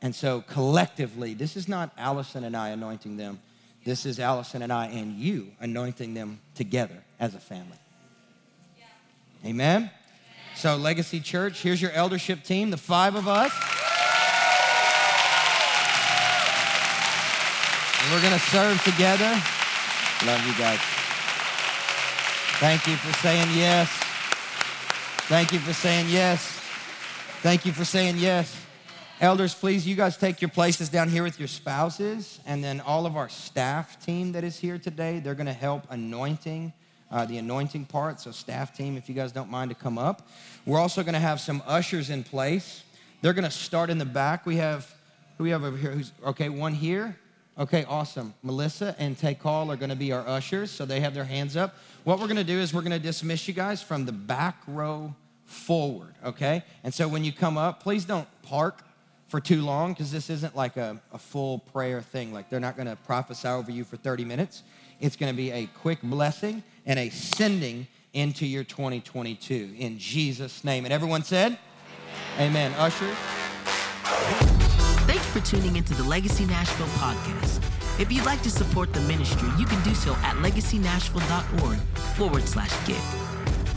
And 0.00 0.14
so 0.14 0.42
collectively, 0.42 1.34
this 1.34 1.56
is 1.56 1.68
not 1.68 1.90
Allison 1.98 2.44
and 2.44 2.56
I 2.56 2.70
anointing 2.70 3.16
them. 3.16 3.40
This 3.84 4.06
is 4.06 4.18
Allison 4.18 4.62
and 4.62 4.72
I 4.72 4.86
and 4.86 5.18
you 5.18 5.48
anointing 5.60 6.14
them 6.14 6.40
together 6.54 7.02
as 7.20 7.34
a 7.34 7.38
family. 7.38 7.78
Yeah. 8.78 9.50
Amen? 9.50 9.90
So, 10.56 10.76
Legacy 10.76 11.20
Church, 11.20 11.60
here's 11.60 11.82
your 11.82 11.90
eldership 11.90 12.44
team, 12.44 12.70
the 12.70 12.76
five 12.76 13.14
of 13.14 13.28
us. 13.28 13.52
We're 18.10 18.20
going 18.20 18.32
to 18.32 18.46
serve 18.46 18.82
together. 18.84 19.30
Love 20.24 20.46
you 20.46 20.54
guys. 20.58 20.78
Thank 22.60 22.86
you 22.86 22.96
for 22.96 23.12
saying 23.18 23.48
yes. 23.54 23.88
Thank 25.28 25.52
you 25.52 25.58
for 25.58 25.72
saying 25.72 26.06
yes. 26.08 26.40
Thank 27.42 27.66
you 27.66 27.72
for 27.72 27.84
saying 27.84 28.16
yes. 28.18 28.63
Elders, 29.24 29.54
please, 29.54 29.86
you 29.86 29.96
guys 29.96 30.18
take 30.18 30.42
your 30.42 30.50
places 30.50 30.90
down 30.90 31.08
here 31.08 31.22
with 31.22 31.38
your 31.38 31.48
spouses. 31.48 32.40
And 32.44 32.62
then 32.62 32.82
all 32.82 33.06
of 33.06 33.16
our 33.16 33.30
staff 33.30 34.04
team 34.04 34.32
that 34.32 34.44
is 34.44 34.58
here 34.58 34.76
today, 34.76 35.18
they're 35.18 35.34
going 35.34 35.46
to 35.46 35.52
help 35.54 35.86
anointing, 35.88 36.74
uh, 37.10 37.24
the 37.24 37.38
anointing 37.38 37.86
part. 37.86 38.20
So, 38.20 38.32
staff 38.32 38.76
team, 38.76 38.98
if 38.98 39.08
you 39.08 39.14
guys 39.14 39.32
don't 39.32 39.50
mind 39.50 39.70
to 39.70 39.74
come 39.74 39.96
up. 39.96 40.28
We're 40.66 40.78
also 40.78 41.02
going 41.02 41.14
to 41.14 41.20
have 41.20 41.40
some 41.40 41.62
ushers 41.66 42.10
in 42.10 42.22
place. 42.22 42.82
They're 43.22 43.32
going 43.32 43.46
to 43.46 43.50
start 43.50 43.88
in 43.88 43.96
the 43.96 44.04
back. 44.04 44.44
We 44.44 44.56
have, 44.56 44.94
who 45.38 45.44
we 45.44 45.50
have 45.50 45.64
over 45.64 45.78
here? 45.78 45.92
Who's, 45.92 46.12
okay, 46.26 46.50
one 46.50 46.74
here. 46.74 47.16
Okay, 47.58 47.86
awesome. 47.88 48.34
Melissa 48.42 48.94
and 48.98 49.16
Call 49.40 49.72
are 49.72 49.76
going 49.76 49.88
to 49.88 49.96
be 49.96 50.12
our 50.12 50.28
ushers, 50.28 50.70
so 50.70 50.84
they 50.84 51.00
have 51.00 51.14
their 51.14 51.24
hands 51.24 51.56
up. 51.56 51.76
What 52.02 52.18
we're 52.18 52.26
going 52.26 52.36
to 52.36 52.44
do 52.44 52.58
is 52.58 52.74
we're 52.74 52.82
going 52.82 52.92
to 52.92 52.98
dismiss 52.98 53.48
you 53.48 53.54
guys 53.54 53.82
from 53.82 54.04
the 54.04 54.12
back 54.12 54.58
row 54.66 55.14
forward, 55.46 56.14
okay? 56.22 56.62
And 56.82 56.92
so 56.92 57.08
when 57.08 57.24
you 57.24 57.32
come 57.32 57.56
up, 57.56 57.82
please 57.82 58.04
don't 58.04 58.28
park 58.42 58.84
for 59.28 59.40
too 59.40 59.62
long 59.62 59.92
because 59.92 60.12
this 60.12 60.30
isn't 60.30 60.54
like 60.54 60.76
a, 60.76 61.00
a 61.12 61.18
full 61.18 61.58
prayer 61.58 62.00
thing. 62.00 62.32
Like 62.32 62.50
they're 62.50 62.60
not 62.60 62.76
going 62.76 62.88
to 62.88 62.96
prophesy 62.96 63.48
over 63.48 63.70
you 63.70 63.84
for 63.84 63.96
30 63.96 64.24
minutes. 64.24 64.62
It's 65.00 65.16
going 65.16 65.32
to 65.32 65.36
be 65.36 65.50
a 65.50 65.66
quick 65.66 66.00
blessing 66.02 66.62
and 66.86 66.98
a 66.98 67.10
sending 67.10 67.86
into 68.12 68.46
your 68.46 68.64
2022 68.64 69.74
in 69.78 69.98
Jesus' 69.98 70.64
name. 70.64 70.84
And 70.84 70.92
everyone 70.92 71.24
said, 71.24 71.58
Amen. 72.38 72.72
Amen. 72.72 72.80
Ushers. 72.80 73.16
Thanks 75.06 75.26
for 75.26 75.40
tuning 75.40 75.76
into 75.76 75.94
the 75.94 76.04
Legacy 76.04 76.46
Nashville 76.46 76.86
podcast. 76.86 77.60
If 78.00 78.10
you'd 78.10 78.24
like 78.24 78.42
to 78.42 78.50
support 78.50 78.92
the 78.92 79.00
ministry, 79.02 79.48
you 79.58 79.66
can 79.66 79.82
do 79.84 79.94
so 79.94 80.12
at 80.22 80.34
legacynashville.org 80.36 81.78
forward 82.16 82.48
slash 82.48 82.72
give. 82.86 82.96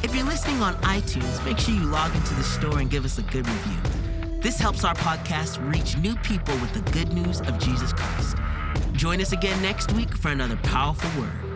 If 0.03 0.15
you're 0.15 0.25
listening 0.25 0.61
on 0.61 0.75
iTunes, 0.77 1.43
make 1.45 1.57
sure 1.57 1.75
you 1.75 1.83
log 1.83 2.15
into 2.15 2.33
the 2.35 2.43
store 2.43 2.79
and 2.79 2.89
give 2.89 3.05
us 3.05 3.17
a 3.17 3.23
good 3.23 3.47
review. 3.47 4.06
This 4.39 4.59
helps 4.59 4.83
our 4.83 4.93
podcast 4.93 5.57
reach 5.73 5.97
new 5.97 6.15
people 6.17 6.55
with 6.57 6.71
the 6.73 6.91
good 6.91 7.11
news 7.11 7.41
of 7.41 7.57
Jesus 7.57 7.91
Christ. 7.91 8.37
Join 8.93 9.19
us 9.19 9.31
again 9.31 9.59
next 9.63 9.91
week 9.93 10.15
for 10.15 10.29
another 10.29 10.57
powerful 10.57 11.21
word. 11.21 11.46